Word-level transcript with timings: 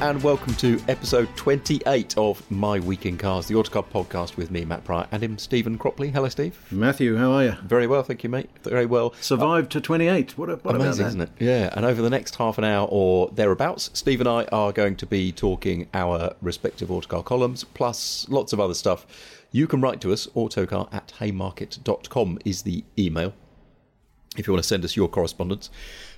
and 0.00 0.22
welcome 0.22 0.54
to 0.54 0.80
episode 0.88 1.28
28 1.36 2.16
of 2.16 2.50
My 2.50 2.78
Week 2.78 3.04
in 3.04 3.18
Cars, 3.18 3.46
the 3.46 3.54
Autocar 3.54 3.82
podcast 3.82 4.36
with 4.38 4.50
me, 4.50 4.64
Matt 4.64 4.82
Prior, 4.82 5.06
and 5.12 5.22
him, 5.22 5.36
Stephen 5.36 5.78
Cropley. 5.78 6.10
Hello, 6.10 6.28
Steve. 6.30 6.58
Matthew, 6.70 7.16
how 7.18 7.32
are 7.32 7.44
you? 7.44 7.52
Very 7.64 7.86
well, 7.86 8.02
thank 8.02 8.24
you, 8.24 8.30
mate. 8.30 8.48
Very 8.62 8.86
well. 8.86 9.12
Survived 9.20 9.70
to 9.72 9.80
28. 9.80 10.38
What, 10.38 10.48
a, 10.48 10.52
what 10.56 10.74
about 10.74 10.86
Amazing, 10.86 11.06
isn't 11.06 11.20
it? 11.20 11.30
Yeah, 11.38 11.68
and 11.74 11.84
over 11.84 12.00
the 12.00 12.08
next 12.08 12.36
half 12.36 12.56
an 12.56 12.64
hour 12.64 12.88
or 12.90 13.28
thereabouts, 13.28 13.90
Steve 13.92 14.20
and 14.20 14.28
I 14.28 14.44
are 14.44 14.72
going 14.72 14.96
to 14.96 15.06
be 15.06 15.32
talking 15.32 15.86
our 15.92 16.34
respective 16.40 16.90
autocar 16.90 17.22
columns, 17.22 17.64
plus 17.64 18.26
lots 18.30 18.54
of 18.54 18.60
other 18.60 18.74
stuff. 18.74 19.06
You 19.52 19.66
can 19.66 19.82
write 19.82 20.00
to 20.00 20.12
us, 20.12 20.28
autocar 20.34 20.88
at 20.92 21.12
haymarket.com 21.18 22.38
is 22.46 22.62
the 22.62 22.84
email, 22.98 23.34
if 24.38 24.46
you 24.46 24.54
want 24.54 24.62
to 24.62 24.68
send 24.68 24.84
us 24.84 24.96
your 24.96 25.08
correspondence. 25.08 25.68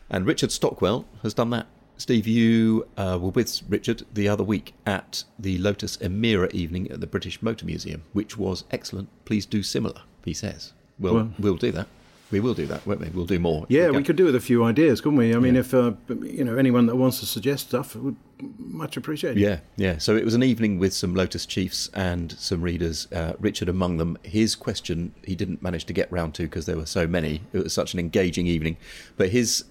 And 0.09 0.25
Richard 0.25 0.53
Stockwell 0.53 1.04
has 1.22 1.34
done 1.34 1.50
that. 1.50 1.66
Steve, 2.02 2.26
you 2.26 2.88
uh, 2.96 3.16
were 3.22 3.30
with 3.30 3.62
Richard 3.68 4.02
the 4.12 4.28
other 4.28 4.42
week 4.42 4.74
at 4.84 5.22
the 5.38 5.56
Lotus 5.58 5.96
Emira 5.98 6.50
evening 6.52 6.90
at 6.90 7.00
the 7.00 7.06
British 7.06 7.40
Motor 7.40 7.64
Museum, 7.64 8.02
which 8.12 8.36
was 8.36 8.64
excellent. 8.72 9.08
Please 9.24 9.46
do 9.46 9.62
similar, 9.62 10.00
he 10.24 10.34
says. 10.34 10.72
Well, 10.98 11.14
Well- 11.14 11.30
we'll 11.38 11.56
do 11.56 11.70
that. 11.70 11.86
We 12.32 12.41
will 12.41 12.54
do 12.54 12.66
that, 12.66 12.84
won't 12.86 12.98
we? 13.00 13.08
We'll 13.10 13.26
do 13.26 13.38
more. 13.38 13.66
Yeah, 13.68 13.82
Okay. 13.82 13.98
we 13.98 14.02
could 14.02 14.16
do 14.16 14.24
with 14.24 14.34
a 14.34 14.41
few 14.41 14.64
ideas, 14.64 15.00
couldn't 15.00 15.18
we? 15.18 15.32
I 15.32 15.38
mean, 15.38 15.54
if 15.54 15.72
uh, 15.74 15.92
you 16.22 16.42
know 16.42 16.56
anyone 16.56 16.86
that 16.86 16.96
wants 16.96 17.20
to 17.20 17.26
suggest 17.26 17.68
stuff, 17.68 17.94
would 17.94 18.16
much 18.58 18.96
appreciated. 18.96 19.38
Yeah, 19.38 19.58
yeah. 19.76 19.98
So 19.98 20.16
it 20.16 20.24
was 20.24 20.32
an 20.34 20.42
evening 20.42 20.78
with 20.80 20.94
some 20.94 21.14
Lotus 21.14 21.44
chiefs 21.46 21.88
and 21.94 22.32
some 22.32 22.62
readers, 22.62 23.06
uh, 23.12 23.34
Richard 23.38 23.68
among 23.68 23.98
them. 23.98 24.16
His 24.24 24.56
question 24.56 25.14
he 25.24 25.36
didn't 25.36 25.62
manage 25.62 25.84
to 25.84 25.92
get 25.92 26.10
round 26.10 26.34
to 26.36 26.44
because 26.44 26.64
there 26.66 26.78
were 26.78 26.86
so 26.86 27.06
many. 27.06 27.42
It 27.52 27.62
was 27.62 27.72
such 27.74 27.92
an 27.94 28.00
engaging 28.00 28.46
evening. 28.48 28.78
But 29.18 29.28
his, 29.28 29.64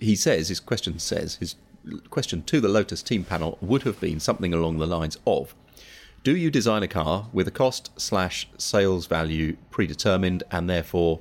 he 0.00 0.16
says, 0.16 0.48
his 0.48 0.58
question 0.58 0.98
says, 0.98 1.36
his 1.36 1.54
question 2.10 2.42
to 2.42 2.60
the 2.60 2.68
Lotus 2.68 3.02
team 3.02 3.24
panel 3.24 3.58
would 3.60 3.82
have 3.82 4.00
been 4.00 4.20
something 4.20 4.52
along 4.52 4.78
the 4.78 4.86
lines 4.86 5.18
of 5.26 5.54
Do 6.24 6.36
you 6.36 6.50
design 6.50 6.82
a 6.82 6.88
car 6.88 7.28
with 7.32 7.48
a 7.48 7.52
cost 7.52 7.90
slash 8.00 8.48
sales 8.58 9.06
value 9.06 9.56
predetermined 9.70 10.42
and 10.50 10.68
therefore 10.68 11.20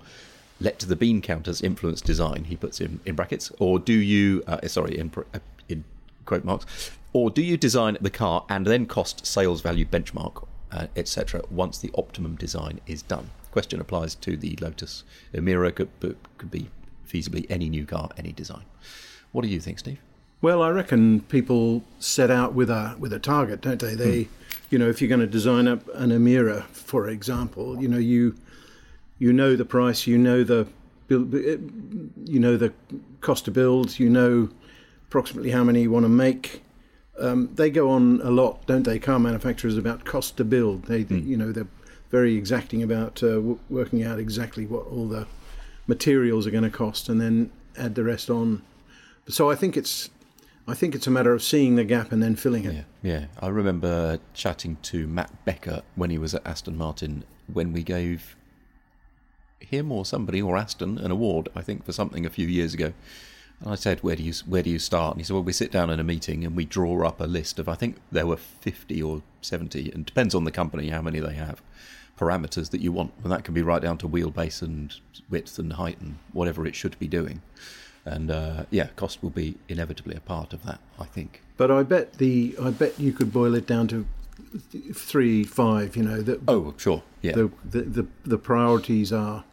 let 0.60 0.80
the 0.80 0.96
bean 0.96 1.22
counters 1.22 1.62
influence 1.62 2.02
design? 2.02 2.46
He 2.46 2.56
puts 2.56 2.82
in, 2.82 3.00
in 3.06 3.16
brackets. 3.16 3.52
Or 3.60 3.80
do 3.80 3.94
you, 3.94 4.44
uh, 4.48 4.68
sorry, 4.68 4.98
in, 4.98 5.12
uh, 5.34 5.40
in 5.70 5.84
quote 6.26 6.44
marks, 6.44 6.92
or 7.14 7.30
do 7.30 7.42
you 7.42 7.58
design 7.58 7.98
the 8.02 8.10
car 8.10 8.46
and 8.50 8.66
then 8.66 8.86
cost 8.86 9.26
sales 9.26 9.62
value 9.62 9.86
benchmark, 9.86 10.46
uh, 10.72 10.88
etc., 10.96 11.42
once 11.50 11.78
the 11.78 11.92
optimum 11.96 12.36
design 12.36 12.80
is 12.86 13.02
done? 13.02 13.30
Question 13.52 13.80
applies 13.80 14.14
to 14.16 14.36
the 14.36 14.58
Lotus 14.62 15.04
Emira, 15.34 15.74
could, 15.74 15.90
but 16.00 16.16
could 16.38 16.52
be 16.52 16.70
feasibly 17.08 17.46
any 17.50 17.70
new 17.70 17.86
car, 17.86 18.10
any 18.18 18.32
design. 18.32 18.66
What 19.32 19.44
do 19.44 19.48
you 19.48 19.60
think, 19.60 19.80
Steve? 19.80 20.00
Well, 20.42 20.62
I 20.62 20.70
reckon 20.70 21.22
people 21.22 21.84
set 22.00 22.30
out 22.30 22.54
with 22.54 22.70
a 22.70 22.96
with 23.00 23.12
a 23.14 23.20
target, 23.20 23.62
don't 23.62 23.80
they? 23.80 23.96
They, 23.96 24.24
Hmm. 24.24 24.30
you 24.70 24.78
know, 24.80 24.88
if 24.90 25.02
you're 25.02 25.08
going 25.10 25.22
to 25.22 25.28
design 25.28 25.68
up 25.68 25.88
an 25.96 26.12
Emira, 26.12 26.64
for 26.66 27.08
example, 27.10 27.82
you 27.82 27.88
know, 27.88 27.98
you 27.98 28.36
you 29.20 29.34
know 29.34 29.56
the 29.56 29.66
price, 29.66 30.06
you 30.06 30.18
know 30.18 30.44
the 30.44 30.68
you 31.10 32.40
know 32.40 32.58
the 32.58 32.74
cost 33.22 33.46
to 33.46 33.52
build, 33.52 33.98
you 34.00 34.10
know 34.10 34.50
approximately 35.08 35.52
how 35.52 35.64
many 35.64 35.82
you 35.84 35.92
want 35.92 36.04
to 36.04 36.10
make. 36.10 36.64
Um, 37.20 37.50
they 37.56 37.70
go 37.72 37.90
on 37.90 38.20
a 38.24 38.30
lot, 38.30 38.66
don't 38.68 38.84
they? 38.84 39.00
Car 39.00 39.18
manufacturers 39.20 39.78
about 39.78 40.04
cost 40.06 40.38
to 40.38 40.44
build. 40.46 40.84
They, 40.84 41.00
you 41.10 41.36
know, 41.38 41.52
they're 41.52 41.68
very 42.12 42.36
exacting 42.36 42.84
about 42.84 43.24
uh, 43.24 43.36
w- 43.36 43.60
working 43.70 44.04
out 44.04 44.20
exactly 44.20 44.66
what 44.68 44.86
all 44.88 45.08
the 45.08 45.26
materials 45.88 46.46
are 46.46 46.52
going 46.52 46.66
to 46.66 46.70
cost, 46.70 47.10
and 47.10 47.20
then 47.20 47.50
add 47.78 47.96
the 47.96 48.04
rest 48.04 48.30
on. 48.30 48.62
So 49.30 49.50
I 49.50 49.56
think 49.56 49.76
it's, 49.78 50.10
I 50.68 50.74
think 50.74 50.96
it's 50.96 51.08
a 51.08 51.12
matter 51.12 51.34
of 51.34 51.42
seeing 51.42 51.76
the 51.76 51.86
gap 51.86 52.12
and 52.12 52.22
then 52.22 52.36
filling 52.36 52.66
it. 52.66 52.74
Yeah, 52.74 52.84
yeah. 53.02 53.26
I 53.40 53.48
remember 53.48 54.20
chatting 54.34 54.78
to 54.84 55.08
Matt 55.08 55.46
Becker 55.46 55.82
when 55.96 56.10
he 56.10 56.18
was 56.18 56.36
at 56.36 56.46
Aston 56.46 56.78
Martin 56.78 57.24
when 57.52 57.72
we 57.72 57.84
gave 57.84 58.36
him 59.60 59.92
or 59.92 60.06
somebody 60.06 60.42
or 60.42 60.58
Aston 60.58 60.98
an 60.98 61.10
award, 61.10 61.48
I 61.56 61.62
think, 61.62 61.86
for 61.86 61.94
something 61.94 62.26
a 62.26 62.30
few 62.30 62.48
years 62.48 62.74
ago. 62.74 62.92
And 63.62 63.72
I 63.72 63.76
said, 63.76 64.04
"Where 64.04 64.18
do 64.18 64.24
you 64.24 64.34
where 64.46 64.62
do 64.62 64.70
you 64.70 64.78
start?" 64.78 65.16
And 65.16 65.22
he 65.22 65.26
said, 65.26 65.34
"Well, 65.34 65.44
we 65.44 65.54
sit 65.54 65.72
down 65.72 65.90
in 65.90 66.02
a 66.02 66.04
meeting 66.04 66.44
and 66.44 66.56
we 66.56 66.66
draw 66.66 67.08
up 67.08 67.22
a 67.22 67.26
list 67.26 67.60
of 67.60 67.70
I 67.70 67.76
think 67.76 67.98
there 68.12 68.28
were 68.28 68.38
fifty 68.38 69.02
or 69.02 69.24
seventy, 69.42 69.90
and 69.92 70.06
depends 70.06 70.36
on 70.36 70.44
the 70.44 70.52
company 70.52 70.90
how 70.90 71.02
many 71.02 71.20
they 71.20 71.34
have." 71.36 71.62
Parameters 72.20 72.72
that 72.72 72.82
you 72.82 72.92
want, 72.92 73.14
and 73.24 73.32
that 73.32 73.44
can 73.44 73.54
be 73.54 73.62
right 73.62 73.82
down 73.82 73.98
to 74.00 74.08
wheelbase 74.08 74.62
and 74.62 74.94
width 75.30 75.60
and 75.60 75.74
height 75.74 76.02
and 76.02 76.18
whatever 76.34 76.66
it 76.66 76.76
should 76.76 76.98
be 77.00 77.08
doing. 77.08 77.42
And 78.08 78.32
uh, 78.32 78.64
yeah, 78.72 78.88
cost 78.96 79.22
will 79.22 79.30
be 79.32 79.58
inevitably 79.68 80.16
a 80.16 80.22
part 80.22 80.54
of 80.54 80.64
that, 80.64 80.80
I 80.98 81.04
think. 81.06 81.42
But 81.58 81.70
I 81.72 81.84
bet 81.84 82.14
the, 82.14 82.56
I 82.62 82.70
bet 82.70 82.98
you 83.00 83.12
could 83.12 83.34
boil 83.34 83.54
it 83.54 83.68
down 83.68 83.88
to 83.90 84.06
three, 84.94 85.44
five. 85.44 85.98
You 85.98 86.04
know, 86.04 86.22
that 86.22 86.40
Oh, 86.48 86.74
sure, 86.78 87.04
yeah. 87.22 87.34
the, 87.34 87.52
the 87.70 87.82
the 87.82 88.08
the 88.24 88.38
priorities 88.38 89.12
are, 89.12 89.44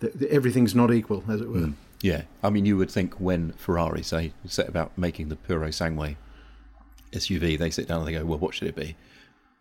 the, 0.00 0.08
the, 0.08 0.32
everything's 0.32 0.74
not 0.74 0.92
equal, 0.92 1.22
as 1.28 1.40
it 1.40 1.48
were. 1.48 1.58
Mm. 1.58 1.74
Yeah, 2.00 2.22
I 2.42 2.50
mean, 2.50 2.66
you 2.66 2.76
would 2.76 2.90
think 2.90 3.14
when 3.20 3.52
Ferrari 3.52 4.02
say 4.02 4.32
set 4.46 4.68
about 4.68 4.98
making 4.98 5.28
the 5.28 5.36
Purosangue 5.36 6.16
SUV, 7.12 7.56
they 7.56 7.70
sit 7.70 7.86
down 7.86 8.00
and 8.00 8.08
they 8.08 8.12
go, 8.12 8.24
"Well, 8.24 8.38
what 8.38 8.54
should 8.54 8.66
it 8.66 8.74
be?" 8.74 8.96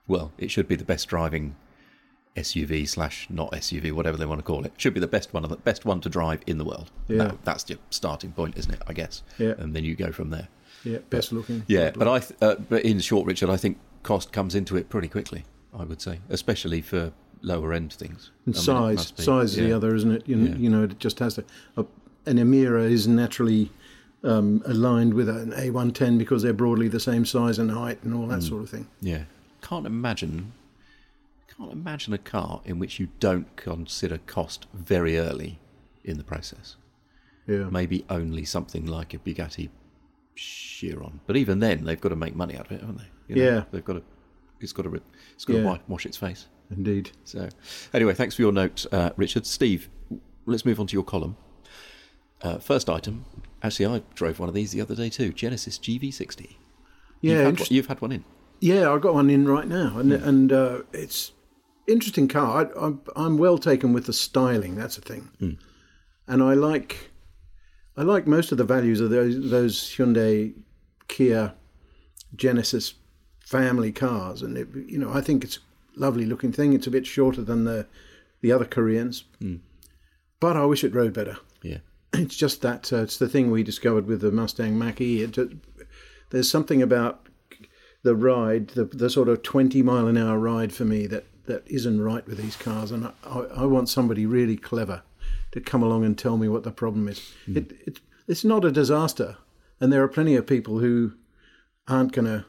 Well, 0.07 0.31
it 0.39 0.49
should 0.49 0.67
be 0.67 0.75
the 0.75 0.83
best 0.83 1.07
driving 1.07 1.55
SUV 2.35 2.87
slash 2.87 3.27
not 3.29 3.51
SUV, 3.51 3.91
whatever 3.91 4.17
they 4.17 4.25
want 4.25 4.39
to 4.39 4.43
call 4.43 4.65
it. 4.65 4.73
Should 4.77 4.93
be 4.93 4.99
the 4.99 5.07
best 5.07 5.33
one, 5.33 5.43
of 5.43 5.49
the 5.49 5.57
best 5.57 5.85
one 5.85 5.99
to 6.01 6.09
drive 6.09 6.41
in 6.47 6.57
the 6.57 6.65
world. 6.65 6.89
Yeah. 7.07 7.17
That- 7.25 7.43
that's 7.45 7.69
your 7.69 7.79
starting 7.89 8.31
point, 8.31 8.57
isn't 8.57 8.73
it? 8.73 8.81
I 8.87 8.93
guess. 8.93 9.21
Yeah. 9.37 9.53
And 9.57 9.75
then 9.75 9.83
you 9.83 9.95
go 9.95 10.11
from 10.11 10.29
there. 10.29 10.47
Yeah, 10.83 10.99
best 11.09 11.31
looking. 11.31 11.63
Yeah, 11.67 11.91
but 11.95 12.07
I, 12.07 12.19
th- 12.19 12.37
uh, 12.41 12.55
but 12.69 12.83
in 12.83 12.99
short, 13.01 13.27
Richard, 13.27 13.49
I 13.51 13.57
think 13.57 13.77
cost 14.01 14.31
comes 14.31 14.55
into 14.55 14.75
it 14.77 14.89
pretty 14.89 15.07
quickly. 15.07 15.45
I 15.77 15.83
would 15.83 16.01
say, 16.01 16.19
especially 16.29 16.81
for 16.81 17.11
lower 17.41 17.71
end 17.73 17.93
things. 17.93 18.31
And 18.45 18.55
I 18.55 18.57
mean, 18.57 18.97
size, 18.97 19.13
size 19.17 19.51
is 19.51 19.57
the 19.57 19.73
other, 19.73 19.93
isn't 19.95 20.11
it? 20.11 20.23
You 20.27 20.35
know, 20.37 20.49
Yeah. 20.51 20.55
you 20.57 20.69
know, 20.69 20.83
it 20.83 20.97
just 20.99 21.19
has 21.19 21.35
to. 21.35 21.43
A, 21.77 21.85
an 22.25 22.37
Emira 22.37 22.89
is 22.89 23.07
naturally 23.07 23.69
um, 24.23 24.61
aligned 24.65 25.13
with 25.13 25.29
an 25.29 25.51
A110 25.51 26.17
because 26.17 26.41
they're 26.43 26.51
broadly 26.53 26.87
the 26.87 26.99
same 26.99 27.25
size 27.25 27.57
and 27.59 27.69
height 27.71 28.01
and 28.03 28.13
all 28.13 28.27
that 28.27 28.39
Mm. 28.39 28.47
sort 28.49 28.63
of 28.63 28.69
thing. 28.69 28.87
Yeah. 29.01 29.23
can't 29.61 29.85
imagine 29.85 30.51
can't 31.57 31.71
imagine 31.71 32.13
a 32.13 32.18
car 32.18 32.62
in 32.65 32.80
which 32.80 33.00
you 33.00 33.09
don't 33.19 33.56
consider 33.56 34.18
cost 34.19 34.68
very 34.74 35.18
early 35.18 35.59
in 36.03 36.18
the 36.18 36.24
process. 36.24 36.75
Yeah. 37.48 37.69
Maybe 37.69 38.06
only 38.09 38.45
something 38.45 38.86
like 38.86 39.13
a 39.13 39.18
Bugatti 39.19 39.69
Chiron, 40.36 41.19
but 41.27 41.36
even 41.38 41.59
then 41.59 41.83
they've 41.83 42.00
got 42.00 42.09
to 42.09 42.15
make 42.15 42.36
money 42.36 42.56
out 42.56 42.68
of 42.68 42.71
it, 42.71 42.81
haven't 42.81 42.98
they? 42.98 43.07
You 43.27 43.36
know, 43.36 43.44
Yeah. 43.51 43.63
they've 43.71 43.83
got 43.86 43.94
to. 43.94 44.03
It's 44.59 44.74
got 44.74 44.83
to. 44.83 45.01
It's 45.33 45.45
got 45.45 45.53
to 45.53 45.59
Yeah. 45.59 45.65
wa- 45.65 45.80
wash 45.88 46.06
its 46.06 46.18
face. 46.18 46.48
Indeed. 46.69 47.12
So, 47.25 47.50
anyway, 47.94 48.13
thanks 48.13 48.36
for 48.36 48.44
your 48.44 48.51
note, 48.53 48.86
uh, 48.94 49.09
Richard. 49.18 49.45
Steve, 49.45 49.89
let's 50.45 50.65
move 50.65 50.80
on 50.80 50.88
to 50.88 50.94
your 50.94 51.03
column. 51.03 51.36
Uh, 52.42 52.59
first 52.59 52.89
item. 52.89 53.25
Actually, 53.62 53.86
I 53.88 54.03
drove 54.15 54.39
one 54.39 54.48
of 54.50 54.56
these 54.56 54.71
the 54.71 54.81
other 54.81 54.95
day 54.95 55.09
too. 55.09 55.33
Genesis 55.33 55.77
GV60. 55.77 56.57
Yeah, 57.19 57.31
you've 57.33 57.39
had, 57.45 57.59
one, 57.59 57.68
you've 57.69 57.88
had 57.88 58.01
one 58.01 58.12
in. 58.13 58.24
Yeah, 58.62 58.92
I've 58.92 59.01
got 59.01 59.13
one 59.13 59.30
in 59.30 59.48
right 59.48 59.68
now, 59.68 59.98
and 60.00 60.12
Hmm. 60.13 60.27
and 60.27 60.51
uh, 60.53 60.81
it's 60.94 61.33
interesting 61.87 62.27
car. 62.27 62.71
I, 62.75 62.85
I'm 62.85 63.01
I'm 63.15 63.37
well 63.37 63.57
taken 63.57 63.93
with 63.93 64.05
the 64.05 64.13
styling. 64.13 64.75
That's 64.75 64.97
a 64.97 65.01
thing, 65.01 65.29
Hmm. 65.39 65.51
and 66.27 66.41
I 66.43 66.53
like 66.53 67.09
I 67.97 68.03
like 68.03 68.27
most 68.27 68.51
of 68.51 68.57
the 68.57 68.63
values 68.63 68.99
of 69.01 69.09
those 69.09 69.49
those 69.49 69.77
Hyundai, 69.95 70.53
Kia, 71.07 71.53
Genesis 72.35 72.93
family 73.39 73.91
cars, 73.91 74.41
and 74.41 74.57
it, 74.57 74.67
you 74.87 74.97
know 74.97 75.11
I 75.11 75.21
think 75.21 75.43
it's 75.43 75.57
a 75.57 75.99
lovely 75.99 76.25
looking 76.25 76.51
thing. 76.51 76.73
It's 76.73 76.87
a 76.87 76.91
bit 76.91 77.05
shorter 77.05 77.41
than 77.41 77.65
the 77.65 77.85
the 78.41 78.51
other 78.51 78.65
Koreans, 78.65 79.23
but 80.39 80.57
I 80.57 80.65
wish 80.65 80.83
it 80.83 80.93
rode 80.95 81.13
better. 81.13 81.37
Yeah. 81.61 81.77
It's 82.13 82.35
just 82.35 82.61
that 82.61 82.91
uh, 82.91 83.03
it's 83.03 83.17
the 83.17 83.29
thing 83.29 83.51
we 83.51 83.63
discovered 83.63 84.05
with 84.05 84.19
the 84.19 84.31
Mustang 84.33 84.77
Mach-E. 84.77 85.21
It, 85.23 85.31
ju- 85.31 85.59
there's 86.29 86.49
something 86.51 86.81
about 86.81 87.25
the 88.03 88.15
ride, 88.15 88.67
the 88.69 88.83
the 88.85 89.09
sort 89.09 89.29
of 89.29 89.43
20 89.43 89.81
mile 89.83 90.07
an 90.07 90.17
hour 90.17 90.37
ride 90.37 90.73
for 90.73 90.83
me 90.83 91.07
that, 91.07 91.23
that 91.51 91.68
isn't 91.68 92.01
right 92.01 92.25
with 92.25 92.38
these 92.38 92.56
cars, 92.56 92.92
and 92.92 93.07
I, 93.25 93.39
I, 93.56 93.65
want 93.65 93.89
somebody 93.89 94.25
really 94.25 94.56
clever 94.56 95.03
to 95.51 95.59
come 95.59 95.83
along 95.83 96.06
and 96.06 96.18
tell 96.18 96.38
me 96.38 96.48
what 96.48 96.63
the 96.63 96.71
problem 96.71 97.09
is. 97.09 97.33
It, 97.45 97.74
it 97.86 98.00
it's 98.27 98.45
not 98.45 98.63
a 98.63 98.71
disaster, 98.71 99.38
and 99.81 99.92
there 99.92 100.01
are 100.01 100.07
plenty 100.07 100.36
of 100.36 100.48
people 100.48 100.80
who 100.80 101.13
aren't 101.89 102.13
going 102.13 102.25
to 102.25 102.45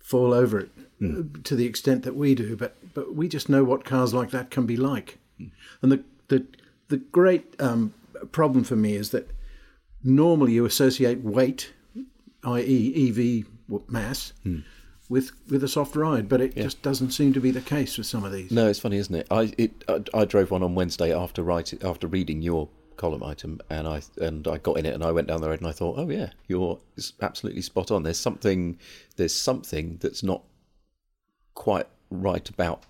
fall 0.00 0.34
over 0.34 0.58
it 0.58 0.70
uh, 1.00 1.22
to 1.44 1.54
the 1.54 1.66
extent 1.66 2.02
that 2.02 2.16
we 2.16 2.34
do, 2.34 2.56
but 2.56 2.76
but 2.94 3.14
we 3.14 3.28
just 3.28 3.48
know 3.48 3.62
what 3.62 3.84
cars 3.84 4.12
like 4.12 4.30
that 4.30 4.50
can 4.50 4.66
be 4.66 4.76
like, 4.76 5.18
and 5.80 5.92
the 5.92 6.02
the 6.26 6.44
the 6.88 6.96
great 6.96 7.54
um, 7.60 7.94
problem 8.32 8.64
for 8.64 8.76
me 8.76 8.94
is 8.96 9.10
that 9.10 9.30
normally 10.02 10.52
you 10.52 10.64
associate 10.64 11.22
weight, 11.22 11.72
i.e., 12.44 13.08
EV 13.08 13.46
mass, 13.88 14.32
with 15.12 15.30
with 15.50 15.62
a 15.62 15.68
soft 15.68 15.94
ride, 15.94 16.26
but 16.26 16.40
it 16.40 16.56
just 16.56 16.80
doesn't 16.80 17.10
seem 17.10 17.34
to 17.34 17.40
be 17.40 17.50
the 17.50 17.60
case 17.60 17.98
with 17.98 18.06
some 18.06 18.24
of 18.24 18.32
these. 18.32 18.50
No, 18.50 18.66
it's 18.66 18.78
funny, 18.78 18.96
isn't 18.96 19.14
it? 19.14 19.26
I 19.30 19.52
it 19.58 19.84
I, 19.86 20.02
I 20.14 20.24
drove 20.24 20.50
one 20.50 20.62
on 20.62 20.74
Wednesday 20.74 21.14
after 21.14 21.42
writing 21.42 21.80
after 21.84 22.06
reading 22.06 22.40
your 22.40 22.70
column 22.96 23.22
item, 23.22 23.60
and 23.68 23.86
I 23.86 24.00
and 24.16 24.48
I 24.48 24.56
got 24.56 24.78
in 24.78 24.86
it, 24.86 24.94
and 24.94 25.04
I 25.04 25.12
went 25.12 25.28
down 25.28 25.42
the 25.42 25.50
road, 25.50 25.60
and 25.60 25.68
I 25.68 25.72
thought, 25.72 25.98
oh 25.98 26.08
yeah, 26.08 26.30
you're 26.48 26.80
absolutely 27.20 27.60
spot 27.60 27.90
on. 27.90 28.02
There's 28.02 28.18
something 28.18 28.78
there's 29.16 29.34
something 29.34 29.98
that's 30.00 30.22
not 30.22 30.44
quite 31.54 31.88
right 32.10 32.48
about 32.48 32.84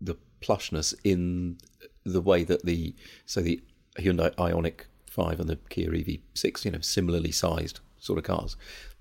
the 0.00 0.16
plushness 0.40 0.92
in 1.04 1.58
the 2.04 2.20
way 2.20 2.42
that 2.42 2.64
the 2.64 2.96
so 3.26 3.40
the 3.40 3.62
Hyundai 3.96 4.34
Ioniq 4.34 4.86
Five 5.08 5.38
and 5.38 5.48
the 5.48 5.56
Kia 5.68 5.90
EV6, 5.90 6.64
you 6.64 6.70
know, 6.72 6.80
similarly 6.80 7.30
sized 7.32 7.80
sort 7.98 8.18
of 8.18 8.24
cars. 8.24 8.56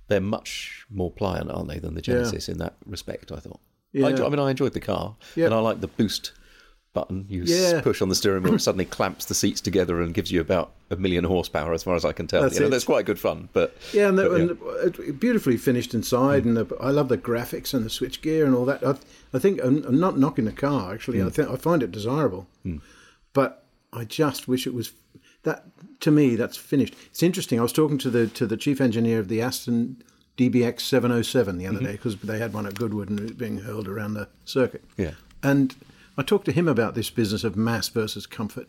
They're 0.09 0.19
much 0.19 0.85
more 0.89 1.11
pliant, 1.11 1.49
aren't 1.49 1.69
they, 1.69 1.79
than 1.79 1.93
the 1.95 2.01
Genesis 2.01 2.49
in 2.49 2.57
that 2.57 2.75
respect? 2.85 3.31
I 3.31 3.37
thought. 3.37 3.59
I, 3.95 3.97
Yeah. 3.99 4.07
enjoy- 4.09 4.25
I 4.25 4.29
mean, 4.29 4.39
I 4.39 4.49
enjoyed 4.51 4.73
the 4.73 4.79
car, 4.79 5.15
Yeah. 5.35 5.45
and 5.45 5.53
I 5.53 5.59
like 5.59 5.81
the 5.81 5.87
boost 5.87 6.33
button. 6.93 7.25
You 7.29 7.43
Yeah. 7.43 7.81
push 7.81 8.01
on 8.01 8.09
the 8.09 8.15
steering 8.15 8.41
wheel, 8.43 8.55
it 8.55 8.59
suddenly 8.59 8.85
clamps 8.85 9.25
the 9.25 9.35
seats 9.35 9.61
together 9.61 10.01
and 10.01 10.13
gives 10.13 10.31
you 10.31 10.41
about 10.41 10.71
a 10.89 10.95
million 10.95 11.23
horsepower, 11.23 11.71
as 11.73 11.83
far 11.83 11.95
as 11.95 12.03
I 12.03 12.11
can 12.11 12.25
tell. 12.25 12.41
That's 12.41 12.55
you 12.55 12.61
know, 12.61 12.69
that's 12.69 12.83
quite 12.83 13.05
good 13.05 13.19
fun. 13.19 13.49
But 13.53 13.75
Yeah, 13.93 14.09
and, 14.09 14.17
the, 14.17 14.23
but, 14.29 14.81
and 14.81 14.99
it- 14.99 15.19
beautifully 15.19 15.57
finished 15.57 15.93
inside, 15.93 16.45
and 16.45 16.57
the, 16.57 16.75
I 16.81 16.89
love 16.89 17.07
the 17.07 17.17
graphics 17.17 17.73
and 17.75 17.85
the 17.85 17.89
switch 17.91 18.21
gear 18.23 18.45
and 18.45 18.55
all 18.55 18.65
that. 18.65 18.83
I, 18.85 18.95
I 19.33 19.39
think 19.39 19.59
I'm, 19.63 19.83
I'm 19.85 19.99
not 19.99 20.17
knocking 20.17 20.45
the 20.45 20.51
car. 20.51 20.91
Actually, 20.93 21.19
hmm. 21.19 21.27
I 21.27 21.29
think 21.29 21.49
I 21.49 21.55
find 21.55 21.83
it 21.83 21.91
desirable, 21.91 22.47
hmm. 22.63 22.77
but 23.33 23.63
I 23.93 24.03
just 24.05 24.47
wish 24.47 24.65
it 24.65 24.73
was 24.73 24.91
that. 25.43 25.65
To 26.01 26.11
me, 26.11 26.37
that's 26.37 26.55
finished. 26.55 26.95
It's 27.07 27.23
interesting. 27.23 27.59
I 27.59 27.63
was 27.63 27.73
talking 27.73 27.97
to 27.99 28.09
the 28.09 28.27
to 28.27 28.47
the 28.47 28.57
chief 28.57 28.79
engineer 28.79 29.19
of 29.19 29.27
the 29.27 29.41
Aston 29.41 30.01
DBX 30.37 30.81
707 30.81 31.57
the 31.57 31.67
other 31.67 31.77
mm-hmm. 31.77 31.85
day 31.85 31.91
because 31.91 32.15
they 32.17 32.39
had 32.39 32.53
one 32.53 32.65
at 32.65 32.75
Goodwood 32.75 33.09
and 33.09 33.19
it 33.19 33.23
was 33.23 33.31
being 33.33 33.59
hurled 33.59 33.89
around 33.89 34.13
the 34.13 34.29
circuit. 34.45 34.83
Yeah. 34.95 35.11
and 35.43 35.75
I 36.19 36.21
talked 36.21 36.45
to 36.45 36.51
him 36.51 36.67
about 36.67 36.95
this 36.95 37.09
business 37.09 37.45
of 37.45 37.55
mass 37.55 37.87
versus 37.87 38.25
comfort, 38.25 38.67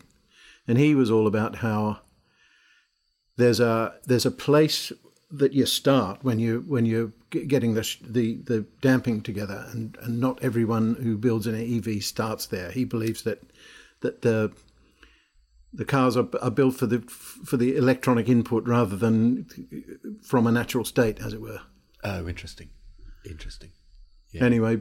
and 0.65 0.77
he 0.77 0.95
was 0.95 1.11
all 1.11 1.27
about 1.27 1.57
how 1.57 1.99
there's 3.35 3.59
a 3.59 3.95
there's 4.05 4.25
a 4.25 4.31
place 4.31 4.93
that 5.29 5.51
you 5.51 5.65
start 5.65 6.23
when 6.23 6.39
you 6.39 6.63
when 6.65 6.85
you're 6.85 7.11
getting 7.29 7.73
the 7.73 7.97
the 8.01 8.35
the 8.35 8.65
damping 8.79 9.21
together, 9.21 9.65
and 9.71 9.97
and 10.01 10.19
not 10.19 10.41
everyone 10.41 10.95
who 10.95 11.17
builds 11.17 11.45
an 11.45 11.55
EV 11.55 12.01
starts 12.01 12.45
there. 12.45 12.71
He 12.71 12.85
believes 12.85 13.23
that 13.23 13.43
that 13.99 14.21
the 14.21 14.53
the 15.73 15.85
cars 15.85 16.17
are, 16.17 16.27
are 16.41 16.51
built 16.51 16.75
for 16.75 16.85
the 16.85 16.99
for 17.01 17.57
the 17.57 17.75
electronic 17.75 18.27
input 18.27 18.65
rather 18.65 18.95
than 18.95 19.45
from 20.21 20.47
a 20.47 20.51
natural 20.51 20.85
state, 20.85 21.19
as 21.19 21.33
it 21.33 21.41
were. 21.41 21.61
oh, 22.03 22.27
interesting, 22.27 22.69
interesting. 23.25 23.71
Anyway, 24.33 24.79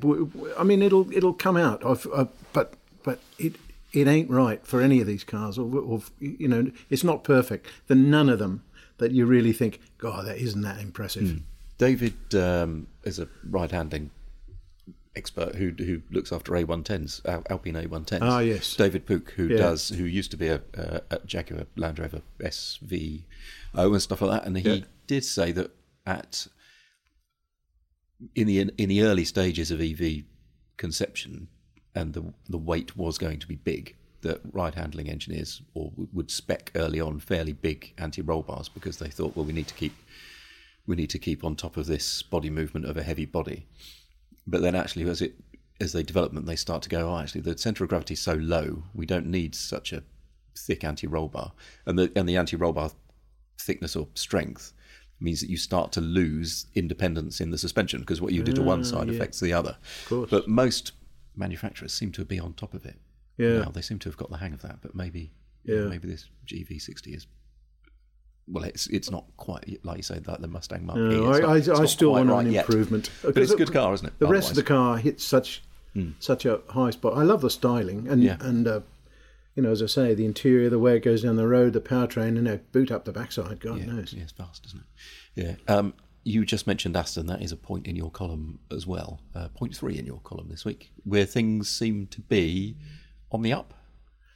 I 0.59 0.63
mean, 0.63 0.83
it'll 0.83 1.13
it'll 1.13 1.35
come 1.35 1.57
out. 1.57 1.85
I 1.85 2.27
but 2.53 2.75
but 3.03 3.19
it 3.39 3.57
it 3.93 4.07
ain't 4.07 4.31
right 4.31 4.65
for 4.67 4.81
any 4.81 5.01
of 5.01 5.07
these 5.07 5.25
cars, 5.25 5.59
or, 5.59 5.77
or 5.77 6.03
you 6.21 6.49
know, 6.49 6.71
it's 6.89 7.05
not 7.05 7.25
perfect. 7.25 7.67
Are 7.89 7.97
none 7.97 8.29
of 8.29 8.39
them 8.39 8.63
that 8.99 9.13
you 9.13 9.27
really 9.27 9.53
think, 9.53 9.81
God, 9.99 10.27
that 10.27 10.39
isn't 10.39 10.61
that 10.63 10.81
impressive. 10.81 11.41
David 11.79 12.35
um, 12.35 12.87
is 13.05 13.19
a 13.19 13.27
ride 13.49 13.73
handling 13.73 14.11
expert 15.17 15.57
who 15.57 15.71
who 15.79 16.03
looks 16.11 16.33
after 16.33 16.53
A110s, 16.53 17.21
Alpine 17.51 17.75
A110s. 17.75 18.19
Ah, 18.23 18.39
yes. 18.41 18.75
David 18.77 19.07
Pook, 19.07 19.31
who 19.33 19.49
Yeah. 19.49 19.57
does, 19.57 19.89
who 19.91 20.05
used 20.05 20.31
to 20.31 20.37
be 20.37 20.49
a, 20.49 20.63
a, 20.75 21.01
a 21.11 21.19
Jaguar 21.27 21.67
Land 21.77 21.99
Rover 21.99 22.23
SVO 22.41 23.23
and 23.75 24.03
stuff 24.03 24.21
like 24.23 24.31
that, 24.41 24.47
and 24.47 24.57
he 24.57 24.69
Yeah. 24.69 24.85
did 25.07 25.25
say 25.25 25.53
that 25.53 25.71
at 26.07 26.47
in 28.35 28.47
the 28.47 28.61
in 28.61 28.89
the 28.89 29.03
early 29.03 29.25
stages 29.25 29.71
of 29.71 29.81
EV 29.81 30.25
conception, 30.77 31.49
and 31.95 32.13
the 32.15 32.33
the 32.49 32.59
weight 32.59 32.97
was 32.97 33.19
going 33.19 33.39
to 33.41 33.47
be 33.47 33.57
big. 33.57 33.97
That 34.23 34.41
ride 34.53 34.75
handling 34.75 35.09
engineers 35.09 35.63
or 35.73 35.93
would- 35.97 36.13
would 36.13 36.31
spec 36.31 36.71
early 36.75 37.01
on 37.01 37.21
fairly 37.21 37.55
big 37.55 37.95
anti 37.97 38.21
roll 38.21 38.43
bars 38.43 38.69
because 38.69 38.99
they 38.99 39.09
thought, 39.09 39.35
well, 39.35 39.47
we 39.47 39.55
need 39.55 39.69
to 39.69 39.75
keep 39.75 39.95
we 40.87 40.95
need 40.95 41.09
to 41.11 41.19
keep 41.19 41.43
on 41.43 41.57
top 41.57 41.77
of 41.79 41.87
this 41.87 42.23
body 42.23 42.51
movement 42.51 42.85
of 42.85 42.97
a 42.99 43.03
heavy 43.03 43.25
body. 43.25 43.67
But 44.47 44.63
then 44.63 44.75
actually, 44.75 45.09
as 45.09 45.23
it 45.23 45.35
as 45.81 45.93
they 45.93 46.03
develop 46.03 46.33
them, 46.35 46.45
they 46.45 46.57
start 46.57 46.83
to 46.83 46.89
go, 46.89 47.11
oh, 47.11 47.19
actually, 47.19 47.41
the 47.41 47.57
centre 47.57 47.85
of 47.85 47.91
gravity 47.91 48.15
is 48.15 48.21
so 48.21 48.35
low, 48.35 48.85
we 48.95 49.07
don't 49.07 49.27
need 49.27 49.55
such 49.55 49.93
a 49.93 50.03
thick 50.57 50.85
anti-roll 50.85 51.29
bar, 51.29 51.53
and 51.87 51.99
the 51.99 52.13
and 52.17 52.29
the 52.29 52.37
anti-roll 52.37 52.73
bar 52.73 52.91
thickness 53.59 53.97
or 53.97 54.09
strength 54.15 54.73
means 55.21 55.41
that 55.41 55.51
you 55.51 55.57
start 55.57 55.93
to 55.93 56.01
lose 56.01 56.67
independence 56.75 57.41
in 57.41 57.51
the 57.51 57.59
suspension 57.59 58.01
because 58.01 58.21
what 58.23 58.33
you 58.33 58.43
do 58.43 58.53
to 58.53 58.63
one 58.63 58.81
mm, 58.81 58.87
side 58.87 59.09
affects 59.11 59.39
the 59.39 59.53
other. 59.53 59.77
course. 60.09 60.31
But 60.31 60.49
most 60.49 60.93
manufacturers 61.37 61.93
seem 61.93 62.11
to 62.13 62.25
be 62.25 62.41
on 62.41 62.55
top 62.55 62.73
of 62.75 62.87
it. 62.87 62.97
Yeah. 63.37 63.61
now. 63.61 63.71
they 63.71 63.83
seem 63.83 63.99
to 64.01 64.09
have 64.09 64.17
got 64.17 64.31
the 64.31 64.39
hang 64.39 64.53
of 64.53 64.63
that. 64.63 64.81
But 64.81 64.95
maybe, 64.95 65.33
Yeah. 65.65 65.85
maybe 65.85 66.09
this 66.09 66.27
GV60 66.47 67.15
is 67.15 67.27
well, 68.51 68.65
it's 68.65 68.87
it's 68.89 69.11
not 69.11 69.25
quite 69.37 69.85
like 69.85 69.97
you 69.99 70.03
say 70.03 70.21
like 70.27 70.41
the 70.41 70.49
Mustang 70.49 70.85
Mark. 70.87 70.99
No, 70.99 71.31
not- 71.31 71.45
I, 71.45 71.73
I, 71.73 71.83
I 71.83 71.87
still 71.87 72.13
want 72.13 72.29
right 72.29 72.47
an 72.47 72.53
yet. 72.53 72.67
improvement. 72.67 73.11
But 73.23 73.37
it's 73.39 73.53
a 73.53 73.57
good 73.57 73.73
car, 73.73 73.93
isn't 73.95 74.07
it? 74.07 74.19
The 74.19 74.27
rest 74.27 74.51
of 74.51 74.57
the 74.57 74.63
car 74.63 74.97
hits 74.99 75.25
such 75.25 75.63
such 76.21 76.47
a 76.47 76.61
high 76.69 76.91
spot. 76.91 77.17
I 77.17 77.23
love 77.23 77.41
the 77.41 77.51
styling 77.51 78.07
and 78.09 78.23
Yeah. 78.23 78.37
and 78.41 78.67
uh, 78.67 78.81
you 79.57 79.63
know, 79.65 79.73
as 79.73 79.83
I 79.83 79.87
say, 79.87 80.15
the 80.15 80.25
interior, 80.25 80.71
the 80.71 80.79
way 80.79 80.97
it 80.97 81.01
goes 81.03 81.23
down 81.23 81.35
the 81.37 81.49
road, 81.49 81.73
the 81.73 81.81
powertrain, 81.81 82.29
and 82.29 82.45
know, 82.45 82.61
boot 82.73 82.91
up 82.93 83.05
the 83.05 83.13
backside. 83.13 83.59
God 83.61 83.81
yeah, 83.81 83.87
knows. 83.87 84.13
yeah, 84.13 84.23
it's 84.23 84.33
fast, 84.33 84.65
isn't 84.67 84.81
it? 85.37 85.59
Yeah. 85.69 85.75
Um, 85.75 85.95
you 86.23 86.45
just 86.45 86.67
mentioned 86.67 86.97
Aston. 86.97 87.27
That 87.27 87.43
is 87.43 87.51
a 87.51 87.57
point 87.57 87.87
in 87.87 87.97
your 87.97 88.11
column 88.11 88.61
as 88.71 88.87
well. 88.87 89.21
Uh, 89.35 89.49
point 89.49 89.75
three 89.77 89.99
in 89.99 90.07
your 90.07 90.21
column 90.21 90.49
this 90.49 90.65
week, 90.65 90.93
where 91.05 91.25
things 91.25 91.69
seem 91.69 92.07
to 92.09 92.21
be 92.21 92.77
on 93.33 93.43
the 93.43 93.53
up. 93.53 93.75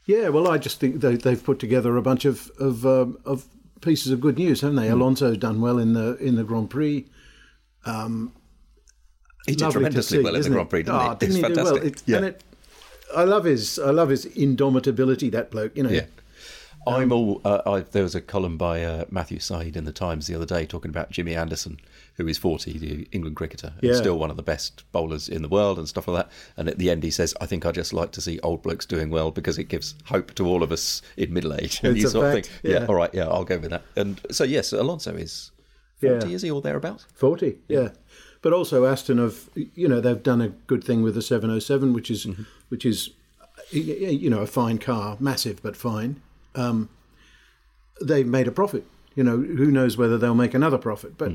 Yeah, 0.06 0.30
well, 0.30 0.48
I 0.48 0.58
just 0.58 0.80
think 0.80 1.00
they, 1.00 1.16
they've 1.16 1.42
put 1.42 1.58
together 1.60 1.96
a 1.96 2.02
bunch 2.02 2.24
of 2.24 2.50
of, 2.58 2.84
um, 2.84 3.16
of 3.24 3.46
pieces 3.84 4.10
of 4.12 4.20
good 4.20 4.38
news, 4.38 4.60
haven't 4.62 4.76
they? 4.76 4.88
Hmm. 4.88 4.94
Alonso's 5.00 5.38
done 5.38 5.60
well 5.60 5.78
in 5.78 5.92
the 5.92 6.16
in 6.16 6.34
the 6.36 6.44
Grand 6.44 6.70
Prix. 6.70 7.06
He 9.46 9.54
did 9.54 9.70
tremendously 9.70 10.18
see, 10.18 10.24
well 10.24 10.34
in 10.34 10.42
the 10.42 10.48
Grand 10.50 10.70
Prix, 10.70 10.82
didn't 10.84 10.94
Ah, 10.96 11.10
he? 11.10 11.16
didn't 11.16 11.22
it's 11.28 11.36
he 11.36 11.42
fantastic. 11.42 11.74
well? 11.82 11.86
It- 11.86 12.02
yeah. 12.06 12.16
And 12.16 12.24
it, 12.26 12.42
I 13.14 13.24
love 13.24 13.44
his 13.44 13.78
I 13.78 13.90
love 13.90 14.08
his 14.08 14.24
indomitability. 14.26 15.30
That 15.30 15.50
bloke, 15.50 15.76
you 15.76 15.82
know. 15.82 15.90
Yeah. 15.90 16.06
I'm 16.86 17.12
all. 17.12 17.40
Uh, 17.44 17.62
I, 17.66 17.80
there 17.80 18.02
was 18.02 18.14
a 18.14 18.20
column 18.20 18.58
by 18.58 18.82
uh, 18.82 19.04
Matthew 19.10 19.38
Syed 19.38 19.74
in 19.76 19.84
the 19.84 19.92
Times 19.92 20.26
the 20.26 20.34
other 20.34 20.44
day 20.46 20.66
talking 20.66 20.90
about 20.90 21.10
Jimmy 21.10 21.34
Anderson, 21.34 21.78
who 22.16 22.28
is 22.28 22.38
40, 22.38 22.78
the 22.78 23.08
England 23.12 23.36
cricketer, 23.36 23.72
and 23.80 23.90
Yeah. 23.90 23.96
still 23.96 24.18
one 24.18 24.30
of 24.30 24.36
the 24.36 24.42
best 24.42 24.84
bowlers 24.92 25.28
in 25.28 25.42
the 25.42 25.48
world 25.48 25.78
and 25.78 25.88
stuff 25.88 26.06
like 26.06 26.24
that. 26.26 26.32
And 26.56 26.68
at 26.68 26.78
the 26.78 26.88
end, 26.90 27.02
he 27.02 27.10
says, 27.10 27.34
"I 27.40 27.46
think 27.46 27.66
I 27.66 27.72
just 27.72 27.92
like 27.92 28.12
to 28.12 28.20
see 28.20 28.38
old 28.40 28.62
blokes 28.62 28.86
doing 28.86 29.10
well 29.10 29.30
because 29.32 29.58
it 29.58 29.64
gives 29.64 29.94
hope 30.06 30.32
to 30.34 30.46
all 30.46 30.62
of 30.62 30.70
us 30.70 31.02
in 31.16 31.32
middle 31.32 31.52
age." 31.54 31.80
And 31.82 31.96
It's 31.96 32.02
you 32.04 32.08
sort 32.08 32.26
of 32.26 32.32
think, 32.34 32.48
"Yeah, 32.62 32.80
yeah. 32.80 32.86
all 32.86 32.94
right, 32.94 33.10
yeah, 33.12 33.26
I'll 33.28 33.44
go 33.44 33.58
with 33.58 33.70
that." 33.70 33.82
And 33.96 34.20
so, 34.30 34.44
yes, 34.44 34.72
Alonso 34.72 35.14
is 35.16 35.50
40, 36.00 36.28
Yeah. 36.28 36.34
is 36.36 36.42
he, 36.42 36.50
or 36.50 36.60
thereabouts? 36.62 37.06
40, 37.14 37.58
yeah. 37.68 37.90
But 38.42 38.52
also 38.52 38.84
Aston 38.84 39.18
have, 39.18 39.48
you 39.54 39.88
know, 39.88 40.00
they've 40.00 40.22
done 40.22 40.40
a 40.42 40.48
good 40.66 40.84
thing 40.84 41.02
with 41.02 41.14
the 41.14 41.22
707, 41.22 41.92
which 41.94 42.10
is, 42.10 42.26
which 42.68 42.84
is, 42.84 43.10
you 43.72 44.28
know, 44.30 44.40
a 44.42 44.46
fine 44.46 44.78
car, 44.78 45.16
massive 45.18 45.62
but 45.62 45.76
fine. 45.76 46.20
Um, 46.54 46.90
they've 48.02 48.26
made 48.26 48.46
a 48.46 48.52
profit. 48.52 48.84
You 49.16 49.24
know, 49.24 49.36
who 49.38 49.70
knows 49.70 49.96
whether 49.96 50.18
they'll 50.18 50.34
make 50.34 50.54
another 50.54 50.78
profit? 50.78 51.16
But, 51.16 51.32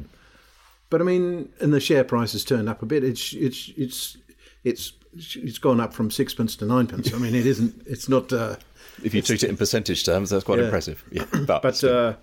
but 0.89 1.01
I 1.01 1.03
mean, 1.03 1.49
and 1.61 1.73
the 1.73 1.79
share 1.79 2.03
price 2.03 2.31
has 2.33 2.43
turned 2.43 2.69
up 2.69 2.81
a 2.81 2.85
bit. 2.85 3.03
It's, 3.03 3.33
it's, 3.33 3.71
it's, 3.77 4.17
it's, 4.63 4.93
it's 5.13 5.57
gone 5.57 5.79
up 5.79 5.93
from 5.93 6.11
sixpence 6.11 6.55
to 6.57 6.65
ninepence. 6.65 7.13
I 7.13 7.17
mean, 7.17 7.35
it 7.35 7.45
isn't. 7.45 7.81
It's 7.87 8.07
not. 8.09 8.31
Uh, 8.31 8.55
If 9.03 9.13
you 9.13 9.21
treat 9.21 9.43
it 9.43 9.49
in 9.49 9.57
percentage 9.57 10.05
terms, 10.05 10.29
that's 10.29 10.43
quite 10.43 10.59
Yeah. 10.59 10.65
impressive. 10.65 11.03
Yeah, 11.11 11.25
but, 11.45 11.61
but 11.61 11.83
uh, 11.83 12.15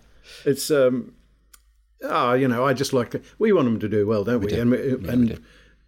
it's 0.44 0.70
um, 0.70 1.14
ah, 2.04 2.34
you 2.34 2.46
know, 2.48 2.64
I 2.64 2.72
just 2.74 2.92
like 2.92 3.10
to. 3.10 3.22
We 3.38 3.52
want 3.52 3.66
them 3.66 3.80
to 3.80 3.88
do 3.88 4.06
well, 4.06 4.24
don't 4.24 4.40
we? 4.40 4.48
do. 4.52 4.60
And, 4.60 4.70
we, 4.70 4.76
Yeah, 4.88 4.94
we 4.96 5.08
and 5.08 5.28
do. 5.30 5.38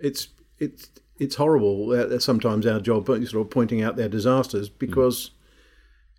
it's 0.00 0.28
it's 0.58 0.90
it's 1.18 1.36
horrible. 1.36 1.92
Uh, 1.92 2.18
sometimes 2.18 2.66
our 2.66 2.80
job, 2.80 3.04
but 3.06 3.24
sort 3.28 3.46
of 3.46 3.50
pointing 3.50 3.82
out 3.82 3.96
their 3.96 4.08
disasters 4.08 4.68
because. 4.68 5.30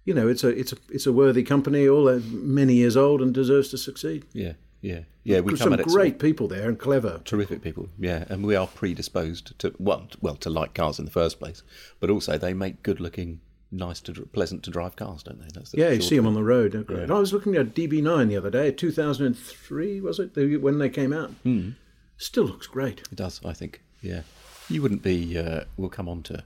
You 0.06 0.16
know, 0.16 0.28
it's 0.28 0.44
a 0.44 0.48
it's 0.48 0.72
a 0.74 0.78
it's 0.90 1.06
a 1.06 1.12
worthy 1.14 1.44
company, 1.44 1.88
all 1.88 2.10
many 2.32 2.74
years 2.74 2.98
old, 2.98 3.22
and 3.22 3.32
deserves 3.34 3.70
to 3.70 3.78
succeed. 3.78 4.26
yeah, 4.34 4.54
yeah, 4.82 5.02
yeah. 5.24 5.40
We 5.42 5.52
come 5.52 5.58
Some 5.58 5.74
at 5.74 5.80
it 5.82 5.84
sort 5.84 5.88
of- 5.90 5.94
great 5.94 6.20
people 6.20 6.48
there 6.48 6.68
and 6.70 6.78
clever. 6.80 7.22
terrific 7.26 7.62
people. 7.62 7.90
Yeah, 8.00 8.26
and 8.30 8.46
we 8.46 8.56
are 8.56 8.68
predisposed 8.68 9.58
to 9.60 9.74
well, 9.80 10.08
well, 10.22 10.36
to 10.38 10.50
like 10.50 10.74
cars 10.74 11.00
in 11.00 11.06
the 11.06 11.12
first 11.12 11.40
place, 11.40 11.64
but 12.00 12.10
also 12.10 12.38
they 12.38 12.54
make 12.54 12.82
good-looking, 12.84 13.42
nice 13.72 14.00
to 14.02 14.14
pleasant 14.34 14.64
to 14.64 14.72
drive 14.72 14.96
cars, 14.96 15.24
don't 15.24 15.40
they? 15.42 15.48
That's 15.54 15.72
the 15.72 15.78
Yeah, 15.80 15.92
you 15.92 16.02
see 16.02 16.16
them 16.16 16.26
on 16.28 16.34
the 16.34 16.44
road. 16.44 16.72
they're 16.72 16.84
great. 16.84 17.10
I 17.12 17.20
was 17.20 17.34
looking 17.34 17.56
at 17.56 17.76
DB9 17.76 18.28
the 18.30 18.38
other 18.38 18.50
day, 18.50 18.72
2003 18.72 20.02
was 20.02 20.20
it? 20.20 20.34
The- 20.34 20.58
When 20.58 20.78
they 20.80 20.90
came 20.90 21.14
out, 21.14 21.32
Hmm. 21.44 21.72
still 22.18 22.46
looks 22.46 22.68
great. 22.68 23.02
It 23.12 23.16
does, 23.16 23.42
I 23.46 23.54
think. 23.54 23.82
Yeah, 24.02 24.22
you 24.70 24.82
wouldn't 24.82 25.04
be. 25.04 25.38
Uh, 25.38 25.66
we'll 25.78 25.90
come 25.90 26.08
on 26.10 26.24
to 26.24 26.44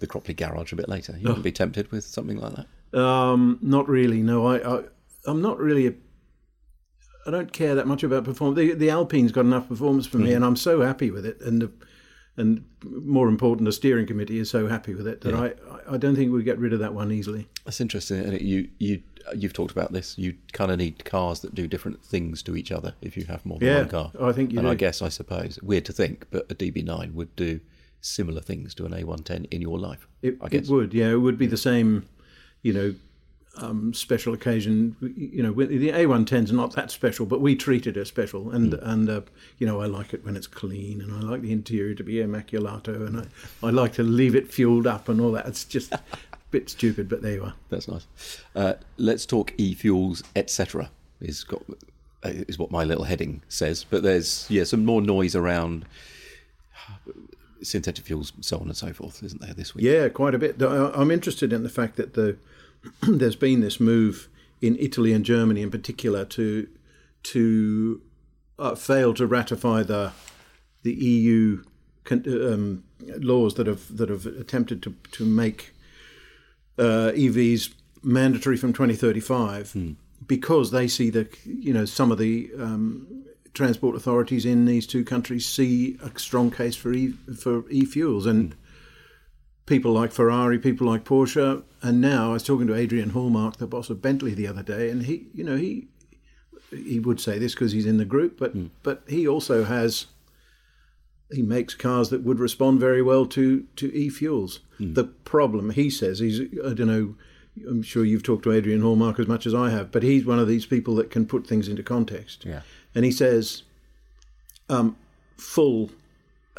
the 0.00 0.06
Cropley 0.06 0.36
garage 0.36 0.72
a 0.72 0.76
bit 0.76 0.88
later. 0.88 1.12
You 1.18 1.26
Oh. 1.26 1.30
wouldn't 1.30 1.44
be 1.44 1.52
tempted 1.52 1.90
with 1.90 2.04
something 2.04 2.38
like 2.38 2.54
that. 2.56 2.98
Um, 2.98 3.58
not 3.62 3.88
really. 3.88 4.22
No, 4.22 4.46
I, 4.46 4.78
I 4.78 4.82
I'm 5.26 5.42
not 5.42 5.58
really. 5.58 5.86
A, 5.88 5.94
I 7.28 7.30
don't 7.30 7.52
care 7.52 7.74
that 7.74 7.86
much 7.86 8.02
about 8.02 8.24
performance. 8.24 8.56
The, 8.56 8.72
the 8.72 8.88
Alpine's 8.88 9.32
got 9.32 9.42
enough 9.42 9.68
performance 9.68 10.06
for 10.06 10.16
me, 10.16 10.28
mm-hmm. 10.28 10.36
and 10.36 10.44
I'm 10.46 10.56
so 10.56 10.80
happy 10.80 11.10
with 11.10 11.26
it. 11.26 11.38
And 11.42 11.60
the, 11.60 11.70
and 12.38 12.64
more 12.82 13.28
important, 13.28 13.66
the 13.66 13.72
steering 13.72 14.06
committee 14.06 14.38
is 14.38 14.48
so 14.48 14.66
happy 14.66 14.94
with 14.94 15.06
it 15.06 15.20
that 15.20 15.34
I 15.34 15.52
I 15.92 15.98
don't 15.98 16.16
think 16.16 16.32
we 16.32 16.42
get 16.42 16.58
rid 16.58 16.72
of 16.72 16.78
that 16.78 16.94
one 16.94 17.12
easily. 17.12 17.46
That's 17.66 17.82
interesting. 17.82 18.20
And 18.20 18.40
you 18.40 18.68
you 18.78 19.02
you've 19.36 19.52
talked 19.52 19.72
about 19.72 19.92
this. 19.92 20.16
You 20.16 20.36
kind 20.52 20.70
of 20.70 20.78
need 20.78 21.04
cars 21.04 21.40
that 21.40 21.54
do 21.54 21.66
different 21.66 22.02
things 22.02 22.42
to 22.44 22.56
each 22.56 22.72
other 22.72 22.94
if 23.02 23.14
you 23.16 23.24
have 23.24 23.44
more 23.44 23.58
than 23.58 23.68
Yeah, 23.68 23.78
one 23.80 23.88
car. 23.88 24.12
I 24.22 24.32
think 24.32 24.52
you 24.52 24.58
And 24.60 24.66
do. 24.66 24.72
I 24.72 24.74
guess 24.74 25.02
I 25.02 25.10
suppose 25.10 25.60
weird 25.60 25.84
to 25.86 25.92
think, 25.92 26.26
but 26.30 26.50
a 26.50 26.54
DB9 26.54 27.12
would 27.12 27.36
do 27.36 27.60
similar 28.00 28.40
things 28.40 28.74
to 28.76 28.86
an 28.86 28.92
A110 28.92 29.48
in 29.50 29.60
your 29.60 29.78
life. 29.78 30.08
It, 30.22 30.38
it 30.50 30.68
would, 30.68 30.94
yeah, 30.94 31.10
it 31.10 31.20
would 31.20 31.36
be 31.36 31.46
the 31.46 31.56
same, 31.56 32.08
you 32.62 32.72
know, 32.72 32.94
um, 33.60 33.94
special 33.94 34.34
occasion. 34.34 34.96
You 35.00 35.42
know, 35.42 35.52
the 35.52 35.90
A110's 35.90 36.52
not 36.52 36.74
that 36.74 36.90
special, 36.90 37.26
but 37.26 37.40
we 37.40 37.56
treat 37.56 37.86
it 37.86 37.96
as 37.96 38.08
special. 38.08 38.50
And 38.50 38.74
and 38.74 39.08
uh, 39.08 39.20
you 39.58 39.66
know, 39.66 39.80
I 39.80 39.86
like 39.86 40.14
it 40.14 40.24
when 40.24 40.36
it's 40.36 40.46
clean, 40.46 41.00
and 41.00 41.12
I 41.12 41.20
like 41.20 41.42
the 41.42 41.52
interior 41.52 41.94
to 41.94 42.04
be 42.04 42.14
immaculato, 42.14 43.06
and 43.06 43.20
I, 43.20 43.66
I 43.66 43.70
like 43.70 43.92
to 43.94 44.02
leave 44.02 44.34
it 44.34 44.52
fueled 44.52 44.86
up 44.86 45.08
and 45.08 45.20
all 45.20 45.32
that. 45.32 45.46
It's 45.46 45.64
just 45.64 45.92
a 45.92 46.00
bit 46.50 46.70
stupid, 46.70 47.08
but 47.08 47.22
there 47.22 47.34
you 47.34 47.44
are. 47.44 47.54
That's 47.68 47.88
nice. 47.88 48.06
Uh, 48.54 48.74
let's 48.96 49.26
talk 49.26 49.52
e-fuels, 49.58 50.22
etc. 50.36 50.90
Is 51.20 51.44
got 51.44 51.62
uh, 52.24 52.30
is 52.48 52.58
what 52.58 52.70
my 52.70 52.84
little 52.84 53.04
heading 53.04 53.42
says. 53.48 53.84
But 53.84 54.02
there's 54.02 54.46
yeah 54.48 54.64
some 54.64 54.84
more 54.84 55.02
noise 55.02 55.34
around 55.34 55.84
synthetic 57.62 58.04
fuels, 58.04 58.32
so 58.40 58.58
on 58.58 58.68
and 58.68 58.76
so 58.76 58.92
forth, 58.92 59.22
isn't 59.22 59.40
there 59.40 59.54
this 59.54 59.74
week? 59.74 59.84
Yeah, 59.84 60.08
quite 60.08 60.34
a 60.34 60.38
bit. 60.38 60.60
I'm 60.62 61.10
interested 61.10 61.52
in 61.52 61.62
the 61.62 61.68
fact 61.68 61.96
that 61.96 62.14
the 62.14 62.36
there's 63.02 63.36
been 63.36 63.60
this 63.60 63.80
move 63.80 64.28
in 64.60 64.76
Italy 64.78 65.12
and 65.12 65.24
Germany 65.24 65.62
in 65.62 65.70
particular 65.70 66.24
to 66.24 66.68
to 67.24 68.00
uh, 68.58 68.74
fail 68.74 69.14
to 69.14 69.26
ratify 69.26 69.82
the 69.82 70.12
the 70.82 70.94
EU 70.94 71.62
um, 72.10 72.84
laws 73.18 73.54
that 73.54 73.66
have 73.66 73.96
that 73.96 74.08
have 74.08 74.26
attempted 74.26 74.82
to 74.82 74.94
to 75.12 75.24
make 75.24 75.74
uh, 76.78 77.12
EVs 77.14 77.74
mandatory 78.02 78.56
from 78.56 78.72
2035 78.72 79.96
because 80.26 80.70
they 80.70 80.86
see 80.88 81.10
that 81.10 81.34
you 81.44 81.72
know 81.72 81.84
some 81.84 82.12
of 82.12 82.18
the 82.18 82.50
um, 82.58 83.24
transport 83.54 83.96
authorities 83.96 84.44
in 84.44 84.64
these 84.64 84.86
two 84.86 85.04
countries 85.04 85.46
see 85.46 85.98
a 86.02 86.18
strong 86.18 86.50
case 86.50 86.76
for 86.76 86.92
e 86.92 87.12
for 87.36 87.68
e 87.70 87.84
fuels 87.84 88.26
and 88.26 88.54
people 89.68 89.92
like 89.92 90.12
Ferrari, 90.12 90.58
people 90.58 90.86
like 90.86 91.04
Porsche, 91.04 91.62
and 91.82 92.00
now 92.00 92.30
I 92.30 92.32
was 92.32 92.42
talking 92.42 92.66
to 92.66 92.74
Adrian 92.74 93.10
Hallmark, 93.10 93.58
the 93.58 93.66
boss 93.66 93.90
of 93.90 94.02
Bentley, 94.02 94.34
the 94.34 94.46
other 94.46 94.62
day, 94.62 94.90
and 94.90 95.04
he, 95.04 95.26
you 95.34 95.44
know, 95.44 95.56
he 95.56 95.88
he 96.70 96.98
would 96.98 97.20
say 97.20 97.38
this 97.38 97.54
because 97.54 97.72
he's 97.72 97.86
in 97.86 97.98
the 97.98 98.04
group, 98.04 98.38
but 98.38 98.52
but 98.82 99.02
he 99.06 99.28
also 99.28 99.64
has 99.64 100.06
he 101.30 101.42
makes 101.42 101.74
cars 101.74 102.08
that 102.08 102.22
would 102.22 102.40
respond 102.40 102.80
very 102.80 103.02
well 103.02 103.26
to 103.26 103.64
to 103.76 103.94
e-fuels. 103.94 104.60
The 104.80 105.04
problem, 105.04 105.70
he 105.70 105.90
says, 105.90 106.20
he's 106.20 106.40
I 106.40 106.74
don't 106.74 106.86
know. 106.86 107.14
I'm 107.68 107.82
sure 107.82 108.04
you've 108.04 108.22
talked 108.22 108.44
to 108.44 108.52
Adrian 108.52 108.82
Hallmark 108.82 109.18
as 109.18 109.26
much 109.26 109.44
as 109.44 109.52
I 109.52 109.70
have, 109.70 109.90
but 109.90 110.04
he's 110.04 110.24
one 110.24 110.38
of 110.38 110.46
these 110.46 110.64
people 110.64 110.94
that 110.96 111.10
can 111.10 111.26
put 111.26 111.46
things 111.46 111.66
into 111.66 111.82
context. 111.82 112.44
Yeah. 112.44 112.62
And 112.94 113.04
he 113.04 113.10
says, 113.10 113.64
um, 114.68 114.96
full 115.36 115.90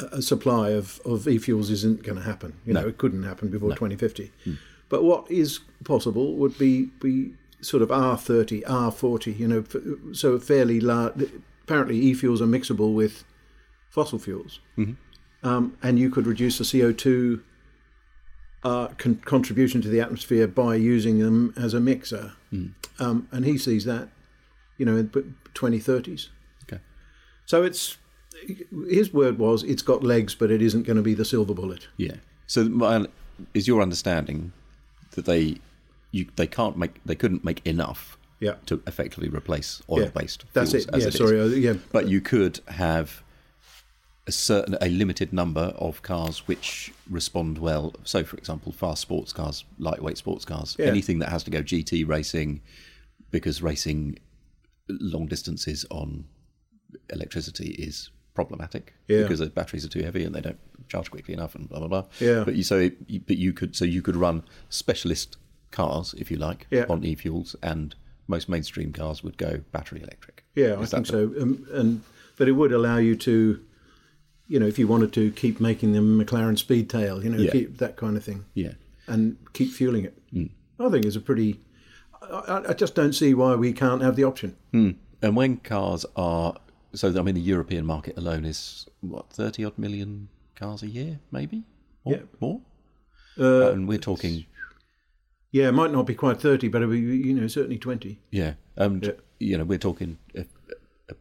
uh, 0.04 0.20
supply 0.20 0.70
of, 0.70 1.00
of 1.04 1.26
e-fuels 1.28 1.70
isn't 1.70 2.02
going 2.02 2.16
to 2.18 2.24
happen. 2.24 2.54
You 2.66 2.74
know, 2.74 2.86
it 2.88 2.98
couldn't 2.98 3.22
happen 3.24 3.48
before 3.48 3.70
2050. 3.70 4.32
But 4.88 5.04
what 5.04 5.30
is 5.30 5.60
possible 5.84 6.34
would 6.36 6.58
be 6.58 6.86
be 7.00 7.34
sort 7.60 7.82
of 7.82 7.90
R30, 7.90 8.64
R40. 8.64 9.38
You 9.38 9.48
know, 9.48 10.12
so 10.12 10.38
fairly 10.38 10.80
large. 10.80 11.14
Apparently, 11.62 11.96
e-fuels 11.98 12.42
are 12.42 12.46
mixable 12.46 12.94
with 12.94 13.22
fossil 13.90 14.18
fuels, 14.18 14.60
um, 15.42 15.76
and 15.82 15.98
you 15.98 16.10
could 16.10 16.26
reduce 16.26 16.58
the 16.58 16.64
CO 16.64 16.92
two 16.92 17.42
uh, 18.64 18.88
con- 18.98 19.20
contribution 19.24 19.80
to 19.82 19.88
the 19.88 20.00
atmosphere 20.00 20.46
by 20.48 20.74
using 20.74 21.18
them 21.20 21.54
as 21.56 21.72
a 21.74 21.80
mixer. 21.80 22.32
Um, 22.98 23.28
and 23.30 23.44
he 23.44 23.56
sees 23.56 23.84
that, 23.84 24.08
you 24.76 24.84
know, 24.84 24.96
in 24.96 25.34
twenty 25.54 25.78
thirties. 25.78 26.30
Okay. 26.64 26.80
So 27.46 27.62
it's 27.62 27.96
his 28.88 29.12
word 29.12 29.38
was 29.38 29.62
it's 29.62 29.82
got 29.82 30.02
legs, 30.02 30.34
but 30.34 30.50
it 30.50 30.62
isn't 30.62 30.82
going 30.84 30.96
to 30.96 31.02
be 31.02 31.14
the 31.14 31.24
silver 31.24 31.54
bullet. 31.54 31.88
Yeah. 31.96 32.16
So 32.46 32.64
my, 32.64 33.06
is 33.54 33.66
your 33.68 33.80
understanding 33.82 34.52
that 35.12 35.24
they 35.26 35.58
you 36.12 36.26
they 36.36 36.46
can't 36.46 36.76
make 36.76 37.00
they 37.04 37.14
couldn't 37.14 37.44
make 37.44 37.64
enough 37.66 38.16
Yeah. 38.40 38.54
to 38.66 38.82
effectively 38.86 39.28
replace 39.28 39.82
oil-based 39.90 40.44
That's 40.52 40.70
fuels 40.70 40.86
it. 40.86 40.94
as 40.94 41.00
Yeah, 41.02 41.08
it 41.08 41.14
is. 41.14 41.18
sorry. 41.18 41.40
uh, 41.40 41.44
yeah. 41.46 41.74
But 41.92 42.08
you 42.08 42.20
could 42.20 42.60
have 42.68 43.22
a 44.26 44.32
certain 44.32 44.76
a 44.80 44.88
limited 44.88 45.32
number 45.32 45.72
of 45.78 46.02
cars 46.02 46.46
which 46.46 46.92
respond 47.08 47.58
well. 47.58 47.94
So, 48.04 48.22
for 48.24 48.36
example, 48.36 48.70
fast 48.72 49.00
sports 49.02 49.32
cars, 49.32 49.64
lightweight 49.78 50.18
sports 50.18 50.44
cars, 50.44 50.76
Yeah. 50.78 50.86
anything 50.86 51.18
that 51.20 51.30
has 51.30 51.42
to 51.44 51.50
go 51.50 51.62
GT 51.62 52.04
racing, 52.06 52.60
because 53.30 53.62
racing 53.62 54.18
long 54.88 55.26
distances 55.26 55.86
on 55.90 56.24
electricity 57.10 57.70
is 57.78 58.10
problematic 58.34 58.94
Yeah. 59.08 59.22
because 59.22 59.40
the 59.40 59.46
batteries 59.46 59.84
are 59.84 59.88
too 59.88 60.02
heavy 60.02 60.24
and 60.24 60.34
they 60.34 60.40
don't 60.40 60.58
charge 60.88 61.10
quickly 61.10 61.34
enough 61.34 61.54
and 61.54 61.68
blah 61.68 61.78
blah 61.80 61.88
blah. 61.88 62.04
Yeah. 62.20 62.44
But 62.44 62.54
you 62.54 62.62
so 62.62 62.78
it, 62.78 63.26
but 63.26 63.36
you 63.36 63.52
could 63.52 63.74
so 63.76 63.84
you 63.84 64.02
could 64.02 64.16
run 64.16 64.42
specialist 64.68 65.36
cars 65.70 66.14
if 66.18 66.30
you 66.30 66.36
like 66.36 66.66
Yeah. 66.70 66.86
on 66.88 67.04
e-fuels 67.04 67.56
and 67.62 67.94
most 68.26 68.48
mainstream 68.48 68.92
cars 68.92 69.22
would 69.24 69.36
go 69.38 69.60
battery 69.72 70.00
electric. 70.02 70.44
Yeah, 70.54 70.74
I 70.74 70.80
Is 70.82 70.90
that 70.90 70.96
think 70.98 71.06
so. 71.06 71.32
Um, 71.40 71.66
and 71.72 72.02
but 72.36 72.48
it 72.48 72.52
would 72.52 72.72
allow 72.72 72.96
you 72.96 73.14
to, 73.16 73.60
you 74.48 74.58
know, 74.60 74.66
if 74.66 74.78
you 74.78 74.86
wanted 74.88 75.12
to 75.14 75.30
keep 75.32 75.60
making 75.60 75.92
them 75.92 76.18
McLaren 76.22 76.56
Speedtail, 76.56 77.22
you 77.22 77.30
know, 77.30 77.38
Yeah. 77.38 77.50
keep 77.50 77.78
that 77.78 77.96
kind 77.96 78.16
of 78.16 78.24
thing, 78.24 78.44
Yeah. 78.54 78.74
and 79.06 79.36
keep 79.52 79.70
fueling 79.72 80.04
it. 80.04 80.14
Mm. 80.32 80.50
I 80.78 80.88
think 80.88 81.04
it's 81.04 81.16
a 81.16 81.20
pretty. 81.20 81.60
I, 82.22 82.26
I- 82.56 82.70
I 82.70 82.72
just 82.72 82.94
don't 82.94 83.12
see 83.12 83.34
why 83.34 83.54
we 83.56 83.72
can't 83.72 84.02
have 84.02 84.16
the 84.16 84.24
option. 84.24 84.56
And 84.72 85.36
when 85.36 85.58
cars 85.58 86.06
are 86.16 86.54
so, 86.94 87.08
I 87.18 87.22
mean, 87.22 87.34
the 87.34 87.40
European 87.40 87.86
market 87.86 88.16
alone 88.18 88.44
is 88.44 88.86
what 89.00 89.30
thirty 89.30 89.64
odd 89.64 89.78
million 89.78 90.28
cars 90.56 90.82
a 90.82 90.88
year, 90.88 91.20
maybe 91.30 91.62
more. 92.04 92.14
Yeah. 92.16 92.22
more? 92.40 92.60
Uh, 93.38 93.70
and 93.72 93.86
we're 93.88 93.98
talking, 93.98 94.44
yeah, 95.52 95.68
it 95.68 95.72
might 95.72 95.92
not 95.92 96.06
be 96.06 96.14
quite 96.14 96.40
thirty, 96.40 96.68
but 96.68 96.82
it'll 96.82 96.92
be, 96.92 97.00
you 97.00 97.34
know, 97.34 97.46
certainly 97.46 97.78
twenty. 97.78 98.20
yeah, 98.30 98.54
and 98.76 99.04
Yeah. 99.04 99.12
you 99.38 99.56
know, 99.58 99.64
we're 99.64 99.78
talking 99.78 100.18
a, 100.34 100.44
a, 101.08 101.14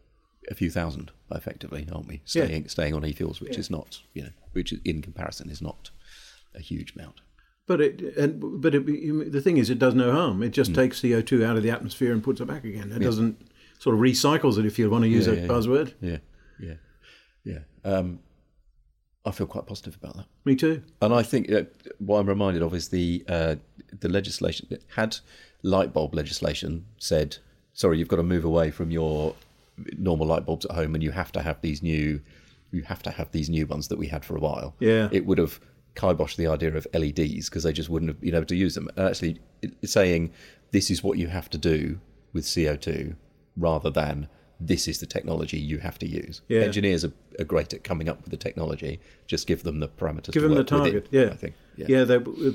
a 0.51 0.55
few 0.55 0.69
thousand 0.69 1.11
effectively, 1.31 1.88
aren't 1.91 2.07
we? 2.07 2.15
Yeah. 2.15 2.45
Staying 2.45 2.67
staying 2.67 2.93
on 2.93 3.05
e-fuels, 3.05 3.39
which 3.41 3.57
is 3.57 3.69
not, 3.69 4.01
you 4.13 4.23
know, 4.23 4.31
which 4.53 4.73
in 4.83 5.01
comparison 5.01 5.49
is 5.49 5.61
not 5.61 5.91
a 6.55 6.59
huge 6.59 6.95
amount. 6.95 7.21
But 7.67 7.81
it, 7.81 8.01
and, 8.17 8.61
but 8.61 8.73
it, 8.73 9.31
the 9.31 9.41
thing 9.41 9.57
is, 9.57 9.69
it 9.69 9.77
does 9.77 9.93
no 9.93 10.11
harm. 10.11 10.41
It 10.41 10.49
just 10.49 10.73
takes 10.73 11.01
CO 11.03 11.21
two 11.21 11.45
out 11.45 11.55
of 11.55 11.61
the 11.61 11.69
atmosphere 11.69 12.11
and 12.11 12.23
puts 12.23 12.41
it 12.41 12.47
back 12.47 12.63
again. 12.63 12.91
It 12.91 12.97
doesn't 12.99 13.47
sort 13.79 13.95
of 13.95 14.01
recycles 14.01 14.57
it, 14.59 14.65
if 14.65 14.77
you 14.77 14.89
want 14.89 15.03
to 15.03 15.09
use 15.09 15.25
Yeah, 15.27 15.33
a 15.33 15.36
yeah, 15.38 15.41
yeah. 15.41 15.48
buzzword. 15.48 15.93
Yeah, 16.01 16.17
yeah, 16.59 16.74
yeah. 17.43 17.59
Um, 17.83 18.19
I 19.25 19.31
feel 19.31 19.48
quite 19.48 19.65
positive 19.65 19.98
about 20.01 20.15
that. 20.17 20.25
Me 20.45 20.55
too. 20.55 20.81
And 21.01 21.13
I 21.13 21.24
think 21.24 21.51
uh, 21.51 21.63
what 22.00 22.19
I'm 22.19 22.27
reminded 22.29 22.62
of 22.62 22.74
is 22.74 22.89
the 22.89 23.24
uh, 23.27 23.55
the 24.00 24.09
legislation 24.09 24.67
had 24.95 25.17
light 25.63 25.91
bulb 25.93 26.13
legislation 26.15 26.86
said, 27.00 27.38
sorry, 27.74 27.98
you've 28.00 28.07
got 28.07 28.15
to 28.17 28.24
move 28.24 28.45
away 28.45 28.71
from 28.71 28.91
your 28.91 29.36
normal 29.98 30.27
light 30.27 30.45
bulbs 30.45 30.65
at 30.65 30.71
home, 30.71 30.93
and 30.95 31.03
you 31.03 31.12
have 31.12 31.31
to 31.33 31.41
have 31.41 31.59
these 31.62 31.81
new, 31.83 32.21
you 32.71 32.81
have 32.83 33.01
to 33.03 33.12
have 33.12 33.31
these 33.31 33.50
new 33.50 33.65
ones 33.65 33.88
that 33.89 33.98
we 33.98 34.07
had 34.07 34.24
for 34.25 34.36
a 34.36 34.39
while. 34.39 34.75
Yeah. 34.79 35.09
it 35.12 35.25
would 35.25 35.38
have 35.38 35.59
kiboshed 35.95 36.36
the 36.38 36.48
idea 36.48 36.74
of 36.75 36.88
LEDs 36.93 37.50
because 37.50 37.63
they 37.63 37.74
just 37.74 37.89
wouldn't 37.89 38.09
have 38.09 38.21
been 38.21 38.36
able 38.36 38.45
to 38.45 38.55
use 38.55 38.75
them. 38.75 38.88
And 38.95 39.07
actually, 39.09 39.39
saying 39.83 40.31
this 40.71 40.89
is 40.89 41.03
what 41.03 41.17
you 41.17 41.27
have 41.27 41.50
to 41.50 41.57
do 41.57 42.00
with 42.33 42.45
CO2, 42.45 43.15
rather 43.59 43.89
than 43.89 44.27
this 44.59 44.87
is 44.87 44.99
the 44.99 45.05
technology 45.05 45.57
you 45.57 45.77
have 45.77 45.97
to 45.99 46.07
use. 46.07 46.41
Yeah. 46.47 46.61
Engineers 46.61 47.05
are, 47.05 47.13
are 47.39 47.45
great 47.45 47.73
at 47.73 47.83
coming 47.83 48.09
up 48.09 48.21
with 48.21 48.31
the 48.31 48.37
technology. 48.37 48.99
Just 49.25 49.47
give 49.47 49.63
them 49.63 49.79
the 49.79 49.87
parameters. 49.87 50.31
Give 50.31 50.43
them 50.43 50.51
the 50.53 50.59
work 50.59 50.71
within, 50.71 50.83
target. 50.91 51.07
Yeah, 51.11 51.29
I 51.31 51.35
think. 51.35 51.55
Yeah, 51.77 52.03
they, 52.03 52.15
uh, 52.15 52.51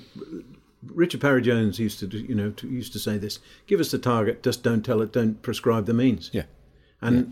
Richard 0.82 1.20
Parry 1.23 1.40
Jones 1.40 1.78
used 1.78 1.99
to, 2.00 2.06
you 2.06 2.34
know, 2.34 2.50
to, 2.50 2.68
used 2.68 2.92
to 2.92 2.99
say 2.99 3.16
this: 3.16 3.38
"Give 3.66 3.80
us 3.80 3.90
the 3.90 3.99
target, 3.99 4.42
just 4.42 4.62
don't 4.62 4.84
tell 4.84 5.00
it, 5.00 5.12
don't 5.12 5.40
prescribe 5.40 5.87
the 5.87 5.94
means." 5.94 6.30
Yeah. 6.32 6.44
and 7.00 7.18
it 7.18 7.26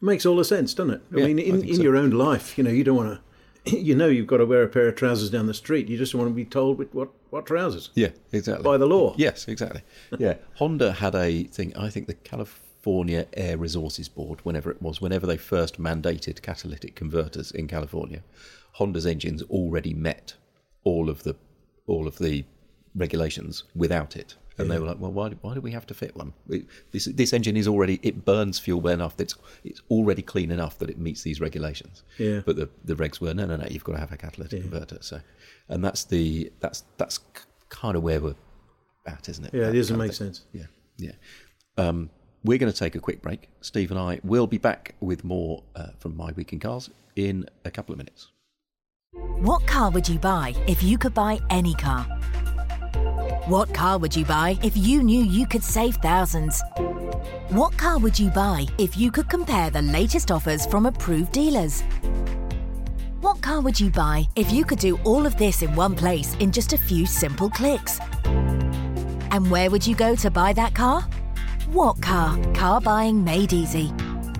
makes 0.00 0.26
all 0.26 0.36
the 0.36 0.44
sense, 0.44 0.74
doesn't 0.74 0.94
it? 0.94 1.02
I 1.14 1.18
Yeah, 1.18 1.26
mean, 1.26 1.38
in, 1.38 1.60
think 1.60 1.68
in 1.70 1.76
so. 1.76 1.82
your 1.82 1.96
own 1.96 2.10
life, 2.10 2.58
you 2.58 2.64
know, 2.64 2.70
you 2.70 2.82
don't 2.82 2.96
want 2.96 3.20
to, 3.66 3.78
you 3.78 3.94
know, 3.94 4.08
you've 4.08 4.26
got 4.26 4.38
to 4.38 4.46
wear 4.46 4.64
a 4.64 4.68
pair 4.68 4.88
of 4.88 4.96
trousers 4.96 5.30
down 5.30 5.46
the 5.46 5.54
street. 5.54 5.88
You 5.88 5.96
just 5.96 6.14
want 6.16 6.28
to 6.28 6.34
be 6.34 6.44
told 6.44 6.92
what, 6.92 7.10
what 7.30 7.46
trousers. 7.46 7.90
Yeah, 7.94 8.10
exactly. 8.32 8.64
By 8.64 8.76
the 8.76 8.86
law. 8.86 9.14
Yes, 9.16 9.46
exactly. 9.46 9.82
Yeah. 10.18 10.34
Honda 10.56 10.92
had 10.94 11.14
a 11.14 11.44
thing, 11.44 11.76
I 11.76 11.90
think 11.90 12.08
the 12.08 12.14
California 12.14 12.63
Air 13.34 13.56
Resources 13.58 14.08
Board, 14.08 14.40
whenever 14.44 14.70
it 14.70 14.80
was, 14.82 15.00
whenever 15.00 15.26
they 15.26 15.36
first 15.36 15.80
mandated 15.80 16.42
catalytic 16.42 16.94
converters 16.94 17.50
in 17.50 17.66
California, 17.68 18.22
Honda's 18.72 19.06
engines 19.06 19.42
already 19.44 19.94
met 19.94 20.34
all 20.84 21.08
of 21.08 21.22
the 21.22 21.34
all 21.86 22.06
of 22.06 22.18
the 22.18 22.44
regulations 22.94 23.64
without 23.74 24.16
it. 24.16 24.34
And 24.56 24.70
they 24.70 24.78
were 24.78 24.86
like, 24.86 25.00
"Well, 25.00 25.10
why, 25.12 25.30
why 25.40 25.54
do 25.54 25.60
we 25.60 25.72
have 25.72 25.86
to 25.88 25.94
fit 25.94 26.14
one? 26.16 26.32
It- 26.48 26.66
This 26.92 27.06
this 27.06 27.32
engine 27.32 27.56
is 27.56 27.66
already 27.66 27.98
it 28.02 28.24
burns 28.24 28.58
fuel 28.60 28.80
well 28.80 28.94
enough 28.94 29.16
that 29.16 29.24
it's 29.24 29.34
it's 29.64 29.82
already 29.90 30.22
clean 30.22 30.50
enough 30.52 30.78
that 30.78 30.90
it 30.90 30.98
meets 30.98 31.22
these 31.22 31.40
regulations." 31.40 32.04
Yeah. 32.18 32.40
But 32.46 32.56
the 32.56 32.68
the 32.84 32.94
regs 32.94 33.20
were 33.20 33.34
no, 33.34 33.46
no, 33.46 33.56
no. 33.56 33.66
You've 33.68 33.82
got 33.84 33.94
to 33.94 33.98
have 33.98 34.12
a 34.12 34.16
catalytic 34.16 34.60
converter. 34.62 34.98
So, 35.00 35.20
and 35.68 35.84
that's 35.84 36.04
the 36.04 36.52
that's 36.60 36.84
that's 36.98 37.18
kind 37.68 37.96
of 37.96 38.02
where 38.04 38.20
we're 38.20 38.36
at, 39.06 39.28
isn't 39.28 39.46
it? 39.46 39.54
Yeah, 39.54 39.70
it 39.70 39.72
doesn't 39.74 39.98
make 39.98 40.12
sense. 40.12 40.42
Yeah, 40.52 40.66
yeah. 40.98 41.12
Um, 41.76 42.10
we're 42.44 42.58
going 42.58 42.72
to 42.72 42.78
take 42.78 42.94
a 42.94 43.00
quick 43.00 43.22
break. 43.22 43.48
Steve 43.62 43.90
and 43.90 43.98
I 43.98 44.20
will 44.22 44.46
be 44.46 44.58
back 44.58 44.94
with 45.00 45.24
more 45.24 45.62
uh, 45.74 45.88
from 45.98 46.16
My 46.16 46.32
Week 46.32 46.52
in 46.52 46.60
Cars 46.60 46.90
in 47.16 47.46
a 47.64 47.70
couple 47.70 47.92
of 47.92 47.98
minutes. 47.98 48.28
What 49.12 49.66
car 49.66 49.90
would 49.90 50.08
you 50.08 50.18
buy 50.18 50.54
if 50.66 50.82
you 50.82 50.98
could 50.98 51.14
buy 51.14 51.40
any 51.50 51.74
car? 51.74 52.04
What 53.46 53.72
car 53.74 53.98
would 53.98 54.14
you 54.14 54.24
buy 54.24 54.58
if 54.62 54.76
you 54.76 55.02
knew 55.02 55.22
you 55.22 55.46
could 55.46 55.62
save 55.62 55.96
thousands? 55.96 56.62
What 57.48 57.76
car 57.76 57.98
would 57.98 58.18
you 58.18 58.30
buy 58.30 58.66
if 58.78 58.96
you 58.96 59.10
could 59.10 59.28
compare 59.28 59.70
the 59.70 59.82
latest 59.82 60.30
offers 60.30 60.66
from 60.66 60.86
approved 60.86 61.32
dealers? 61.32 61.82
What 63.20 63.40
car 63.40 63.60
would 63.60 63.78
you 63.78 63.90
buy 63.90 64.26
if 64.36 64.52
you 64.52 64.64
could 64.64 64.78
do 64.78 64.98
all 65.04 65.26
of 65.26 65.36
this 65.36 65.62
in 65.62 65.74
one 65.74 65.94
place 65.94 66.34
in 66.36 66.52
just 66.52 66.72
a 66.72 66.78
few 66.78 67.06
simple 67.06 67.50
clicks? 67.50 67.98
And 68.24 69.50
where 69.50 69.70
would 69.70 69.86
you 69.86 69.94
go 69.94 70.14
to 70.16 70.30
buy 70.30 70.52
that 70.54 70.74
car? 70.74 71.06
What 71.68 72.00
car? 72.02 72.38
Car 72.52 72.80
buying 72.80 73.24
made 73.24 73.52
easy. 73.52 73.90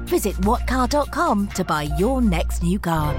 Visit 0.04 0.34
whatcar.com 0.37 1.48
to 1.48 1.64
buy 1.64 1.84
your 1.98 2.20
next 2.20 2.62
new 2.62 2.78
car. 2.78 3.14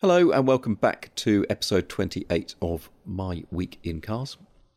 Hello 0.00 0.30
and 0.30 0.46
welcome 0.46 0.76
back 0.76 1.14
to 1.16 1.44
episode 1.50 1.88
28 1.88 2.54
of 2.62 2.90
My 3.04 3.42
Week 3.50 3.78
in 3.82 4.00
Cars. 4.00 4.36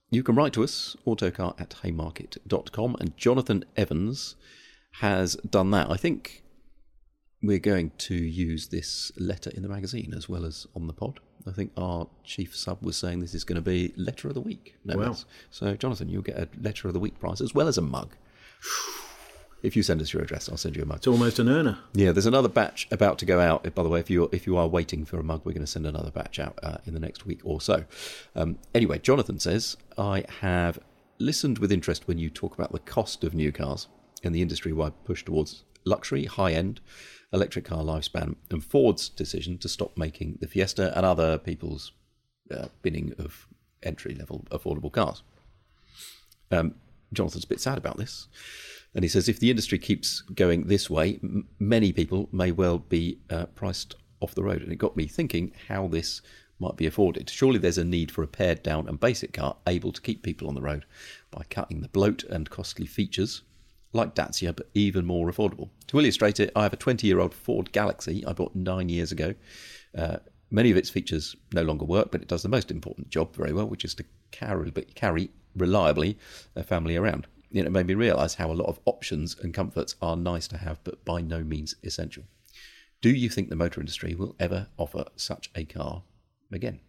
You 0.10 0.23
can 0.23 0.36
write 0.36 0.54
to 0.54 0.63
us, 0.63 0.97
autocar 1.06 1.54
at 1.60 1.75
haymarket.com, 1.84 2.97
and 2.99 3.15
Jonathan 3.15 3.63
Evans 3.78 4.36
has 5.01 5.36
done 5.36 5.71
that. 5.71 5.91
I 5.91 5.97
think 5.97 6.43
we're 7.43 7.60
going 7.60 7.91
to 7.99 8.15
use 8.15 8.69
this 8.69 9.12
letter 9.17 9.51
in 9.51 9.62
the 9.62 9.69
magazine 9.69 10.13
as 10.15 10.28
well 10.28 10.45
as 10.45 10.65
on 10.75 10.88
the 10.88 10.93
pod. 10.93 11.19
I 11.47 11.51
think 11.51 11.71
our 11.77 12.08
chief 12.23 12.55
sub 12.55 12.81
was 12.81 12.97
saying 12.97 13.19
this 13.19 13.36
is 13.36 13.43
going 13.43 13.55
to 13.55 13.62
be 13.62 13.93
letter 13.95 14.27
of 14.27 14.34
the 14.34 14.41
week. 14.41 14.75
No 14.84 14.97
Wow. 14.97 15.08
less. 15.10 15.25
So, 15.51 15.75
Jonathan, 15.75 16.10
you'll 16.10 16.21
get 16.23 16.38
a 16.38 16.47
letter 16.62 16.88
of 16.88 16.93
the 16.93 16.99
week 16.99 17.19
prize 17.19 17.39
as 17.41 17.53
well 17.53 17.67
as 17.67 17.77
a 17.77 17.81
mug. 17.81 18.15
If 19.63 19.75
you 19.75 19.81
send 19.81 19.99
us 20.01 20.13
your 20.13 20.21
address, 20.21 20.47
I'll 20.47 20.58
send 20.58 20.75
you 20.75 20.84
a 20.84 20.86
mug. 20.86 20.97
It's 20.97 21.08
almost 21.08 21.39
an 21.39 21.49
earner. 21.49 21.79
Yeah, 21.93 22.12
there's 22.12 22.27
another 22.27 22.49
batch 22.49 22.88
about 22.91 23.17
to 23.19 23.25
go 23.25 23.39
out. 23.39 23.63
By 23.73 23.81
the 23.84 23.89
way, 23.89 23.99
if 23.99 24.10
you 24.12 24.29
if 24.31 24.45
you 24.45 24.58
are 24.58 24.67
waiting 24.67 25.05
for 25.05 25.17
a 25.19 25.23
mug, 25.23 25.41
we're 25.43 25.53
going 25.53 25.65
to 25.65 25.71
send 25.71 25.88
another 25.88 26.12
batch 26.12 26.38
out 26.39 26.60
uh, 26.62 26.77
in 26.86 26.93
the 26.93 26.99
next 26.99 27.25
week 27.25 27.39
or 27.43 27.60
so. 27.62 27.86
Um, 28.36 28.60
anyway, 28.75 28.99
Jonathan 28.99 29.39
says 29.39 29.75
I 29.97 30.23
have 30.41 30.77
listened 31.17 31.58
with 31.60 31.71
interest 31.71 32.08
when 32.08 32.19
you 32.19 32.29
talk 32.29 32.53
about 32.53 32.73
the 32.73 32.79
cost 32.79 33.23
of 33.23 33.34
new 33.34 33.51
cars 33.51 33.88
and 34.23 34.36
the 34.36 34.41
industry-wide 34.41 34.93
push 35.03 35.23
towards 35.23 35.63
luxury, 35.86 36.26
high-end 36.26 36.82
electric 37.32 37.65
car 37.65 37.84
lifespan, 37.84 38.36
and 38.50 38.63
Ford's 38.63 39.10
decision 39.10 39.58
to 39.60 39.69
stop 39.69 39.98
making 39.98 40.38
the 40.41 40.48
Fiesta 40.48 40.95
and 40.95 41.06
other 41.06 41.38
people's 41.38 41.91
uh, 42.52 42.67
binning 42.82 43.13
of 43.17 43.48
entry-level 43.84 44.45
affordable 44.52 44.91
cars. 44.91 45.24
Um, 46.52 46.76
Jonathan's 47.13 47.43
a 47.43 47.48
bit 47.48 47.62
sad 47.62 47.78
about 47.78 47.98
this. 47.98 48.28
And 48.93 49.04
he 49.04 49.10
says 49.10 49.28
if 49.28 49.39
the 49.39 49.50
industry 49.50 49.78
keeps 49.78 50.21
going 50.21 50.67
this 50.67 50.89
way, 50.89 51.19
m- 51.21 51.48
many 51.60 51.91
people 51.91 52.30
may 52.32 52.52
well 52.52 52.80
be 52.80 53.19
uh, 53.30 53.45
priced 53.48 53.95
off 54.21 54.36
the 54.36 54.43
road. 54.43 54.62
And 54.62 54.71
it 54.71 54.78
got 54.78 54.95
me 54.95 55.08
thinking 55.08 55.52
how 55.67 55.88
this 55.88 56.21
might 56.60 56.78
be 56.78 56.86
afforded. 56.86 57.30
Surely 57.30 57.60
there's 57.60 57.78
a 57.78 57.84
need 57.84 58.12
for 58.12 58.24
a 58.24 58.28
pared 58.28 58.63
down 58.63 58.88
and 58.88 59.00
basic 59.00 59.34
car 59.34 59.58
able 59.67 59.91
to 59.91 60.02
keep 60.02 60.24
people 60.24 60.48
on 60.48 60.56
the 60.56 60.62
road 60.62 60.86
by 61.30 61.43
cutting 61.50 61.82
the 61.82 61.89
bloat 61.89 62.24
and 62.24 62.50
costly 62.50 62.86
features 62.86 63.41
like 63.95 64.13
Dacia, 64.13 64.53
but 64.53 64.69
even 64.73 65.05
more 65.05 65.31
affordable. 65.31 65.69
To 65.88 65.99
illustrate 65.99 66.39
it, 66.39 66.51
I 66.55 66.63
have 66.63 66.73
a 66.73 66.77
20 66.77 67.08
year 67.08 67.19
old 67.19 67.34
Ford 67.34 67.71
Galaxy 67.71 68.25
I 68.25 68.34
bought 68.34 68.55
nine 68.55 68.89
years 68.89 69.12
ago. 69.12 69.34
Uh, 69.97 70.17
many 70.51 70.69
of 70.69 70.77
its 70.77 70.89
features 70.89 71.36
no 71.53 71.63
longer 71.63 71.86
work, 71.86 72.12
but 72.12 72.21
it 72.21 72.27
does 72.27 72.43
the 72.43 72.49
most 72.49 72.69
important 72.69 73.10
job 73.10 73.36
very 73.36 73.53
well, 73.53 73.67
which 73.67 73.86
is 73.86 73.95
to 73.95 74.05
carry, 74.31 74.71
carry 74.93 75.29
reliably 75.55 76.17
a 76.55 76.63
family 76.63 76.95
around. 76.95 77.27
You 77.51 77.63
know, 77.63 77.67
it 77.67 77.71
made 77.71 77.88
me 77.88 77.93
realise 77.93 78.36
how 78.36 78.51
a 78.51 78.53
lot 78.53 78.67
of 78.67 78.79
options 78.86 79.38
and 79.41 79.53
comforts 79.53 79.95
are 80.01 80.17
nice 80.17 80.47
to 80.49 80.58
have, 80.58 80.84
but 80.84 81.03
by 81.05 81.21
no 81.21 81.43
means 81.43 81.75
essential. 81.84 82.23
Do 83.01 83.10
you 83.10 83.29
think 83.29 83.49
the 83.49 83.55
motor 83.55 83.79
industry 83.79 84.13
will 84.15 84.36
ever 84.39 84.67
offer 84.77 85.05
such 85.15 85.49
a 85.55 85.63
car 85.63 86.03
again? 86.51 86.81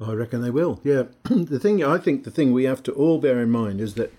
I 0.00 0.12
reckon 0.12 0.42
they 0.42 0.50
will. 0.50 0.80
Yeah. 0.84 1.04
the 1.24 1.58
thing 1.58 1.82
I 1.82 1.98
think 1.98 2.24
the 2.24 2.30
thing 2.30 2.52
we 2.52 2.64
have 2.64 2.82
to 2.84 2.92
all 2.92 3.18
bear 3.18 3.40
in 3.40 3.50
mind 3.50 3.80
is 3.80 3.94
that 3.94 4.12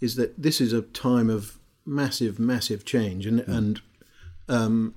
is 0.00 0.16
that 0.16 0.40
this 0.40 0.60
is 0.60 0.72
a 0.72 0.82
time 0.82 1.30
of 1.30 1.58
massive, 1.84 2.38
massive 2.38 2.84
change, 2.84 3.26
and 3.26 3.40
hmm. 3.40 3.52
and 3.52 3.80
um, 4.48 4.94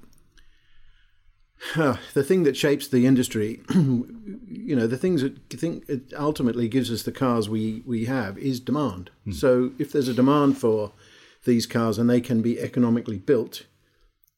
the 1.75 2.23
thing 2.23 2.43
that 2.43 2.57
shapes 2.57 2.87
the 2.87 3.05
industry, 3.05 3.61
you 3.73 4.75
know, 4.75 4.87
the 4.87 4.97
things 4.97 5.21
that 5.21 5.49
think 5.49 5.87
it 5.87 6.13
ultimately 6.17 6.67
gives 6.67 6.91
us 6.91 7.03
the 7.03 7.11
cars 7.11 7.49
we 7.49 7.83
we 7.85 8.05
have 8.05 8.37
is 8.37 8.59
demand. 8.59 9.11
Hmm. 9.25 9.31
So 9.31 9.71
if 9.77 9.91
there's 9.91 10.07
a 10.07 10.13
demand 10.13 10.57
for 10.57 10.93
these 11.45 11.65
cars 11.65 11.97
and 11.97 12.09
they 12.09 12.21
can 12.21 12.41
be 12.41 12.59
economically 12.59 13.17
built, 13.17 13.65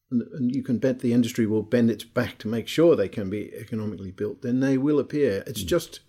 and, 0.10 0.21
and 0.34 0.56
you 0.56 0.63
can 0.63 0.78
bet 0.78 0.99
the 0.99 1.13
industry 1.13 1.45
will 1.45 1.63
bend 1.63 1.89
its 1.89 2.04
back 2.04 2.38
to 2.39 2.47
make 2.47 2.67
sure 2.67 2.95
they 2.95 3.10
can 3.10 3.30
be 3.30 3.54
economically 3.56 4.12
built, 4.12 4.41
then 4.41 4.60
they 4.60 4.78
will 4.78 4.99
appear. 4.99 5.43
It's 5.47 5.62
hmm. 5.62 5.67
just 5.67 5.99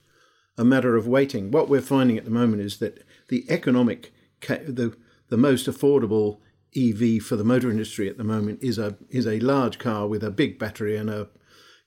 a 0.57 0.65
matter 0.65 0.97
of 0.97 1.09
waiting. 1.09 1.51
What 1.51 1.69
we're 1.69 1.81
finding 1.81 2.17
at 2.17 2.25
the 2.25 2.31
moment 2.31 2.63
is 2.63 2.79
that 2.79 3.05
the 3.29 3.45
economic, 3.49 4.13
the 4.47 4.97
the 5.29 5.37
most 5.37 5.67
affordable 5.67 6.39
EV 6.77 7.23
for 7.23 7.37
the 7.37 7.45
motor 7.45 7.71
industry 7.71 8.09
at 8.09 8.19
the 8.19 8.25
moment 8.25 8.63
is 8.63 8.79
a 8.79 8.97
is 9.11 9.27
a 9.27 9.41
large 9.41 9.79
car 9.79 10.07
with 10.07 10.23
a 10.25 10.31
big 10.31 10.59
battery 10.59 10.97
and 10.97 11.09
a, 11.09 11.29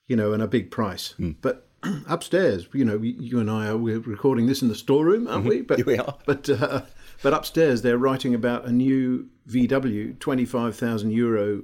you 0.06 0.16
know, 0.16 0.32
and 0.32 0.42
a 0.42 0.48
big 0.48 0.70
price. 0.70 1.14
But 1.40 1.68
upstairs, 2.08 2.68
you 2.72 2.84
know, 2.84 3.00
you 3.02 3.38
and 3.38 3.50
I 3.50 3.68
are 3.68 3.76
we're 3.76 4.00
recording 4.00 4.46
this 4.46 4.62
in 4.62 4.68
the 4.68 4.74
storeroom, 4.74 5.28
aren't 5.28 5.44
we? 5.46 5.60
But 5.62 5.84
We 5.86 5.98
are. 5.98 6.16
But 6.26 6.48
uh, 6.48 6.82
but 7.22 7.32
upstairs 7.34 7.82
they're 7.82 7.98
writing 7.98 8.34
about 8.34 8.66
a 8.66 8.72
new 8.72 9.28
VW, 9.48 10.18
twenty 10.18 10.44
five 10.44 10.76
thousand 10.76 11.10
euro 11.10 11.62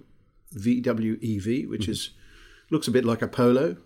VW 0.54 1.16
EV, 1.22 1.68
which 1.68 1.88
is 1.88 2.10
looks 2.70 2.88
a 2.88 2.90
bit 2.90 3.04
like 3.04 3.22
a 3.22 3.28
Polo, 3.28 3.76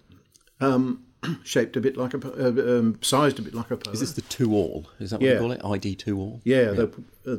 um, 0.61 1.05
shaped 1.45 1.77
a 1.77 1.81
bit 1.81 1.97
like 1.97 2.15
a, 2.15 2.19
uh, 2.19 2.79
um, 2.79 2.99
sized 3.03 3.39
a 3.39 3.43
bit 3.43 3.55
like 3.55 3.71
a 3.71 3.77
Polo. 3.77 3.93
Is 3.95 4.01
this 4.01 4.13
the 4.13 4.23
two 4.23 4.53
all? 4.55 4.87
Is 5.01 5.11
that 5.11 5.21
what 5.21 5.27
Yeah. 5.27 5.35
you 5.35 5.41
call 5.41 5.53
it? 5.53 5.61
ID 5.65 5.95
two 5.97 6.19
all? 6.19 6.41
yeah, 6.45 6.71
the 6.73 6.91
uh, 7.27 7.37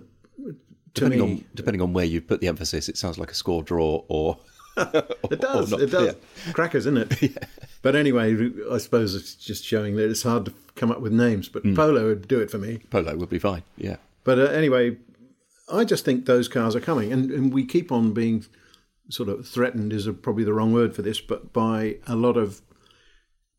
depending 0.94 1.20
me- 1.20 1.26
on 1.26 1.46
depending 1.56 1.82
on 1.82 1.94
where 1.94 2.06
you 2.06 2.22
put 2.22 2.42
the 2.42 2.48
emphasis, 2.48 2.89
it 2.89 2.98
sounds 2.98 3.18
like 3.18 3.32
a 3.32 3.36
score 3.36 3.63
draw 3.63 4.04
or. 4.08 4.38
It 5.32 5.42
does. 5.42 5.74
or. 5.74 5.82
It 5.82 5.92
does. 5.92 6.15
Yeah. 6.48 6.54
Crackers, 6.54 6.86
isn't 6.86 6.98
it? 7.22 7.38
But 7.82 7.96
anyway, 7.96 8.36
I 8.70 8.78
suppose 8.78 9.15
it's 9.15 9.36
just 9.36 9.63
showing 9.63 9.96
that 9.96 10.10
it's 10.10 10.24
hard 10.24 10.44
to 10.46 10.54
come 10.76 10.92
up 10.92 11.00
with 11.00 11.13
names. 11.13 11.48
But 11.48 11.63
Polo 11.76 12.08
would 12.08 12.28
do 12.28 12.42
it 12.42 12.52
for 12.52 12.58
me. 12.58 12.80
Polo 12.89 13.15
would 13.15 13.30
be 13.30 13.39
fine. 13.39 13.63
Yeah. 13.78 13.96
But 14.26 14.38
uh, 14.38 14.44
anyway, 14.48 14.98
I 15.72 15.86
just 15.86 16.04
think 16.04 16.26
those 16.26 16.50
cars 16.50 16.76
are 16.76 16.82
coming, 16.82 17.13
and, 17.13 17.32
and 17.32 17.54
we 17.54 17.65
keep 17.65 17.89
on 17.89 18.13
being 18.13 18.46
sort 19.10 19.30
of 19.30 19.48
threatened 19.48 19.94
is 19.94 20.08
a, 20.08 20.12
probably 20.13 20.44
the 20.44 20.52
wrong 20.54 20.74
word 20.74 20.94
for 20.94 21.02
this, 21.02 21.22
but 21.22 21.54
by 21.54 21.96
a 22.06 22.18
lot 22.18 22.36
of 22.36 22.62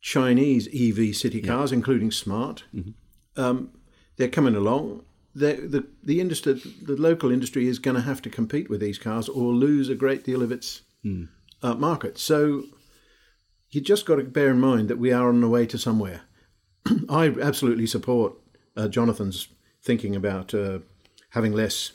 Chinese 0.01 0.67
EV 0.69 1.15
city 1.15 1.41
cars, 1.43 1.73
including 1.73 2.11
Smart. 2.11 2.65
Um, 3.37 3.71
they're 4.17 4.29
coming 4.29 4.55
along. 4.55 5.05
They're, 5.35 5.61
the 5.61 5.87
the 6.03 6.21
industry, 6.21 6.55
the 6.83 6.97
local 6.97 7.31
industry, 7.31 7.69
is 7.69 7.79
going 7.79 7.97
to 7.97 8.03
have 8.03 8.21
to 8.23 8.31
compete 8.31 8.69
with 8.71 8.81
these 8.81 8.99
cars 8.99 9.29
or 9.29 9.53
lose 9.53 9.89
a 9.89 9.95
great 9.95 10.25
deal 10.25 10.43
of 10.43 10.51
its 10.53 10.83
uh, 11.63 11.75
market. 11.75 12.19
So 12.19 12.65
you 13.71 13.81
just 13.81 14.07
got 14.07 14.17
to 14.17 14.25
bear 14.25 14.51
in 14.51 14.61
mind 14.61 14.89
that 14.89 14.99
we 14.99 15.13
are 15.13 15.29
on 15.29 15.41
the 15.41 15.49
way 15.49 15.67
to 15.67 15.79
somewhere. 15.79 16.23
I 17.09 17.29
absolutely 17.41 17.87
support 17.87 18.35
uh, 18.77 18.89
Jonathan's 18.89 19.49
thinking 19.83 20.17
about 20.17 20.53
uh, 20.55 20.81
having 21.31 21.53
less 21.53 21.93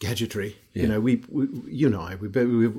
gadgetry. 0.00 0.56
You 0.72 0.88
know, 0.88 1.00
we, 1.00 1.22
we, 1.28 1.46
you 1.66 1.86
and 1.86 1.96
I, 1.96 2.16
we've, 2.16 2.34
we've 2.34 2.76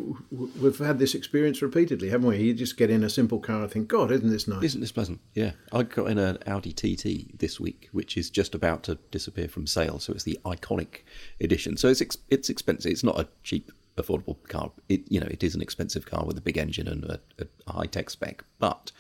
we've 0.62 0.78
had 0.78 1.00
this 1.00 1.16
experience 1.16 1.62
repeatedly, 1.62 2.10
haven't 2.10 2.28
we? 2.28 2.38
You 2.38 2.54
just 2.54 2.78
get 2.78 2.90
in 2.90 3.04
a 3.04 3.10
simple 3.10 3.40
car 3.40 3.62
and 3.62 3.72
think, 3.72 3.88
God, 3.88 4.12
isn't 4.12 4.30
this 4.30 4.48
nice? 4.48 4.64
Isn't 4.64 4.82
this 4.82 4.92
pleasant? 4.92 5.22
Yeah. 5.34 5.52
I 5.72 5.84
got 5.84 6.10
in 6.10 6.18
an 6.18 6.38
Audi 6.46 6.74
TT 6.74 7.40
this 7.40 7.60
week, 7.60 7.88
which 7.94 8.18
is 8.18 8.30
just 8.30 8.54
about 8.54 8.84
to 8.84 8.96
disappear 9.12 9.48
from 9.48 9.66
sale. 9.66 10.00
So 10.00 10.12
it's 10.12 10.24
the 10.24 10.40
iconic 10.46 11.04
edition. 11.40 11.78
So 11.78 11.88
it's 11.88 12.02
ex- 12.02 12.18
it's 12.30 12.50
expensive. 12.50 12.92
It's 12.92 13.04
not 13.04 13.20
a 13.20 13.30
cheap, 13.44 13.72
affordable 13.98 14.46
car. 14.50 14.72
It 14.90 15.10
you 15.10 15.20
know 15.22 15.28
it 15.30 15.44
is 15.44 15.56
an 15.56 15.62
expensive 15.62 16.06
car 16.06 16.26
with 16.26 16.38
a 16.38 16.42
big 16.42 16.58
engine 16.58 16.88
and 16.88 17.06
a, 17.06 17.20
a 17.40 17.72
high 17.72 17.88
tech 17.88 18.10
spec, 18.10 18.44
but 18.60 18.92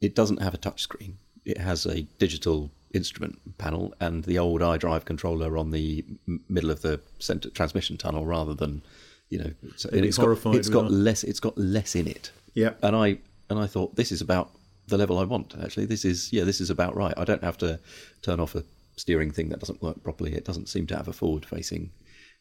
it 0.00 0.14
doesn't 0.14 0.40
have 0.42 0.54
a 0.54 0.58
touchscreen. 0.58 1.14
It 1.44 1.58
has 1.58 1.84
a 1.84 2.02
digital 2.18 2.70
instrument 2.94 3.58
panel 3.58 3.94
and 4.00 4.24
the 4.24 4.38
old 4.38 4.60
iDrive 4.60 5.04
controller 5.04 5.56
on 5.58 5.70
the 5.70 6.04
middle 6.48 6.70
of 6.70 6.82
the 6.82 7.00
center 7.18 7.50
transmission 7.50 7.96
tunnel, 7.96 8.26
rather 8.26 8.54
than 8.54 8.82
you 9.28 9.38
know. 9.38 9.52
So, 9.76 9.88
it's 9.92 10.18
got 10.18 10.54
it's 10.54 10.68
got 10.68 10.90
less. 10.90 11.24
It's 11.24 11.40
got 11.40 11.56
less 11.58 11.94
in 11.94 12.06
it. 12.06 12.30
Yeah. 12.54 12.74
And 12.82 12.96
I 12.96 13.18
and 13.50 13.58
I 13.58 13.66
thought 13.66 13.96
this 13.96 14.12
is 14.12 14.20
about 14.20 14.50
the 14.86 14.98
level 14.98 15.18
I 15.18 15.24
want. 15.24 15.54
Actually, 15.62 15.86
this 15.86 16.04
is 16.04 16.32
yeah, 16.32 16.44
this 16.44 16.60
is 16.60 16.70
about 16.70 16.96
right. 16.96 17.14
I 17.16 17.24
don't 17.24 17.44
have 17.44 17.58
to 17.58 17.78
turn 18.22 18.40
off 18.40 18.54
a 18.54 18.64
steering 18.96 19.30
thing 19.30 19.48
that 19.50 19.60
doesn't 19.60 19.82
work 19.82 20.02
properly. 20.02 20.34
It 20.34 20.44
doesn't 20.44 20.68
seem 20.68 20.86
to 20.88 20.96
have 20.96 21.08
a 21.08 21.12
forward-facing 21.12 21.90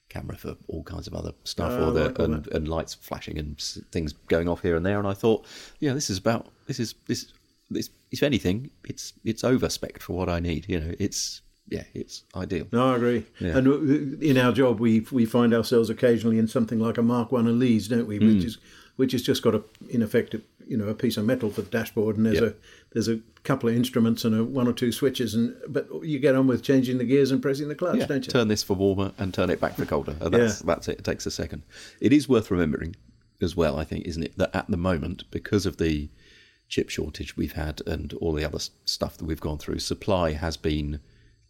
camera 0.10 0.38
for 0.38 0.56
all 0.68 0.84
kinds 0.84 1.08
of 1.08 1.14
other 1.14 1.34
stuff, 1.44 1.74
Oh, 1.74 1.90
or 1.90 1.92
the 1.92 2.06
like 2.06 2.20
and, 2.20 2.48
and 2.48 2.68
lights 2.68 2.94
flashing 2.94 3.38
and 3.38 3.60
things 3.92 4.14
going 4.14 4.48
off 4.48 4.62
here 4.62 4.76
and 4.76 4.86
there. 4.86 5.00
And 5.00 5.08
I 5.08 5.14
thought, 5.14 5.46
yeah, 5.80 5.94
this 5.94 6.10
is 6.10 6.18
about 6.18 6.48
this 6.66 6.80
is 6.80 6.96
this 7.08 7.34
this. 7.70 7.90
If 8.12 8.24
anything, 8.24 8.70
it's 8.86 9.14
it's 9.24 9.44
over 9.44 9.70
spec 9.70 10.00
for 10.00 10.14
what 10.14 10.30
I 10.30 10.40
need. 10.40 10.66
You 10.70 10.80
know, 10.80 10.94
it's 11.00 11.42
yeah, 11.68 11.84
it's 11.94 12.24
ideal. 12.36 12.68
No, 12.72 12.94
I 12.94 12.96
agree. 12.96 13.26
Yeah. 13.40 13.58
And 13.58 13.68
uh, 13.68 14.26
in 14.26 14.38
our 14.38 14.52
job, 14.52 14.80
we 14.80 15.02
we 15.12 15.26
find 15.26 15.54
ourselves 15.54 15.90
occasionally 15.90 16.40
in 16.40 16.48
something 16.48 16.80
like 16.80 16.98
a 16.98 17.04
Mark 17.04 17.32
One 17.32 17.48
Elise, 17.48 17.88
don't 17.88 18.08
we? 18.08 18.18
Hmm. 18.18 18.28
Which 18.36 18.46
is 18.46 18.58
which 18.96 19.12
has 19.12 19.22
just 19.22 19.44
got 19.44 19.54
a 19.56 19.64
in 19.90 20.02
effect 20.02 20.34
a, 20.34 20.42
you 20.68 20.76
know 20.78 20.88
a 20.88 20.94
piece 20.96 21.18
of 21.18 21.26
metal 21.26 21.50
for 21.50 21.62
the 21.62 21.70
dashboard, 21.70 22.18
and 22.18 22.26
there's 22.26 22.40
Yeah. 22.42 22.48
a 22.48 22.54
there's 22.94 23.08
a 23.10 23.20
couple 23.44 23.70
of 23.70 23.76
instruments 23.76 24.26
and 24.26 24.34
a, 24.36 24.44
one 24.44 24.68
or 24.68 24.74
two 24.74 24.92
switches, 24.92 25.36
and 25.36 25.56
but 25.68 25.88
you 26.04 26.20
get 26.20 26.36
on 26.36 26.48
with 26.48 26.64
changing 26.64 26.98
the 26.98 27.04
gears 27.06 27.32
and 27.32 27.42
pressing 27.42 27.68
the 27.68 27.76
clutch, 27.76 27.98
Yeah, 27.98 28.06
don't 28.08 28.26
you? 28.26 28.32
turn 28.32 28.48
this 28.48 28.64
for 28.64 28.74
warmer 28.76 29.12
and 29.18 29.34
turn 29.34 29.50
it 29.50 29.60
back 29.62 29.76
for 29.76 29.86
colder. 29.86 30.16
And 30.20 30.34
that's, 30.34 30.60
that's 30.60 30.88
it. 30.88 31.00
It 31.00 31.04
takes 31.06 31.26
a 31.26 31.32
second. 31.32 31.64
It 32.02 32.12
is 32.12 32.28
worth 32.28 32.50
remembering 32.50 32.96
as 33.42 33.56
well, 33.56 33.78
I 33.78 33.84
think, 33.84 34.06
isn't 34.06 34.24
it, 34.24 34.38
that 34.38 34.54
at 34.56 34.68
the 34.68 34.78
moment, 34.78 35.26
because 35.32 35.66
of 35.66 35.78
the 35.78 36.10
chip 36.68 36.90
shortage 36.90 37.38
we've 37.38 37.54
had 37.54 37.82
and 37.88 38.14
all 38.14 38.34
the 38.34 38.46
other 38.46 38.60
stuff 38.86 39.18
that 39.18 39.26
we've 39.26 39.40
gone 39.40 39.58
through, 39.58 39.80
supply 39.80 40.34
has 40.34 40.58
been 40.58 41.00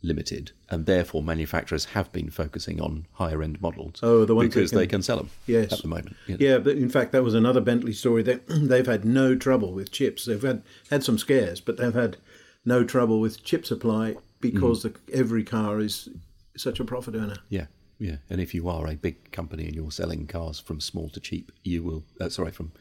limited, 0.04 0.52
and 0.70 0.86
therefore 0.86 1.24
manufacturers 1.24 1.86
have 1.86 2.12
been 2.12 2.30
focusing 2.30 2.80
on 2.80 3.08
higher 3.14 3.42
end 3.42 3.62
models. 3.62 4.00
Oh, 4.04 4.26
the 4.26 4.36
ones 4.36 4.54
because 4.54 4.70
can- 4.70 4.80
they 4.80 4.88
can 4.88 5.02
sell 5.02 5.18
them. 5.18 5.30
Yes. 5.46 5.74
at 5.74 5.82
the 5.82 5.88
moment. 5.88 6.16
you 6.28 6.38
know. 6.38 6.46
Yeah, 6.46 6.58
but 6.60 6.78
in 6.78 6.90
fact, 6.90 7.12
that 7.12 7.24
was 7.24 7.34
another 7.34 7.62
Bentley 7.62 7.94
story. 7.94 8.24
They, 8.24 8.36
they've 8.48 8.86
had 8.86 9.06
no 9.06 9.36
trouble 9.36 9.74
with 9.74 9.92
chips. 9.92 10.26
They've 10.26 10.42
had, 10.42 10.64
had 10.90 11.04
some 11.04 11.18
scares, 11.18 11.60
but 11.60 11.78
they've 11.78 11.94
had 11.94 12.18
no 12.66 12.84
trouble 12.84 13.20
with 13.20 13.44
chip 13.44 13.66
supply 13.66 14.16
because 14.40 14.84
mm-hmm. 14.84 15.12
the, 15.12 15.18
every 15.18 15.44
car 15.44 15.80
is 15.80 16.10
such 16.56 16.80
a 16.80 16.86
profit 16.86 17.16
earner. 17.16 17.38
Yeah, 17.50 17.66
yeah. 18.00 18.18
And 18.30 18.40
if 18.40 18.54
you 18.54 18.70
are 18.70 18.88
a 18.88 18.96
big 18.96 19.32
company 19.32 19.66
and 19.66 19.76
you're 19.76 19.92
selling 19.92 20.28
cars 20.28 20.60
from 20.60 20.80
small 20.80 21.10
to 21.10 21.20
cheap, 21.20 21.52
you 21.64 21.84
will. 21.84 22.04
Uh, 22.22 22.30
sorry, 22.30 22.52
from 22.52 22.72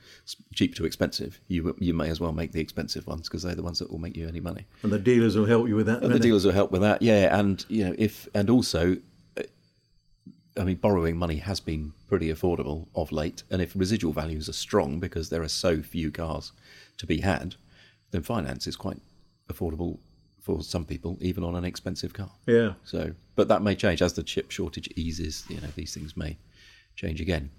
cheap 0.54 0.74
to 0.76 0.84
expensive, 0.84 1.40
you 1.48 1.74
you 1.78 1.94
may 1.94 2.10
as 2.10 2.20
well 2.20 2.32
make 2.32 2.52
the 2.52 2.60
expensive 2.60 3.06
ones 3.06 3.28
because 3.28 3.42
they're 3.42 3.54
the 3.54 3.62
ones 3.62 3.78
that 3.78 3.90
will 3.90 3.98
make 3.98 4.16
you 4.16 4.28
any 4.28 4.40
money. 4.40 4.66
And 4.82 4.92
the 4.92 4.98
dealers 4.98 5.36
will 5.36 5.46
help 5.46 5.68
you 5.68 5.76
with 5.76 5.86
that. 5.86 6.02
And 6.02 6.12
the 6.12 6.18
dealers 6.18 6.44
will 6.44 6.52
help 6.52 6.70
with 6.70 6.82
that. 6.82 7.00
Yeah, 7.00 7.38
and 7.38 7.64
you 7.68 7.84
know 7.84 7.94
if 7.98 8.28
and 8.34 8.50
also. 8.50 8.98
uh, 9.38 9.42
I 10.58 10.64
mean, 10.64 10.76
borrowing 10.76 11.18
money 11.18 11.36
has 11.36 11.60
been 11.60 11.92
pretty 12.08 12.32
affordable 12.32 12.86
of 12.94 13.12
late, 13.12 13.42
and 13.50 13.60
if 13.60 13.74
residual 13.76 14.14
values 14.14 14.48
are 14.48 14.54
strong 14.54 15.00
because 15.00 15.28
there 15.28 15.42
are 15.42 15.48
so 15.48 15.82
few 15.82 16.10
cars 16.10 16.52
to 16.96 17.06
be 17.06 17.20
had, 17.20 17.56
then 18.10 18.22
finance 18.22 18.66
is 18.66 18.74
quite 18.74 18.98
affordable 19.52 19.98
for 20.46 20.62
some 20.62 20.84
people, 20.84 21.18
even 21.20 21.42
on 21.42 21.56
an 21.56 21.64
expensive 21.64 22.12
car. 22.12 22.30
Yeah. 22.46 22.74
So, 22.84 23.12
but 23.34 23.48
that 23.48 23.62
may 23.62 23.74
change 23.74 24.00
as 24.00 24.12
the 24.12 24.22
chip 24.22 24.52
shortage 24.52 24.88
eases. 24.94 25.44
You 25.48 25.60
know, 25.60 25.66
these 25.74 25.92
things 25.92 26.16
may 26.16 26.38
change 26.94 27.20
again. 27.20 27.50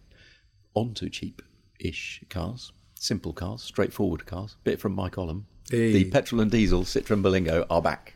On 0.73 0.93
to 0.93 1.09
cheap-ish 1.09 2.23
cars, 2.29 2.71
simple 2.95 3.33
cars, 3.33 3.61
straightforward 3.61 4.25
cars. 4.25 4.55
Bit 4.63 4.79
from 4.79 4.95
my 4.95 5.09
column. 5.09 5.45
Hey. 5.69 5.91
The 5.91 6.05
petrol 6.05 6.39
and 6.39 6.49
diesel 6.49 6.83
Citroen 6.83 7.21
Berlingo 7.21 7.65
are 7.69 7.81
back. 7.81 8.15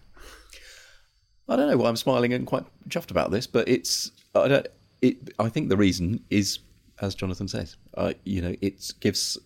I 1.50 1.58
don't 1.58 1.70
know 1.70 1.76
why 1.76 1.90
I'm 1.90 1.98
smiling 1.98 2.32
and 2.32 2.48
quite 2.48 2.64
chuffed 2.88 3.12
about 3.12 3.30
this, 3.30 3.46
but 3.46 3.68
it's 3.68 4.12
I 4.34 4.48
don't. 4.48 4.68
It, 5.02 5.34
I 5.38 5.50
think 5.50 5.68
the 5.68 5.76
reason 5.76 6.24
is, 6.30 6.60
as 7.02 7.14
Jonathan 7.14 7.50
says, 7.50 7.76
uh, 7.98 8.14
you 8.24 8.42
know, 8.42 8.56
it 8.62 8.94
gives 9.02 9.38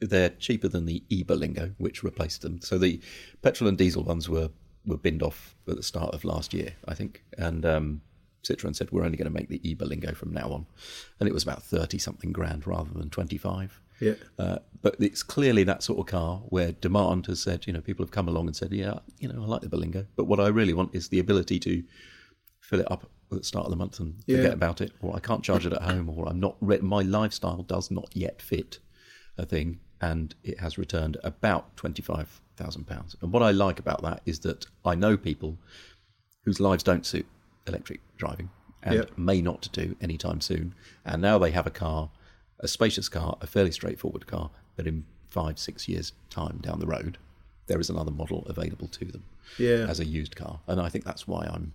they're 0.00 0.30
cheaper 0.30 0.68
than 0.68 0.86
the 0.86 1.02
e-Berlingo, 1.08 1.74
which 1.78 2.02
replaced 2.02 2.42
them. 2.42 2.60
So 2.62 2.78
the 2.78 3.00
petrol 3.42 3.68
and 3.68 3.76
diesel 3.78 4.04
ones 4.04 4.28
were 4.28 4.50
were 4.86 4.96
binned 4.96 5.22
off 5.22 5.54
at 5.68 5.76
the 5.76 5.82
start 5.82 6.14
of 6.14 6.24
last 6.24 6.54
year, 6.54 6.72
I 6.86 6.94
think, 6.94 7.22
and 7.36 7.66
um, 7.66 8.00
Citroen 8.42 8.74
said 8.74 8.90
we're 8.90 9.04
only 9.04 9.18
going 9.18 9.30
to 9.30 9.38
make 9.38 9.48
the 9.48 9.60
e-Berlingo 9.68 10.16
from 10.16 10.32
now 10.32 10.48
on, 10.50 10.66
and 11.20 11.28
it 11.28 11.32
was 11.32 11.42
about 11.42 11.62
thirty 11.62 11.98
something 11.98 12.32
grand 12.32 12.66
rather 12.66 12.90
than 12.94 13.10
twenty 13.10 13.36
five. 13.38 13.80
Yeah. 14.00 14.14
Uh, 14.38 14.58
but 14.80 14.94
it's 15.00 15.24
clearly 15.24 15.64
that 15.64 15.82
sort 15.82 15.98
of 15.98 16.06
car 16.06 16.40
where 16.50 16.70
demand 16.70 17.26
has 17.26 17.42
said, 17.42 17.66
you 17.66 17.72
know, 17.72 17.80
people 17.80 18.04
have 18.04 18.12
come 18.12 18.28
along 18.28 18.46
and 18.46 18.54
said, 18.54 18.72
yeah, 18.72 19.00
you 19.18 19.26
know, 19.26 19.42
I 19.42 19.46
like 19.46 19.60
the 19.62 19.68
Berlingo, 19.68 20.06
but 20.14 20.26
what 20.26 20.38
I 20.38 20.46
really 20.46 20.72
want 20.72 20.94
is 20.94 21.08
the 21.08 21.18
ability 21.18 21.58
to 21.58 21.82
fill 22.60 22.78
it 22.78 22.90
up 22.92 23.10
at 23.32 23.38
the 23.38 23.44
start 23.44 23.64
of 23.66 23.70
the 23.70 23.76
month 23.76 23.98
and 23.98 24.14
forget 24.24 24.44
Yeah. 24.44 24.48
about 24.52 24.80
it, 24.80 24.92
or 25.02 25.16
I 25.16 25.18
can't 25.20 25.42
charge 25.42 25.66
it 25.66 25.72
at 25.72 25.82
home, 25.82 26.08
or 26.08 26.28
I'm 26.28 26.38
not. 26.38 26.56
Re- 26.60 26.78
my 26.78 27.02
lifestyle 27.02 27.62
does 27.64 27.90
not 27.90 28.08
yet 28.14 28.40
fit 28.40 28.78
a 29.36 29.44
thing, 29.44 29.80
and 30.00 30.34
it 30.44 30.60
has 30.60 30.78
returned 30.78 31.16
about 31.24 31.76
twenty 31.76 32.02
five 32.02 32.40
thousand 32.56 32.86
pounds. 32.86 33.16
And 33.22 33.32
what 33.32 33.42
I 33.42 33.50
like 33.50 33.78
about 33.78 34.02
that 34.02 34.20
is 34.26 34.40
that 34.40 34.66
I 34.84 34.94
know 34.94 35.16
people 35.16 35.58
whose 36.44 36.60
lives 36.60 36.82
don't 36.82 37.06
suit 37.06 37.26
electric 37.66 38.00
driving 38.16 38.50
and 38.82 38.94
Yep. 38.94 39.18
may 39.18 39.42
not 39.42 39.68
do 39.72 39.96
anytime 40.00 40.40
soon, 40.40 40.74
and 41.04 41.20
now 41.20 41.38
they 41.38 41.50
have 41.50 41.66
a 41.66 41.70
car, 41.70 42.10
a 42.60 42.68
spacious 42.68 43.08
car, 43.08 43.36
a 43.40 43.46
fairly 43.46 43.72
straightforward 43.72 44.26
car, 44.26 44.50
but 44.76 44.86
in 44.86 45.04
five 45.28 45.58
six 45.58 45.88
years 45.88 46.12
time 46.30 46.58
down 46.62 46.78
the 46.80 46.86
road, 46.86 47.18
there 47.66 47.80
is 47.80 47.90
another 47.90 48.10
model 48.12 48.44
available 48.46 48.88
to 48.88 49.04
them 49.04 49.24
Yeah. 49.58 49.86
as 49.88 50.00
a 50.00 50.04
used 50.04 50.36
car, 50.36 50.60
and 50.66 50.80
I 50.80 50.88
think 50.88 51.04
that's 51.04 51.26
why 51.28 51.44
I'm 51.52 51.74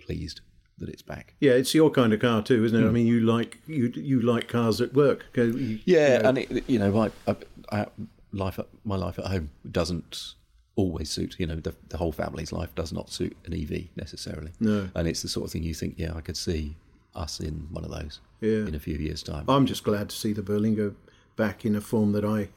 pleased 0.00 0.40
that 0.78 0.88
it's 0.88 1.02
back. 1.02 1.34
Yeah, 1.40 1.52
it's 1.52 1.74
your 1.74 1.90
kind 1.90 2.12
of 2.12 2.20
car 2.20 2.42
too, 2.42 2.64
isn't 2.64 2.76
it? 2.78 2.84
I 2.84 2.88
hmm. 2.88 2.94
mean, 2.94 3.06
you 3.06 3.20
like 3.20 3.58
you 3.66 3.92
you 3.94 4.20
like 4.22 4.48
cars 4.48 4.78
that 4.78 4.94
work. 4.94 5.26
you- 5.36 5.80
Yeah, 5.84 6.16
you 6.16 6.22
know, 6.22 6.28
and 6.30 6.38
it, 6.38 6.68
you 6.68 6.78
know, 6.78 6.90
my 6.92 7.10
I, 7.28 7.36
I, 7.74 7.86
life 8.32 8.58
at, 8.58 8.66
my 8.84 8.96
life 8.96 9.18
at 9.18 9.26
home 9.26 9.50
doesn't 9.70 10.34
always 10.76 11.10
suit. 11.10 11.36
You 11.38 11.46
know, 11.46 11.56
the, 11.56 11.74
the 11.88 11.96
whole 11.96 12.12
family's 12.12 12.52
life 12.52 12.74
does 12.74 12.92
not 12.92 13.10
suit 13.10 13.36
an 13.46 13.52
EV 13.54 13.88
necessarily. 13.96 14.52
No. 14.60 14.88
and 14.94 15.06
it's 15.08 15.22
the 15.22 15.28
sort 15.28 15.46
of 15.46 15.52
thing 15.52 15.62
you 15.62 15.74
think, 15.74 15.94
yeah, 15.98 16.14
I 16.14 16.20
could 16.20 16.36
see 16.36 16.76
us 17.14 17.40
in 17.40 17.68
one 17.70 17.84
of 17.84 17.90
those. 17.90 18.20
Yeah. 18.40 18.66
in 18.66 18.74
a 18.74 18.78
few 18.80 18.96
years' 18.96 19.22
time. 19.22 19.44
I'm 19.48 19.64
just 19.66 19.84
glad 19.84 20.10
to 20.10 20.16
see 20.16 20.32
the 20.34 20.42
Berlingo 20.42 20.94
back 21.36 21.64
in 21.64 21.74
a 21.76 21.80
form 21.80 22.12
that 22.12 22.24
I 22.24 22.48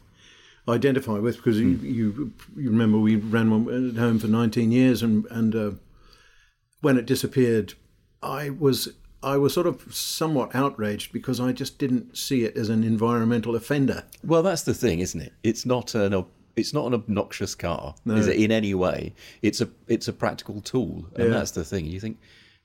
identify 0.67 1.17
with 1.19 1.37
because 1.37 1.57
Hmm. 1.57 1.79
you, 1.85 1.91
you 1.99 2.33
you 2.57 2.69
remember 2.69 2.97
we 2.97 3.15
ran 3.15 3.49
one 3.51 3.91
at 3.91 3.97
home 3.97 4.19
for 4.19 4.27
19 4.27 4.71
years 4.71 5.01
and 5.01 5.25
and 5.31 5.55
uh, 5.55 5.71
when 6.81 6.97
it 6.97 7.05
disappeared, 7.05 7.73
I 8.21 8.49
was 8.49 8.89
I 9.27 9.37
was 9.37 9.53
sort 9.53 9.67
of 9.67 9.93
somewhat 9.93 10.55
outraged 10.55 11.11
because 11.11 11.39
I 11.39 11.51
just 11.51 11.77
didn't 11.77 12.17
see 12.17 12.43
it 12.45 12.55
as 12.55 12.69
an 12.69 12.83
environmental 12.83 13.55
offender. 13.55 14.03
Well, 14.23 14.41
that's 14.43 14.63
the 14.63 14.73
thing, 14.73 14.99
isn't 14.99 15.19
it? 15.21 15.33
It's 15.43 15.65
not 15.65 15.95
an 15.95 16.13
ob- 16.13 16.29
it's 16.55 16.73
not 16.73 16.87
an 16.87 16.93
obnoxious 16.95 17.53
car, 17.53 17.93
is 18.07 18.25
it? 18.27 18.37
In 18.37 18.51
any 18.51 18.73
way, 18.73 19.13
it's 19.41 19.61
a 19.61 19.69
it's 19.87 20.07
a 20.07 20.13
practical 20.13 20.61
tool, 20.61 21.05
and 21.15 21.25
Yeah. 21.27 21.33
that's 21.37 21.51
the 21.51 21.63
thing. 21.63 21.85
You 21.85 21.99
think, 21.99 22.17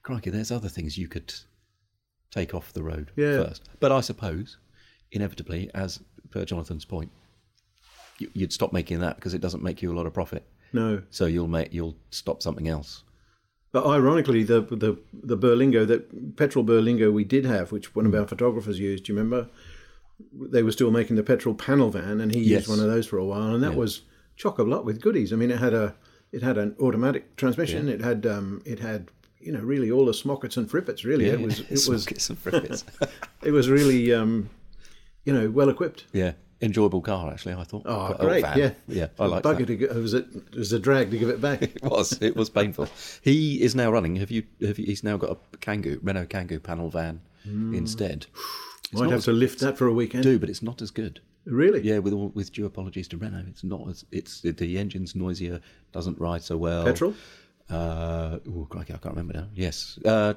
crikey, 0.02 0.30
there's 0.30 0.50
other 0.52 0.68
things 0.68 0.96
you 0.96 1.08
could 1.08 1.34
take 2.30 2.54
off 2.54 2.72
the 2.72 2.82
road 2.82 3.10
Yeah. 3.16 3.44
first. 3.44 3.68
But 3.80 3.92
I 3.92 4.00
suppose, 4.00 4.56
inevitably, 5.10 5.70
as 5.74 6.00
per 6.30 6.44
Jonathan's 6.44 6.84
point, 6.86 7.10
you, 8.18 8.30
you'd 8.34 8.52
stop 8.52 8.72
making 8.72 9.00
that 9.00 9.16
because 9.16 9.34
it 9.34 9.40
doesn't 9.42 9.62
make 9.62 9.82
you 9.82 9.92
a 9.92 9.96
lot 9.96 10.06
of 10.06 10.14
profit. 10.14 10.44
No. 10.72 11.02
So 11.10 11.26
you'll 11.26 11.48
make 11.48 11.74
you'll 11.74 11.96
stop 12.10 12.42
something 12.42 12.68
else. 12.68 13.02
But 13.72 13.86
ironically, 13.86 14.42
the 14.42 14.60
the 14.60 14.98
the 15.12 15.36
Berlingo, 15.36 15.86
that 15.86 16.36
petrol 16.36 16.64
Berlingo 16.64 17.12
we 17.12 17.24
did 17.24 17.44
have, 17.46 17.72
which 17.72 17.94
one 17.94 18.06
of 18.06 18.14
our 18.14 18.26
photographers 18.26 18.78
used. 18.78 19.04
Do 19.04 19.12
you 19.12 19.18
remember? 19.18 19.48
They 20.34 20.62
were 20.62 20.72
still 20.72 20.90
making 20.90 21.16
the 21.16 21.22
petrol 21.22 21.54
panel 21.54 21.90
van, 21.90 22.20
and 22.20 22.32
he 22.32 22.40
Yes. 22.40 22.60
used 22.60 22.68
one 22.68 22.80
of 22.80 22.86
those 22.86 23.06
for 23.06 23.18
a 23.18 23.24
while, 23.24 23.54
and 23.54 23.62
that 23.64 23.72
Yeah. 23.72 23.78
was 23.78 24.02
chock 24.36 24.58
a 24.58 24.64
block 24.64 24.84
with 24.84 25.00
goodies. 25.00 25.32
I 25.32 25.36
mean, 25.36 25.50
it 25.50 25.58
had 25.58 25.74
a 25.74 25.94
it 26.32 26.42
had 26.42 26.58
an 26.58 26.76
automatic 26.80 27.34
transmission. 27.36 27.88
It 27.88 28.00
had 28.02 28.26
um, 28.26 28.62
it 28.64 28.78
had 28.78 29.08
you 29.40 29.50
know 29.52 29.60
really 29.60 29.90
all 29.90 30.04
the 30.06 30.14
smockets 30.14 30.56
and 30.58 30.68
frippets. 30.70 31.04
Really, 31.04 31.26
it 31.26 31.40
was 31.40 31.60
it 31.60 31.70
was 31.88 32.06
and 32.28 32.38
frippets. 32.38 32.84
it 33.42 33.50
was 33.52 33.68
really 33.70 34.12
um, 34.12 34.50
you 35.24 35.32
know 35.32 35.50
well 35.50 35.70
equipped. 35.70 36.04
yeah, 36.12 36.32
enjoyable 36.62 37.02
car 37.02 37.30
actually. 37.30 37.54
I 37.54 37.64
thought. 37.64 37.82
Oh, 37.84 38.06
Quite- 38.14 38.18
great! 38.20 38.44
Yeah, 38.56 38.70
yeah, 38.88 39.08
I 39.18 39.26
like 39.26 39.42
that. 39.42 39.66
to 39.66 39.72
it 39.90 39.94
was 39.94 40.14
a 40.14 40.18
it 40.18 40.54
was 40.56 40.72
a 40.72 40.78
drag 40.78 41.10
to 41.10 41.18
give 41.18 41.28
it 41.28 41.40
back. 41.40 41.62
It 41.76 41.82
was. 41.82 42.12
It 42.22 42.36
was 42.36 42.48
painful. 42.48 42.88
He 43.20 43.60
is 43.62 43.74
now 43.74 43.90
running. 43.90 44.16
Have 44.16 44.30
you? 44.30 44.44
Have 44.62 44.78
you 44.78 44.86
he's 44.86 45.04
now 45.04 45.16
got 45.16 45.30
a 45.30 45.56
Kangoo 45.58 45.98
Renault 46.02 46.26
Kangoo 46.26 46.62
panel 46.62 46.88
van 46.88 47.20
instead. 47.44 48.26
It's 48.92 49.00
Might 49.00 49.10
have 49.10 49.24
to 49.24 49.32
lift 49.32 49.60
that 49.60 49.78
for 49.78 49.86
a 49.86 49.92
weekend. 49.94 50.22
do, 50.22 50.38
but 50.38 50.50
it's 50.50 50.62
not 50.62 50.82
as 50.82 50.90
good. 50.90 51.20
Really? 51.46 51.80
Yeah, 51.80 52.00
with 52.00 52.12
all, 52.12 52.28
with 52.34 52.52
due 52.52 52.66
apologies 52.66 53.08
to 53.08 53.16
Renault, 53.16 53.44
it's 53.48 53.64
not 53.64 53.88
as 53.88 54.04
it's 54.12 54.42
the 54.42 54.76
engine's 54.78 55.16
noisier, 55.16 55.60
doesn't 55.92 56.20
ride 56.20 56.42
so 56.42 56.58
well. 56.58 56.84
Petrol? 56.84 57.14
Uh, 57.70 58.38
oh, 58.50 58.66
crikey, 58.68 58.92
I 58.92 58.98
can't 58.98 59.14
remember 59.16 59.32
now. 59.32 59.46
Yes, 59.54 59.98
uh, 60.04 60.34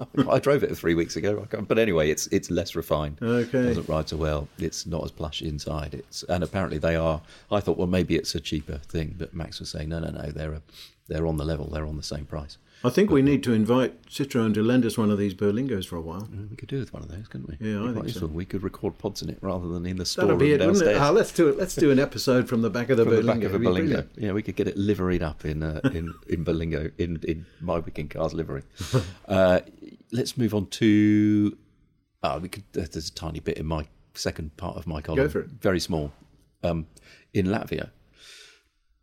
I 0.28 0.38
drove 0.38 0.62
it 0.62 0.76
three 0.76 0.94
weeks 0.94 1.16
ago. 1.16 1.40
I 1.42 1.46
can't, 1.46 1.68
but 1.68 1.78
anyway, 1.78 2.10
it's 2.10 2.26
it's 2.28 2.50
less 2.50 2.74
refined. 2.74 3.18
Okay. 3.22 3.66
doesn't 3.66 3.88
ride 3.88 4.08
so 4.08 4.16
well. 4.16 4.48
It's 4.58 4.86
not 4.86 5.04
as 5.04 5.10
plush 5.10 5.42
inside. 5.42 5.94
It's 5.94 6.22
and 6.24 6.42
apparently 6.42 6.78
they 6.78 6.96
are. 6.96 7.20
I 7.50 7.60
thought, 7.60 7.78
well, 7.78 7.86
maybe 7.86 8.16
it's 8.16 8.34
a 8.34 8.40
cheaper 8.40 8.78
thing, 8.78 9.14
but 9.18 9.34
Max 9.34 9.60
was 9.60 9.70
saying, 9.70 9.88
no, 9.88 10.00
no, 10.00 10.10
no, 10.10 10.30
they're 10.30 10.54
a, 10.54 10.62
they're 11.08 11.26
on 11.26 11.36
the 11.36 11.44
level. 11.44 11.68
They're 11.68 11.86
on 11.86 11.96
the 11.96 12.02
same 12.02 12.26
price. 12.26 12.58
I 12.84 12.90
think 12.90 13.10
we 13.10 13.22
need 13.22 13.42
to 13.44 13.52
invite 13.52 14.06
Citroën 14.06 14.52
to 14.54 14.62
lend 14.62 14.84
us 14.84 14.98
one 14.98 15.10
of 15.10 15.18
these 15.18 15.34
Berlingos 15.34 15.86
for 15.86 15.96
a 15.96 16.00
while. 16.00 16.28
We 16.50 16.56
could 16.56 16.68
do 16.68 16.80
with 16.80 16.92
one 16.92 17.02
of 17.02 17.08
those, 17.08 17.28
couldn't 17.28 17.48
we? 17.48 17.70
Yeah, 17.70 17.88
I 17.88 17.92
think 17.92 18.08
so. 18.10 18.26
We 18.26 18.44
could 18.44 18.62
record 18.62 18.98
pods 18.98 19.22
in 19.22 19.28
it 19.30 19.38
rather 19.40 19.68
than 19.68 19.86
in 19.86 19.98
the 19.98 20.04
store 20.04 20.24
That'll 20.24 20.38
be 20.38 20.52
it, 20.52 20.58
downstairs. 20.58 20.96
it? 20.96 21.00
Ah, 21.00 21.10
let's 21.10 21.32
do 21.32 21.48
it. 21.48 21.56
Let's 21.56 21.76
do 21.76 21.90
an 21.90 21.98
episode 21.98 22.48
from 22.48 22.62
the 22.62 22.70
back 22.70 22.90
of 22.90 22.96
the 22.96 23.04
From 23.04 23.12
Berlingo. 23.14 23.20
the 23.20 23.32
back 23.32 23.42
of 23.44 23.54
a 23.54 23.58
Berlingo. 23.58 24.08
Yeah, 24.16 24.32
we 24.32 24.42
could 24.42 24.56
get 24.56 24.66
it 24.66 24.76
liveried 24.76 25.22
up 25.22 25.44
in 25.44 25.62
uh, 25.62 25.80
in 25.92 26.12
in 26.28 26.44
Berlingo 26.44 26.90
in 26.98 27.20
in 27.22 27.46
My 27.60 27.78
Week 27.78 27.98
in 27.98 28.08
Cars 28.08 28.34
livery. 28.34 28.62
uh, 29.28 29.60
let's 30.10 30.36
move 30.36 30.54
on 30.54 30.66
to. 30.66 31.56
Oh, 32.24 32.38
we 32.38 32.48
could. 32.48 32.64
There's 32.72 33.08
a 33.08 33.12
tiny 33.14 33.40
bit 33.40 33.58
in 33.58 33.66
my 33.66 33.86
second 34.14 34.56
part 34.56 34.76
of 34.76 34.86
my 34.86 35.00
column. 35.00 35.18
Go 35.18 35.28
for 35.28 35.40
it. 35.40 35.50
Very 35.50 35.80
small. 35.80 36.12
Um, 36.64 36.86
in 37.34 37.46
Latvia, 37.46 37.90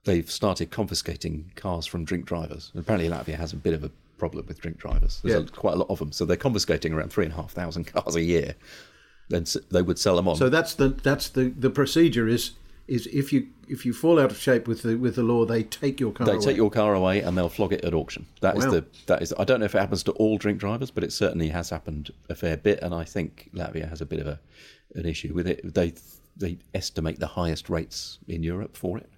they've 0.05 0.29
started 0.29 0.71
confiscating 0.71 1.51
cars 1.55 1.85
from 1.85 2.05
drink 2.05 2.25
drivers. 2.25 2.71
Apparently, 2.75 3.09
Latvia 3.09 3.35
has 3.35 3.53
a 3.53 3.57
bit 3.57 3.73
of 3.73 3.83
a 3.83 3.91
problem 4.17 4.45
with 4.47 4.59
drink 4.59 4.77
drivers. 4.77 5.21
There's 5.23 5.35
Yeah. 5.41 5.47
a, 5.47 5.51
quite 5.51 5.73
a 5.73 5.77
lot 5.77 5.89
of 5.89 5.99
them, 5.99 6.11
so 6.11 6.25
they're 6.25 6.37
confiscating 6.37 6.93
around 6.93 7.11
three 7.11 7.25
and 7.25 7.33
a 7.33 7.37
half 7.37 7.51
thousand 7.51 7.85
cars 7.93 8.15
a 8.15 8.21
year. 8.21 8.55
Then 9.29 9.45
they 9.71 9.81
would 9.81 9.99
sell 9.99 10.15
them 10.15 10.27
on. 10.27 10.35
So 10.35 10.49
that's 10.49 10.73
the 10.73 10.89
that's 10.89 11.29
the 11.29 11.49
the 11.49 11.69
procedure 11.69 12.27
is 12.27 12.51
is 12.87 13.05
if 13.07 13.31
you 13.31 13.47
if 13.67 13.85
you 13.85 13.93
fall 13.93 14.19
out 14.19 14.31
of 14.31 14.37
shape 14.39 14.67
with 14.67 14.81
the 14.81 14.95
with 14.95 15.15
the 15.15 15.21
law, 15.23 15.45
they 15.45 15.61
take 15.63 15.99
your 15.99 16.11
car. 16.11 16.25
They 16.25 16.33
away. 16.33 16.43
take 16.45 16.57
your 16.57 16.71
car 16.71 16.95
away 16.95 17.21
and 17.21 17.37
they'll 17.37 17.47
flog 17.49 17.71
it 17.71 17.85
at 17.85 17.93
auction. 17.93 18.25
That 18.41 18.57
is 18.57 18.65
Wow. 18.65 18.71
the 18.71 18.85
that 19.05 19.21
is. 19.21 19.33
I 19.37 19.43
don't 19.43 19.59
know 19.59 19.65
if 19.67 19.75
it 19.75 19.79
happens 19.79 20.01
to 20.03 20.11
all 20.13 20.37
drink 20.39 20.57
drivers, 20.59 20.89
but 20.89 21.03
it 21.03 21.13
certainly 21.13 21.49
has 21.49 21.69
happened 21.69 22.11
a 22.29 22.35
fair 22.35 22.57
bit. 22.57 22.79
And 22.81 22.93
I 22.95 23.03
think 23.03 23.49
Latvia 23.53 23.87
has 23.87 24.01
a 24.01 24.05
bit 24.07 24.19
of 24.19 24.27
a 24.27 24.39
an 24.95 25.05
issue 25.05 25.33
with 25.35 25.45
it. 25.47 25.75
They 25.75 25.93
they 26.35 26.57
estimate 26.73 27.19
the 27.19 27.27
highest 27.27 27.69
rates 27.69 28.17
in 28.27 28.41
Europe 28.41 28.75
for 28.75 28.97
it. 28.97 29.09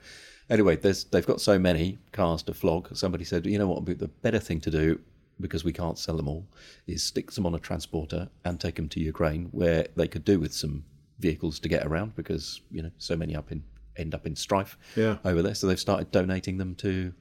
Anyway, 0.51 0.75
there's 0.75 1.05
they've 1.05 1.25
got 1.25 1.41
so 1.41 1.57
many 1.57 1.97
cars 2.11 2.43
to 2.43 2.53
flog. 2.53 2.95
Somebody 2.95 3.23
said, 3.23 3.45
you 3.47 3.57
know 3.57 3.67
what, 3.67 3.85
the 3.85 4.07
better 4.07 4.39
thing 4.39 4.59
to 4.61 4.69
do 4.69 4.99
because 5.39 5.63
we 5.63 5.73
can't 5.73 5.97
sell 5.97 6.15
them 6.17 6.27
all 6.27 6.45
is 6.85 7.01
stick 7.01 7.31
them 7.31 7.45
on 7.47 7.55
a 7.55 7.59
transporter 7.59 8.29
and 8.45 8.59
take 8.59 8.75
them 8.75 8.87
to 8.89 8.99
Ukraine, 8.99 9.45
where 9.51 9.87
they 9.95 10.07
could 10.07 10.23
do 10.25 10.39
with 10.39 10.53
some 10.53 10.83
vehicles 11.19 11.59
to 11.61 11.69
get 11.69 11.85
around 11.87 12.15
because 12.15 12.61
you 12.69 12.81
know 12.83 12.91
so 12.97 13.15
many 13.15 13.35
up 13.35 13.51
in 13.51 13.63
end 13.97 14.13
up 14.13 14.25
in 14.27 14.35
strife 14.35 14.77
Yeah. 14.95 15.17
over 15.25 15.41
there. 15.41 15.55
So 15.55 15.67
they've 15.67 15.79
started 15.79 16.11
donating 16.11 16.57
them 16.57 16.75
to 16.75 17.13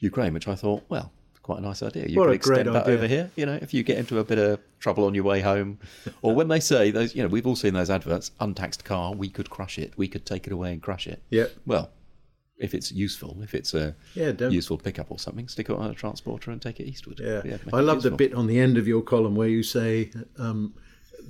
Ukraine, 0.00 0.32
which 0.34 0.48
I 0.48 0.54
thought, 0.54 0.82
well, 0.88 1.12
quite 1.42 1.58
a 1.58 1.62
nice 1.62 1.82
idea. 1.82 2.06
You 2.06 2.18
What 2.18 2.26
could 2.26 2.34
extend 2.36 2.68
that 2.74 2.84
idea. 2.84 2.94
over 2.94 3.06
here. 3.06 3.30
You 3.36 3.46
know, 3.46 3.58
if 3.60 3.72
you 3.74 3.82
get 3.82 3.98
into 3.98 4.18
a 4.18 4.24
bit 4.24 4.38
of 4.38 4.58
trouble 4.78 5.04
on 5.04 5.14
your 5.14 5.24
way 5.24 5.40
home, 5.40 5.78
or 6.22 6.34
when 6.34 6.48
they 6.48 6.60
say 6.60 6.90
those, 6.90 7.14
you 7.14 7.22
know, 7.22 7.28
we've 7.28 7.46
all 7.46 7.56
seen 7.56 7.74
those 7.74 7.90
adverts, 7.90 8.30
untaxed 8.40 8.84
car, 8.84 9.14
we 9.14 9.28
could 9.28 9.48
crush 9.50 9.78
it, 9.78 9.92
we 9.96 10.08
could 10.08 10.24
take 10.26 10.46
it 10.46 10.52
away 10.52 10.72
and 10.72 10.82
crush 10.82 11.06
it. 11.06 11.22
Yeah. 11.30 11.46
Well, 11.66 11.90
if 12.60 12.74
it's 12.74 12.92
useful, 12.92 13.36
if 13.42 13.54
it's 13.54 13.74
a 13.74 13.94
Yeah, 14.14 14.32
useful 14.48 14.78
pickup 14.78 15.10
or 15.10 15.18
something, 15.18 15.48
stick 15.48 15.68
it 15.70 15.76
on 15.76 15.90
a 15.90 15.94
transporter 15.94 16.50
and 16.50 16.60
take 16.60 16.78
it 16.80 16.84
eastward. 16.86 17.18
Yeah, 17.22 17.42
make 17.44 17.60
I 17.74 17.80
love 17.80 18.02
the 18.02 18.10
bit 18.10 18.34
on 18.34 18.46
the 18.46 18.58
end 18.60 18.78
of 18.78 18.86
your 18.86 19.02
column 19.02 19.34
where 19.34 19.48
you 19.48 19.62
say 19.62 20.10
um, 20.38 20.74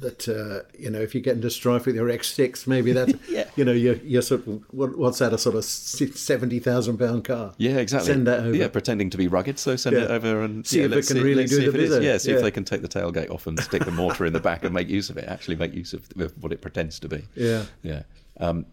that 0.00 0.28
uh, 0.28 0.66
you 0.78 0.88
know 0.90 1.00
if 1.00 1.14
you 1.14 1.20
get 1.20 1.34
into 1.36 1.50
strife 1.50 1.86
with 1.86 1.94
your 1.94 2.08
X6, 2.08 2.66
maybe 2.66 2.92
that's 2.92 3.12
Yeah. 3.28 3.44
you 3.56 3.64
know 3.64 3.72
you're, 3.72 3.96
you're 3.96 4.22
sort 4.22 4.46
of 4.46 4.64
what, 4.70 4.96
what's 4.98 5.18
that 5.18 5.32
a 5.32 5.38
sort 5.38 5.56
of 5.56 5.64
seventy 5.64 6.58
thousand 6.58 6.98
pound 6.98 7.24
car? 7.24 7.54
Yeah, 7.58 7.76
exactly. 7.78 8.12
Send 8.12 8.26
that 8.26 8.40
over. 8.40 8.54
Yeah, 8.56 8.68
pretending 8.68 9.10
to 9.10 9.18
be 9.18 9.28
rugged. 9.28 9.58
So 9.58 9.76
send 9.76 9.96
Yeah. 9.96 10.04
it 10.04 10.10
over 10.10 10.42
and 10.42 10.66
See 10.66 10.80
yeah, 10.80 10.86
if 10.86 10.92
it 10.92 11.06
can 11.06 11.22
really 11.22 11.44
do 11.44 11.56
the 11.60 11.68
if 11.68 11.74
it 11.74 11.80
is- 11.80 11.90
bit. 11.90 12.02
Yeah, 12.02 12.18
see 12.18 12.30
Yeah. 12.30 12.36
if 12.38 12.42
they 12.42 12.50
can 12.50 12.64
take 12.64 12.82
the 12.82 12.88
tailgate 12.88 13.30
off 13.30 13.46
and 13.46 13.58
stick 13.60 13.84
the 13.84 13.90
mortar 13.92 14.24
in 14.26 14.32
the 14.32 14.40
back 14.40 14.64
and 14.64 14.72
make 14.74 14.88
use 14.88 15.10
of 15.10 15.16
it. 15.16 15.24
Actually, 15.28 15.56
make 15.56 15.74
use 15.74 15.92
of, 15.92 16.08
of 16.18 16.32
what 16.42 16.52
it 16.52 16.60
pretends 16.60 16.98
to 17.00 17.08
be. 17.08 17.22
Yeah. 17.34 17.64
yeah. 17.82 18.02
Um, 18.38 18.66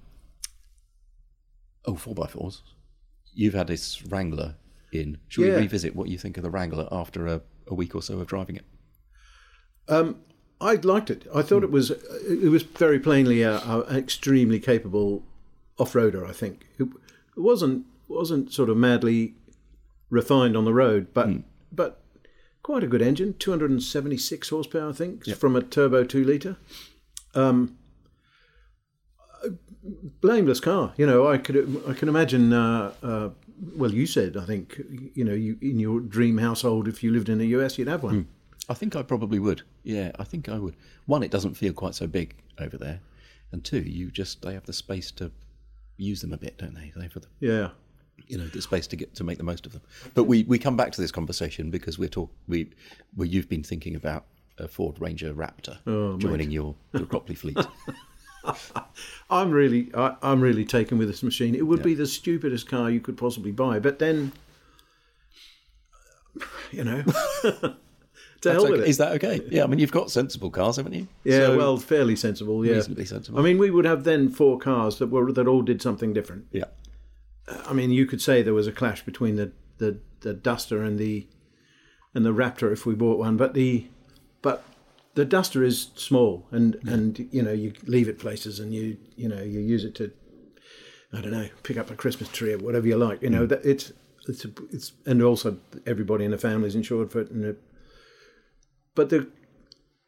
oh, 1.87 1.95
four 1.95 2.13
by 2.13 2.27
fours. 2.27 2.61
You've 3.33 3.53
had 3.55 3.67
this 3.67 4.03
Wrangler 4.05 4.55
in. 4.91 5.17
Should 5.27 5.45
Yeah. 5.45 5.55
we 5.55 5.61
revisit 5.61 5.95
what 5.95 6.09
you 6.09 6.17
think 6.17 6.37
of 6.37 6.43
the 6.43 6.49
Wrangler 6.49 6.87
after 6.91 7.25
a, 7.27 7.41
a 7.67 7.73
week 7.73 7.95
or 7.95 8.01
so 8.01 8.19
of 8.19 8.27
driving 8.27 8.55
it? 8.57 8.65
Um, 9.87 10.17
I 10.59 10.75
liked 10.75 11.09
it. 11.09 11.25
I 11.33 11.41
thought 11.43 11.63
it 11.63 11.71
was 11.71 11.91
it 11.91 12.49
was 12.51 12.63
very 12.63 12.99
plainly 12.99 13.41
a, 13.41 13.57
a 13.59 13.81
an 13.83 13.95
extremely 13.97 14.59
capable 14.59 15.23
off 15.77 15.93
roader. 15.93 16.27
I 16.27 16.33
think 16.33 16.65
it, 16.79 16.87
wasn't 17.35 17.85
wasn't 18.07 18.51
sort 18.51 18.69
of 18.69 18.77
madly 18.77 19.35
refined 20.09 20.57
on 20.57 20.65
the 20.65 20.73
road, 20.73 21.07
but 21.13 21.29
but 21.71 22.01
quite 22.63 22.83
a 22.83 22.87
good 22.87 23.01
engine, 23.01 23.35
two 23.37 23.51
hundred 23.51 23.69
and 23.69 23.83
seventy 23.83 24.17
six 24.17 24.49
horsepower, 24.49 24.89
I 24.89 24.93
think, 24.93 25.25
from 25.35 25.55
a 25.55 25.61
turbo 25.61 26.03
two 26.03 26.23
liter. 26.23 26.57
Um, 27.35 27.77
blameless 30.21 30.59
car. 30.59 30.93
You 30.97 31.05
know, 31.05 31.27
I 31.27 31.37
could 31.37 31.83
I 31.87 31.93
can 31.93 32.09
imagine. 32.09 32.53
Uh, 32.53 32.93
uh, 33.03 33.29
well, 33.75 33.91
you 33.91 34.05
said 34.05 34.37
I 34.37 34.45
think 34.45 34.79
you 35.15 35.23
know 35.23 35.33
you 35.33 35.57
in 35.61 35.79
your 35.79 35.99
dream 35.99 36.37
household 36.37 36.87
if 36.87 37.01
you 37.03 37.11
lived 37.11 37.29
in 37.29 37.37
the 37.39 37.47
US 37.57 37.77
you'd 37.77 37.87
have 37.87 38.03
one. 38.03 38.27
I 38.69 38.73
think 38.73 38.95
I 38.95 39.01
probably 39.01 39.39
would. 39.39 39.61
Yeah, 39.83 40.11
I 40.19 40.23
think 40.25 40.49
I 40.49 40.59
would. 40.59 40.75
One, 41.05 41.23
it 41.23 41.31
doesn't 41.31 41.55
feel 41.55 41.73
quite 41.73 41.95
so 41.95 42.05
big 42.05 42.35
over 42.59 42.77
there, 42.77 42.99
and 43.51 43.63
two, 43.63 43.79
you 43.79 44.11
just 44.11 44.41
they 44.41 44.53
have 44.53 44.65
the 44.65 44.73
space 44.73 45.09
to 45.11 45.31
use 45.97 46.21
them 46.21 46.33
a 46.33 46.37
bit, 46.37 46.57
don't 46.57 46.75
they? 46.75 46.91
They 46.95 47.07
for 47.07 47.19
the 47.19 47.27
Yeah. 47.39 47.69
you 48.27 48.37
know 48.37 48.45
the 48.47 48.61
space 48.61 48.85
to 48.87 48.95
get 48.95 49.15
to 49.15 49.23
make 49.23 49.37
the 49.37 49.43
most 49.43 49.65
of 49.65 49.71
them. 49.71 49.81
But 50.13 50.25
we, 50.25 50.43
we 50.43 50.59
come 50.59 50.75
back 50.77 50.91
to 50.91 51.01
this 51.01 51.11
conversation 51.11 51.71
because 51.71 51.97
we're 51.97 52.09
talk 52.09 52.29
we 52.47 52.69
where 53.15 53.27
you've 53.27 53.49
been 53.49 53.63
thinking 53.63 53.95
about 53.95 54.25
a 54.59 54.67
Ford 54.67 54.99
Ranger 54.99 55.33
Raptor 55.33 55.77
Oh, 55.87 56.17
joining 56.17 56.51
your 56.51 56.75
your 56.93 57.05
Cropley 57.07 57.37
fleet. 57.37 57.57
I'm 59.29 59.51
really, 59.51 59.89
I, 59.93 60.15
I'm 60.21 60.41
really 60.41 60.65
taken 60.65 60.97
with 60.97 61.07
this 61.07 61.23
machine. 61.23 61.55
It 61.55 61.67
would 61.67 61.83
be 61.83 61.93
the 61.93 62.07
stupidest 62.07 62.67
car 62.67 62.89
you 62.89 62.99
could 62.99 63.17
possibly 63.17 63.51
buy, 63.51 63.79
but 63.79 63.99
then, 63.99 64.31
you 66.71 66.83
know, 66.83 67.03
to 67.41 67.75
That's 68.41 68.45
hell 68.55 68.63
with 68.63 68.73
okay. 68.73 68.81
it. 68.83 68.87
Is 68.89 68.97
that 68.97 69.13
okay? 69.13 69.41
Yeah, 69.49 69.63
I 69.63 69.67
mean 69.67 69.79
you've 69.79 69.91
got 69.91 70.11
sensible 70.11 70.49
cars, 70.51 70.75
haven't 70.77 70.93
you? 70.93 71.07
yeah, 71.23 71.47
So- 71.47 71.57
well, 71.57 71.77
fairly 71.77 72.15
sensible. 72.15 72.65
Yeah, 72.65 72.73
Reasonably 72.73 73.05
sensible. 73.05 73.39
I 73.39 73.41
mean, 73.41 73.57
we 73.57 73.71
would 73.71 73.85
have 73.85 74.03
then 74.03 74.29
four 74.29 74.57
cars 74.59 74.97
that 74.99 75.07
were 75.07 75.31
that 75.31 75.47
all 75.47 75.61
did 75.61 75.81
something 75.81 76.13
different. 76.13 76.45
yeah, 76.51 76.65
I 77.65 77.73
mean, 77.73 77.91
you 77.91 78.05
could 78.05 78.21
say 78.21 78.41
there 78.41 78.53
was 78.53 78.67
a 78.67 78.71
clash 78.71 79.03
between 79.03 79.35
the 79.35 79.51
the, 79.79 79.99
the 80.21 80.33
Duster 80.33 80.83
and 80.83 80.97
the 80.97 81.27
and 82.13 82.25
the 82.25 82.33
Raptor 82.33 82.71
if 82.71 82.85
we 82.85 82.95
bought 82.95 83.19
one, 83.19 83.37
but 83.37 83.53
the 83.53 83.87
but 84.41 84.63
the 85.17 85.25
Duster 85.25 85.63
is 85.63 85.89
small 85.95 86.47
and 86.51 86.75
and 86.85 87.27
you 87.31 87.41
know 87.41 87.51
you 87.51 87.73
leave 87.87 88.07
it 88.07 88.19
places 88.19 88.59
and 88.59 88.71
you 88.71 88.97
you 89.15 89.27
know 89.27 89.41
you 89.41 89.59
use 89.59 89.83
it 89.83 89.95
to 89.95 90.11
I 91.11 91.21
don't 91.21 91.31
know 91.31 91.49
pick 91.63 91.75
up 91.75 91.89
a 91.89 91.95
Christmas 91.95 92.29
tree 92.29 92.53
or 92.53 92.59
whatever 92.59 92.85
you 92.85 92.97
like. 92.97 93.23
You 93.23 93.31
know 93.31 93.47
mm. 93.47 93.49
that 93.49 93.65
it's 93.65 93.91
it's 94.27 94.45
a, 94.45 94.51
it's 94.71 94.91
and 95.07 95.23
also 95.23 95.57
everybody 95.87 96.23
in 96.23 96.29
the 96.29 96.37
family 96.37 96.67
is 96.67 96.75
insured 96.75 97.11
for 97.11 97.21
it 97.21 97.31
and 97.31 97.43
it, 97.45 97.59
but 98.93 99.09
the 99.09 99.27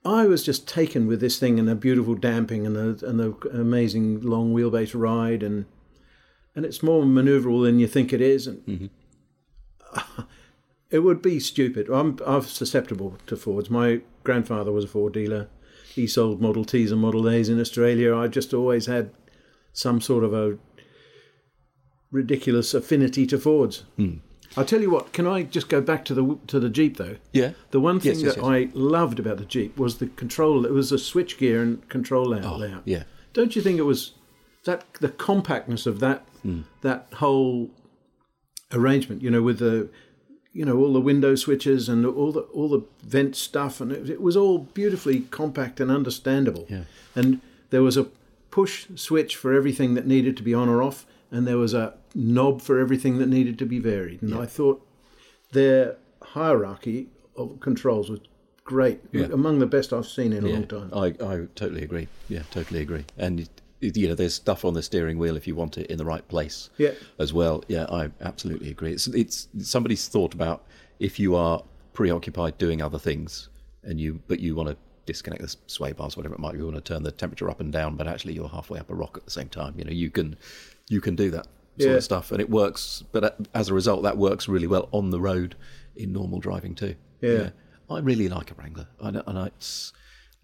I 0.06 0.28
was 0.28 0.44
just 0.44 0.68
taken 0.68 1.08
with 1.08 1.22
this 1.22 1.40
thing 1.40 1.58
and 1.58 1.68
the 1.68 1.74
beautiful 1.74 2.14
damping 2.14 2.68
and 2.68 2.76
the 2.76 3.04
and 3.04 3.20
the 3.20 3.32
amazing 3.52 4.22
long 4.22 4.54
wheelbase 4.54 4.92
ride 4.94 5.42
and 5.42 5.66
and 6.56 6.66
it's 6.66 6.84
more 6.84 7.02
maneuverable 7.04 7.64
than 7.66 7.80
you 7.80 7.88
think 7.88 8.14
it 8.14 8.22
is. 8.22 8.46
And 8.46 8.66
mm-hmm. 8.68 10.22
It 10.92 11.00
would 11.00 11.22
be 11.22 11.40
stupid. 11.40 11.90
I'm 11.90 12.18
I'm 12.26 12.42
susceptible 12.42 13.18
to 13.28 13.36
Fords. 13.36 13.70
My 13.70 14.02
grandfather 14.24 14.72
was 14.72 14.86
a 14.86 14.88
Ford 14.88 15.14
dealer. 15.14 15.48
He 15.94 16.08
sold 16.08 16.42
Model 16.42 16.66
Ts 16.66 16.92
and 16.92 17.02
Model 17.02 17.28
As 17.28 17.50
in 17.50 17.60
Australia. 17.60 18.16
I 18.16 18.28
just 18.28 18.54
always 18.54 18.86
had 18.88 19.12
some 19.74 20.02
sort 20.02 20.24
of 20.24 20.34
a 20.34 20.58
ridiculous 22.12 22.74
affinity 22.74 23.26
to 23.28 23.38
Fords. 23.38 23.84
I'll 24.58 24.66
tell 24.66 24.82
you 24.82 24.90
what. 24.90 25.14
Can 25.14 25.28
I 25.28 25.44
just 25.44 25.70
go 25.70 25.80
back 25.82 26.06
to 26.06 26.14
the 26.14 26.38
to 26.48 26.60
the 26.60 26.70
Jeep 26.70 26.98
though? 26.98 27.18
Yeah. 27.34 27.52
The 27.72 27.80
one 27.80 28.00
thing 28.00 28.14
Yes, 28.14 28.22
yes, 28.24 28.36
that 28.36 28.42
yes. 28.42 28.50
I 28.50 28.70
loved 28.74 29.20
about 29.20 29.38
the 29.38 29.46
Jeep 29.46 29.78
was 29.78 29.98
the 30.00 30.08
control. 30.08 30.66
It 30.66 30.72
was 30.74 30.92
a 30.92 30.96
switchgear 30.96 31.62
and 31.62 31.88
control 31.90 32.30
layout. 32.30 32.46
Oh, 32.54 32.58
layout. 32.58 32.82
yeah. 32.86 33.04
Don't 33.34 33.56
you 33.56 33.62
think 33.62 33.78
it 33.78 33.84
was 33.84 34.14
that 34.66 34.86
the 35.00 35.10
compactness 35.10 35.86
of 35.86 36.00
that 36.00 36.26
Hmm. 36.42 36.62
that 36.82 37.08
whole 37.16 37.70
arrangement? 38.72 39.22
You 39.22 39.30
know, 39.30 39.42
with 39.44 39.60
the 39.60 39.90
you 40.54 40.66
know 40.66 40.78
all 40.78 40.94
the 40.94 41.02
window 41.02 41.36
switches 41.36 41.88
and 41.90 42.06
all 42.06 42.32
the 42.32 42.42
all 42.42 42.70
the 42.70 42.84
vent 43.04 43.36
stuff, 43.36 43.80
and 43.82 43.92
it, 43.92 44.10
it 44.10 44.22
was 44.22 44.36
all 44.36 44.60
beautifully 44.60 45.22
compact 45.32 45.80
and 45.80 45.92
understandable. 45.92 46.66
Yeah. 46.70 46.84
And 47.16 47.42
there 47.70 47.84
was 47.84 47.98
a 47.98 48.08
push 48.52 48.88
switch 48.96 49.36
for 49.36 49.54
everything 49.54 49.94
that 49.94 50.08
needed 50.08 50.36
to 50.38 50.44
be 50.44 50.54
on 50.54 50.68
or 50.70 50.82
off, 50.82 51.06
and 51.32 51.46
there 51.48 51.58
was 51.58 51.74
a 51.74 51.94
knob 52.16 52.62
for 52.62 52.80
everything 52.80 53.20
that 53.20 53.28
needed 53.28 53.60
to 53.60 53.66
be 53.66 53.80
varied. 53.80 54.22
And 54.24 54.34
I 54.34 54.46
thought 54.48 54.86
their 55.52 55.98
hierarchy 56.22 57.08
of 57.36 57.60
controls 57.60 58.10
was 58.10 58.20
great, 58.64 59.00
Yeah. 59.12 59.26
among 59.32 59.60
the 59.60 59.66
best 59.66 59.94
I've 59.94 60.06
seen 60.08 60.34
in 60.34 60.44
a 60.46 60.48
Yeah, 60.48 60.54
long 60.54 60.68
time. 60.68 60.90
I, 60.94 61.06
I 61.26 61.48
totally 61.56 61.84
agree. 61.84 62.08
Yeah, 62.28 62.44
totally 62.52 62.82
agree. 62.82 63.06
And 63.18 63.40
it- 63.42 63.62
you 63.82 64.08
know, 64.10 64.16
there's 64.16 64.34
stuff 64.34 64.66
on 64.66 64.74
the 64.74 64.84
steering 64.84 65.18
wheel 65.18 65.38
if 65.38 65.48
you 65.48 65.56
want 65.56 65.78
it 65.78 65.88
in 65.88 65.98
the 65.98 66.06
right 66.06 66.28
place. 66.28 66.70
Yeah. 66.78 66.92
As 67.18 67.32
well. 67.34 67.64
Yeah, 67.68 67.86
I 67.90 68.10
absolutely 68.22 68.70
agree. 68.70 68.92
It's 68.94 69.08
it's 69.08 69.48
somebody's 69.60 70.08
thought 70.08 70.34
about 70.34 70.66
if 71.00 71.20
you 71.20 71.36
are 71.36 71.64
preoccupied 71.94 72.58
doing 72.58 72.82
other 72.82 73.00
things 73.00 73.50
and 73.84 74.00
you 74.00 74.20
but 74.28 74.40
you 74.40 74.56
want 74.56 74.70
to 74.70 74.78
disconnect 75.06 75.42
the 75.42 75.56
sway 75.68 75.92
bars, 75.92 76.16
whatever 76.16 76.36
it 76.36 76.40
might 76.40 76.52
be, 76.54 76.60
you 76.60 76.66
want 76.66 76.76
to 76.76 76.82
turn 76.82 77.04
the 77.04 77.12
temperature 77.12 77.50
up 77.50 77.60
and 77.62 77.72
down, 77.72 77.96
but 77.96 78.08
actually 78.08 78.34
you're 78.34 78.48
halfway 78.50 78.80
up 78.80 78.90
a 78.90 78.96
rock 78.96 79.18
at 79.18 79.26
the 79.26 79.32
same 79.32 79.50
time. 79.50 79.74
You 79.78 79.86
know, 79.86 79.92
you 79.92 80.10
can 80.10 80.36
you 80.90 81.02
can 81.02 81.16
do 81.16 81.32
that 81.32 81.46
sort 81.80 81.92
Yeah. 81.92 81.98
of 81.98 82.04
stuff, 82.04 82.32
and 82.32 82.42
it 82.42 82.50
works. 82.50 83.04
But 83.12 83.48
as 83.54 83.70
a 83.70 83.74
result, 83.74 84.04
that 84.04 84.18
works 84.18 84.48
really 84.48 84.68
well 84.68 84.90
on 84.92 85.10
the 85.10 85.20
road 85.22 85.56
in 85.96 86.12
normal 86.14 86.40
driving 86.40 86.76
too. 86.76 86.96
Yeah. 87.22 87.50
I 87.90 88.00
really 88.00 88.30
like 88.30 88.52
a 88.52 88.54
Wrangler, 88.54 88.88
and, 89.00 89.24
and 89.26 89.48
it's 89.48 89.94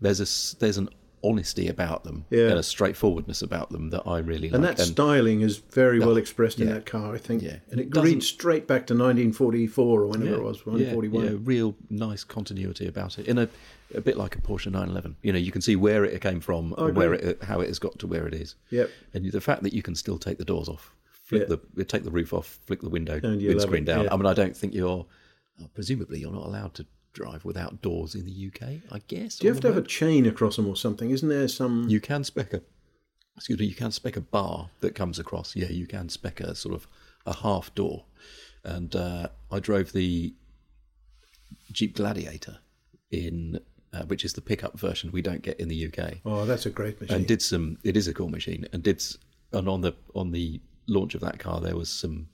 there's 0.01 0.19
a 0.19 0.57
there's 0.59 0.77
an 0.77 0.89
honesty 1.27 1.67
about 1.67 2.03
them 2.03 2.25
Yeah. 2.29 2.49
and 2.49 2.59
a 2.59 2.63
straightforwardness 2.63 3.41
about 3.41 3.71
them 3.71 3.89
that 3.89 4.03
I 4.05 4.19
really 4.19 4.49
like. 4.49 4.53
And 4.55 4.63
that 4.63 4.79
styling 4.79 5.41
is 5.41 5.57
very 5.57 5.99
well 5.99 6.17
expressed 6.17 6.59
in 6.59 6.67
that 6.67 6.85
car, 6.85 7.15
I 7.15 7.17
think. 7.17 7.41
Yeah. 7.41 7.57
And 7.71 7.79
it 7.79 7.89
Doesn't- 7.89 8.09
reads 8.09 8.27
straight 8.27 8.67
back 8.67 8.87
to 8.87 8.93
1944 8.93 10.01
or 10.01 10.07
whenever 10.07 10.29
yeah, 10.31 10.35
it 10.37 10.43
was, 10.43 10.57
yeah, 10.59 10.73
1941. 10.93 11.25
yeah, 11.25 11.37
real 11.43 11.75
nice 11.89 12.23
continuity 12.23 12.87
about 12.87 13.17
it. 13.19 13.27
In 13.27 13.37
a 13.37 13.49
a 13.93 14.01
bit 14.01 14.17
like 14.17 14.35
a 14.35 14.41
Porsche 14.41 14.65
911. 14.71 15.15
You 15.21 15.31
know, 15.31 15.37
you 15.39 15.51
can 15.51 15.61
see 15.61 15.75
where 15.75 16.03
it 16.03 16.19
came 16.19 16.39
from 16.41 16.73
and 16.77 16.95
where 16.97 17.13
it 17.13 17.43
how 17.43 17.61
it 17.61 17.67
has 17.67 17.77
got 17.79 17.99
to 17.99 18.07
where 18.07 18.27
it 18.27 18.33
is. 18.33 18.55
Yep. 18.71 18.89
And 19.13 19.31
the 19.31 19.39
fact 19.39 19.61
that 19.63 19.73
you 19.73 19.83
can 19.83 19.93
still 19.95 20.17
take 20.17 20.37
the 20.39 20.43
doors 20.45 20.67
off, 20.67 20.93
Yeah. 21.31 21.45
the 21.75 21.85
take 21.85 22.03
the 22.03 22.09
roof 22.11 22.33
off, 22.33 22.59
flick 22.65 22.81
the 22.81 22.89
window 22.89 23.19
And 23.23 23.41
windscreen 23.41 23.85
down. 23.85 24.05
yeah. 24.05 24.13
I 24.13 24.17
mean, 24.17 24.25
I 24.25 24.33
don't 24.33 24.57
think 24.57 24.73
you're 24.73 25.05
presumably 25.73 26.19
you're 26.19 26.31
not 26.33 26.45
allowed 26.47 26.73
to 26.75 26.85
drive 27.15 27.43
without 27.45 27.81
doors 27.81 28.13
in 28.13 28.25
the 28.25 28.47
UK. 28.53 28.81
I 28.91 28.99
guess. 29.07 29.37
Do 29.39 29.47
you 29.47 29.53
have 29.53 29.61
to 29.61 29.67
have 29.69 29.77
a 29.77 29.81
chain 29.87 30.27
across 30.27 30.57
them 30.57 30.67
or 30.67 30.75
something? 30.75 31.09
Isn't 31.09 31.29
there 31.29 31.47
some. 31.47 31.85
You 31.89 31.99
can 31.99 32.23
spec 32.23 32.53
a, 32.53 32.61
excuse 33.35 33.57
me, 33.57 33.65
you 33.65 33.73
can 33.75 33.91
spec 33.91 34.15
a 34.17 34.21
bar 34.21 34.69
that 34.81 34.93
comes 34.93 35.17
across. 35.17 35.55
Yeah, 35.55 35.69
you 35.69 35.87
can 35.87 36.09
spec 36.09 36.39
a 36.41 36.53
sort 36.53 36.75
of 36.75 36.87
a 37.25 37.33
half 37.37 37.73
door. 37.73 38.05
And 38.63 38.95
uh, 38.95 39.29
I 39.51 39.59
drove 39.59 39.91
the 39.93 40.33
Jeep 41.71 41.95
Gladiator 41.95 42.57
in, 43.11 43.59
uh, 43.93 44.03
which 44.03 44.25
is 44.25 44.33
the 44.33 44.41
pickup 44.41 44.79
version 44.79 45.11
we 45.11 45.21
don't 45.21 45.41
get 45.41 45.59
in 45.59 45.67
the 45.67 45.87
UK, 45.87 46.15
Oh, 46.25 46.45
that's 46.45 46.65
a 46.65 46.69
great 46.69 46.99
machine. 46.99 47.15
and 47.15 47.27
did 47.27 47.41
some. 47.41 47.77
It 47.83 47.95
is 47.97 48.07
a 48.07 48.13
cool 48.13 48.29
machine, 48.29 48.67
and 48.73 48.83
did 48.83 49.03
and 49.53 49.69
on 49.69 49.81
the 49.81 49.93
on 50.13 50.31
the 50.31 50.61
launch 50.87 51.15
of 51.15 51.21
that 51.21 51.39
car 51.39 51.61
there 51.61 51.75
was 51.75 51.89
some 51.89 52.27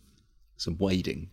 some 0.57 0.77
wading. 0.77 1.29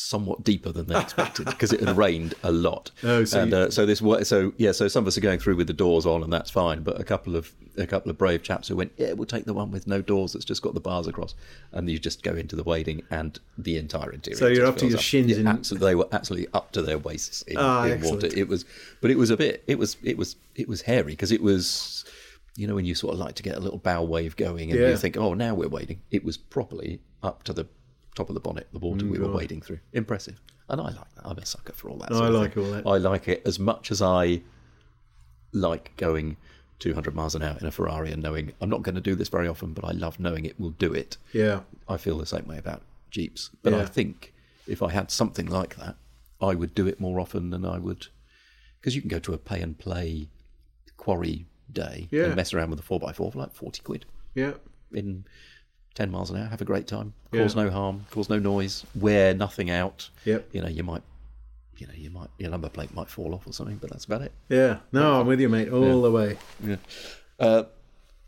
Somewhat 0.00 0.44
deeper 0.44 0.70
than 0.70 0.86
they 0.86 0.96
expected 1.00 1.46
because 1.46 1.72
it 1.72 1.80
had 1.80 1.96
rained 1.96 2.32
a 2.44 2.52
lot. 2.52 2.92
Oh, 3.02 3.24
so 3.24 3.40
and 3.42 3.52
uh, 3.52 3.68
so 3.70 3.84
this 3.84 3.98
so 4.28 4.52
yeah, 4.56 4.70
so 4.70 4.86
some 4.86 5.02
of 5.02 5.08
us 5.08 5.18
are 5.18 5.20
going 5.20 5.40
through 5.40 5.56
with 5.56 5.66
the 5.66 5.72
doors 5.72 6.06
on, 6.06 6.22
and 6.22 6.32
that's 6.32 6.50
fine. 6.52 6.82
But 6.84 7.00
a 7.00 7.04
couple 7.04 7.34
of 7.34 7.52
a 7.76 7.84
couple 7.84 8.08
of 8.08 8.16
brave 8.16 8.44
chaps 8.44 8.68
who 8.68 8.76
went, 8.76 8.92
yeah, 8.96 9.12
we'll 9.14 9.26
take 9.26 9.44
the 9.44 9.52
one 9.54 9.72
with 9.72 9.88
no 9.88 10.00
doors 10.00 10.34
that's 10.34 10.44
just 10.44 10.62
got 10.62 10.74
the 10.74 10.80
bars 10.80 11.08
across, 11.08 11.34
and 11.72 11.90
you 11.90 11.98
just 11.98 12.22
go 12.22 12.32
into 12.36 12.54
the 12.54 12.62
wading, 12.62 13.02
and 13.10 13.40
the 13.58 13.76
entire 13.76 14.12
interior. 14.12 14.36
So 14.38 14.46
you're 14.46 14.66
up 14.66 14.76
to 14.76 14.86
your 14.86 14.98
shins 14.98 15.32
Yeah, 15.32 15.38
in- 15.38 15.46
absolutely, 15.48 15.88
they 15.90 15.94
were 15.96 16.08
absolutely 16.12 16.48
up 16.54 16.70
to 16.72 16.82
their 16.82 16.98
waists 16.98 17.42
in, 17.42 17.56
Ah, 17.58 17.84
in 17.86 18.00
water. 18.02 18.28
It 18.36 18.46
was, 18.46 18.64
but 19.00 19.10
it 19.10 19.18
was 19.18 19.30
a 19.30 19.36
bit. 19.36 19.64
It 19.66 19.80
was 19.80 19.96
it 20.04 20.16
was 20.16 20.36
it 20.54 20.68
was 20.68 20.82
hairy 20.82 21.12
because 21.12 21.32
it 21.32 21.42
was. 21.42 22.04
You 22.56 22.66
know, 22.66 22.74
when 22.74 22.84
you 22.84 22.96
sort 22.96 23.14
of 23.14 23.20
like 23.20 23.34
to 23.36 23.42
get 23.44 23.56
a 23.56 23.60
little 23.60 23.78
bow 23.78 24.02
wave 24.02 24.34
going 24.36 24.70
and 24.72 24.80
Yeah. 24.80 24.88
you 24.90 24.96
think, 24.96 25.16
oh, 25.16 25.32
now 25.34 25.54
we're 25.54 25.68
wading. 25.68 26.00
It 26.10 26.24
was 26.24 26.36
properly 26.36 26.98
up 27.22 27.44
to 27.44 27.52
the 27.52 27.66
top 28.18 28.28
of 28.28 28.34
the 28.34 28.40
bonnet, 28.40 28.66
the 28.72 28.78
water 28.78 29.04
mm, 29.06 29.10
we 29.10 29.18
were 29.18 29.30
wading 29.32 29.62
through. 29.62 29.78
Impressive. 29.92 30.40
And 30.68 30.80
I 30.80 30.84
like 30.84 30.94
that. 31.14 31.22
I'm 31.24 31.38
a 31.38 31.46
sucker 31.46 31.72
for 31.72 31.88
all 31.88 31.96
that. 31.98 32.10
No, 32.10 32.22
I 32.22 32.28
like 32.28 32.56
all 32.56 32.70
that. 32.72 32.86
I 32.86 32.98
like 32.98 33.26
it 33.28 33.42
as 33.46 33.58
much 33.58 33.90
as 33.90 34.02
I 34.02 34.42
like 35.52 35.96
going 35.96 36.36
200 36.80 37.14
miles 37.14 37.34
an 37.34 37.42
hour 37.42 37.56
in 37.60 37.66
a 37.66 37.70
Ferrari 37.70 38.12
and 38.12 38.22
knowing 38.22 38.52
I'm 38.60 38.68
not 38.68 38.82
going 38.82 38.94
to 38.94 39.00
do 39.00 39.14
this 39.14 39.28
very 39.28 39.48
often, 39.48 39.72
but 39.72 39.84
I 39.84 39.92
love 39.92 40.20
knowing 40.20 40.44
it 40.44 40.60
will 40.60 40.70
do 40.70 40.92
it. 40.92 41.16
Yeah. 41.32 41.60
I 41.88 41.96
feel 41.96 42.18
the 42.18 42.26
same 42.26 42.46
way 42.46 42.58
about 42.58 42.82
Jeeps. 43.10 43.50
But 43.62 43.72
I 43.74 43.84
think 43.86 44.34
if 44.66 44.82
I 44.82 44.90
had 44.90 45.10
something 45.10 45.46
like 45.46 45.76
that, 45.76 45.96
I 46.40 46.54
would 46.54 46.74
do 46.74 46.86
it 46.86 47.00
more 47.00 47.18
often 47.18 47.50
than 47.50 47.64
I 47.64 47.78
would. 47.78 48.08
Because 48.80 48.94
you 48.94 49.00
can 49.00 49.08
go 49.08 49.18
to 49.20 49.32
a 49.32 49.38
pay 49.38 49.60
and 49.60 49.76
play 49.78 50.28
quarry 50.96 51.46
day 51.72 52.08
Yeah. 52.10 52.24
and 52.24 52.36
mess 52.36 52.52
around 52.52 52.70
with 52.70 52.80
a 52.80 52.82
4x4 52.82 53.32
for 53.32 53.38
like 53.38 53.54
40 53.54 53.82
quid 53.82 54.04
Yeah. 54.34 54.54
in 54.92 55.24
10 55.98 56.12
miles 56.12 56.30
an 56.30 56.36
hour, 56.36 56.46
have 56.46 56.60
a 56.60 56.64
great 56.64 56.86
time, 56.86 57.12
Yeah. 57.32 57.42
cause 57.42 57.56
no 57.56 57.70
harm, 57.70 58.06
cause 58.12 58.28
no 58.28 58.38
noise, 58.38 58.84
wear 58.94 59.34
nothing 59.34 59.68
out. 59.68 60.08
Yep. 60.24 60.48
You 60.52 60.62
know, 60.62 60.68
you 60.68 60.84
might, 60.84 61.02
you 61.76 61.88
know, 61.88 61.92
you 61.96 62.08
might, 62.10 62.28
your 62.38 62.50
number 62.50 62.68
plate 62.68 62.94
might 62.94 63.08
fall 63.08 63.34
off 63.34 63.48
or 63.48 63.52
something, 63.52 63.78
but 63.78 63.90
that's 63.90 64.04
about 64.04 64.22
it. 64.22 64.30
Yeah. 64.48 64.78
No, 64.92 65.20
I'm 65.20 65.26
with 65.26 65.40
you, 65.40 65.48
mate, 65.48 65.70
all 65.70 66.00
the 66.02 66.10
way. 66.12 66.38
Yeah. 66.64 66.76
Uh, 67.40 67.64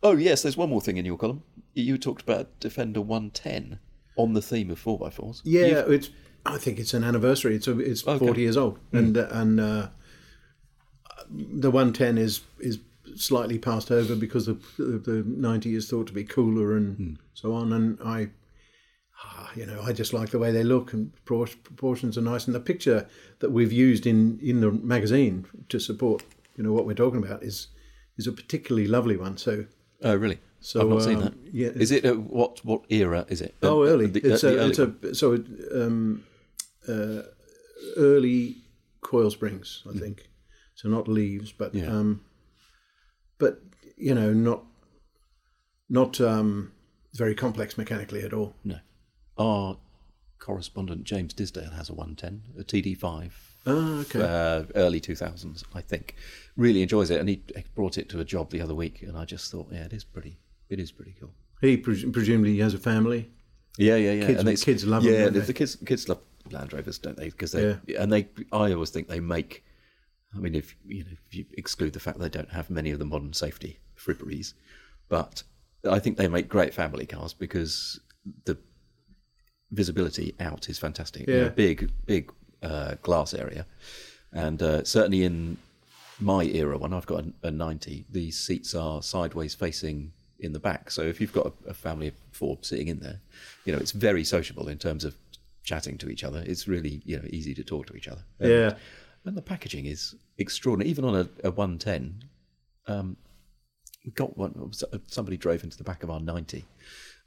oh, 0.02 0.16
yes, 0.16 0.42
there's 0.42 0.56
one 0.56 0.68
more 0.68 0.80
thing 0.80 0.96
in 0.96 1.04
your 1.04 1.16
column. 1.16 1.44
You 1.74 1.96
talked 1.96 2.22
about 2.22 2.48
Defender 2.58 3.00
110 3.00 3.78
on 4.16 4.32
the 4.34 4.42
theme 4.42 4.68
of 4.72 4.82
4x4s. 4.82 5.40
Yeah, 5.44 5.66
You've- 5.66 5.94
it's. 5.94 6.10
I 6.44 6.56
think 6.58 6.80
it's 6.80 6.92
an 6.94 7.04
anniversary. 7.04 7.54
It's 7.54 7.68
a, 7.68 7.78
it's 7.78 8.02
Okay. 8.02 8.18
Hmm. 8.18 8.24
forty 8.26 8.40
years 8.40 8.56
old, 8.56 8.78
and 8.92 9.16
uh, 9.16 9.28
and 9.30 9.60
uh, 9.60 9.88
the 11.30 11.70
one 11.70 11.92
ten 11.92 12.16
is 12.18 12.40
is 12.58 12.78
slightly 13.16 13.58
passed 13.58 13.90
over 13.90 14.14
because 14.16 14.46
the 14.46 14.56
the 14.78 15.24
ninety 15.26 15.74
is 15.74 15.88
thought 15.88 16.06
to 16.08 16.12
be 16.12 16.24
cooler 16.24 16.76
and 16.76 16.96
Hmm. 16.96 17.14
so 17.34 17.52
on. 17.54 17.72
And 17.72 17.98
I, 18.04 18.30
ah, 19.24 19.50
you 19.54 19.66
know, 19.66 19.80
I 19.82 19.92
just 19.92 20.12
like 20.12 20.30
the 20.30 20.38
way 20.38 20.52
they 20.52 20.64
look 20.64 20.92
and 20.92 21.12
proportions 21.24 22.16
are 22.18 22.22
nice. 22.22 22.46
And 22.46 22.54
the 22.54 22.60
picture 22.60 23.06
that 23.40 23.50
we've 23.52 23.72
used 23.72 24.06
in 24.06 24.38
in 24.40 24.60
the 24.60 24.70
magazine 24.70 25.46
to 25.68 25.78
support 25.78 26.22
you 26.56 26.64
know 26.64 26.72
what 26.72 26.86
we're 26.86 26.94
talking 26.94 27.22
about 27.24 27.42
is 27.42 27.68
is 28.18 28.26
a 28.26 28.32
particularly 28.32 28.86
lovely 28.88 29.16
one. 29.16 29.36
So 29.36 29.64
Oh, 30.02 30.14
really? 30.14 30.38
So, 30.62 30.80
I've 30.80 30.88
not 30.88 31.02
seen 31.02 31.16
um, 31.16 31.22
that. 31.22 31.34
yeah, 31.52 31.68
Is 31.74 31.90
it, 31.90 32.04
a, 32.04 32.12
what 32.14 32.64
what 32.64 32.82
era 32.90 33.24
is 33.28 33.40
it? 33.40 33.54
Oh, 33.62 33.84
early. 33.86 34.06
the- 34.06 34.20
it's 34.32 34.44
uh, 34.44 34.48
a, 34.48 34.50
the 34.56 34.66
it's 34.68 34.78
a 34.78 35.14
so 35.14 35.34
um, 35.74 36.22
uh, 36.88 37.22
early 37.96 38.56
coil 39.00 39.30
springs, 39.30 39.82
I 39.88 39.98
think. 39.98 40.28
So 40.74 40.88
not 40.88 41.08
leaves, 41.08 41.52
but 41.52 41.74
Yeah. 41.74 41.88
um, 41.90 42.20
you 44.00 44.14
know, 44.14 44.32
not 44.32 44.64
not 45.88 46.20
um, 46.20 46.72
very 47.14 47.34
complex 47.34 47.76
mechanically 47.76 48.22
at 48.22 48.32
all. 48.32 48.54
No. 48.64 48.78
Our 49.38 49.76
correspondent 50.38 51.04
James 51.04 51.34
Disdale 51.34 51.72
has 51.74 51.88
a 51.90 51.94
110, 51.94 52.60
a 52.60 52.64
TD5. 52.64 53.30
Ah, 53.66 54.00
okay. 54.00 54.20
Uh, 54.22 54.64
early 54.74 55.00
2000s, 55.00 55.64
I 55.74 55.80
think. 55.82 56.14
Really 56.56 56.82
enjoys 56.82 57.10
it, 57.10 57.20
and 57.20 57.28
he 57.28 57.42
brought 57.74 57.98
it 57.98 58.08
to 58.10 58.20
a 58.20 58.24
job 58.24 58.50
the 58.50 58.60
other 58.60 58.74
week, 58.74 59.02
and 59.02 59.16
I 59.18 59.24
just 59.24 59.50
thought, 59.50 59.68
yeah, 59.70 59.84
it 59.84 59.92
is 59.92 60.04
pretty, 60.04 60.38
it 60.70 60.80
is 60.80 60.92
pretty 60.92 61.14
cool. 61.20 61.30
he 61.60 61.76
pres- 61.76 62.04
presumably 62.04 62.56
has 62.58 62.72
a 62.74 62.78
family. 62.78 63.30
Yeah, 63.76 63.96
yeah, 63.96 64.12
yeah. 64.12 64.26
Kids- 64.26 64.40
and 64.40 64.60
kids 64.62 64.84
love 64.86 65.04
Yeah, 65.04 65.24
don't 65.24 65.34
the, 65.34 65.40
they? 65.40 65.46
the 65.46 65.52
kids, 65.52 65.76
kids 65.84 66.08
love 66.08 66.20
Land 66.50 66.72
Rovers, 66.72 66.98
don't 66.98 67.16
they? 67.16 67.26
Because 67.28 67.52
they 67.52 67.76
yeah. 67.86 68.02
and 68.02 68.12
they, 68.12 68.28
I 68.52 68.72
always 68.72 68.90
think 68.90 69.08
they 69.08 69.20
make. 69.20 69.62
I 70.34 70.38
mean, 70.38 70.54
if 70.54 70.76
you 70.86 71.04
know, 71.04 71.10
if 71.28 71.34
you 71.34 71.44
exclude 71.54 71.92
the 71.92 72.00
fact 72.00 72.18
they 72.18 72.28
don't 72.28 72.50
have 72.50 72.70
many 72.70 72.90
of 72.90 72.98
the 72.98 73.04
modern 73.04 73.32
safety 73.32 73.80
fripperies, 73.98 74.54
but 75.08 75.42
I 75.88 75.98
think 75.98 76.16
they 76.16 76.28
make 76.28 76.48
great 76.48 76.72
family 76.74 77.06
cars 77.06 77.32
because 77.34 78.00
the 78.44 78.56
visibility 79.72 80.34
out 80.40 80.68
is 80.68 80.78
fantastic. 80.78 81.26
You 81.26 81.34
know, 81.34 81.42
Yeah. 81.44 81.48
big, 81.50 81.90
big 82.06 82.32
uh, 82.62 82.94
glass 83.02 83.34
area, 83.34 83.66
and 84.32 84.62
uh, 84.62 84.84
certainly 84.84 85.24
in 85.24 85.56
my 86.20 86.44
era 86.44 86.76
when 86.76 86.92
I've 86.92 87.06
got 87.06 87.24
a, 87.24 87.48
a 87.48 87.50
90, 87.50 88.04
the 88.10 88.30
seats 88.30 88.74
are 88.74 89.02
sideways 89.02 89.54
facing 89.54 90.12
in 90.38 90.52
the 90.52 90.60
back. 90.60 90.90
So 90.90 91.02
if 91.02 91.20
you've 91.20 91.32
got 91.32 91.46
a, 91.46 91.70
a 91.70 91.74
family 91.74 92.08
of 92.08 92.14
four 92.30 92.58
sitting 92.60 92.88
in 92.88 93.00
there, 93.00 93.20
you 93.64 93.72
know, 93.72 93.78
it's 93.78 93.92
very 93.92 94.24
sociable 94.24 94.68
in 94.68 94.78
terms 94.78 95.04
of 95.04 95.14
chatting 95.62 95.98
to 95.98 96.08
each 96.08 96.24
other. 96.24 96.42
It's 96.46 96.66
really 96.68 97.02
you 97.04 97.16
know 97.16 97.24
easy 97.30 97.54
to 97.54 97.64
talk 97.64 97.86
to 97.86 97.94
each 97.94 98.08
other. 98.08 98.22
Yeah. 98.40 98.74
And 99.24 99.36
the 99.36 99.42
packaging 99.42 99.86
is 99.86 100.14
extraordinary. 100.38 100.90
Even 100.90 101.04
on 101.04 101.14
a, 101.14 101.28
a 101.44 101.50
110, 101.50 102.22
um, 102.86 103.16
we 104.04 104.12
got 104.12 104.36
one. 104.36 104.72
Somebody 105.06 105.36
drove 105.36 105.62
into 105.64 105.76
the 105.76 105.84
back 105.84 106.02
of 106.02 106.10
our 106.10 106.20
90, 106.20 106.64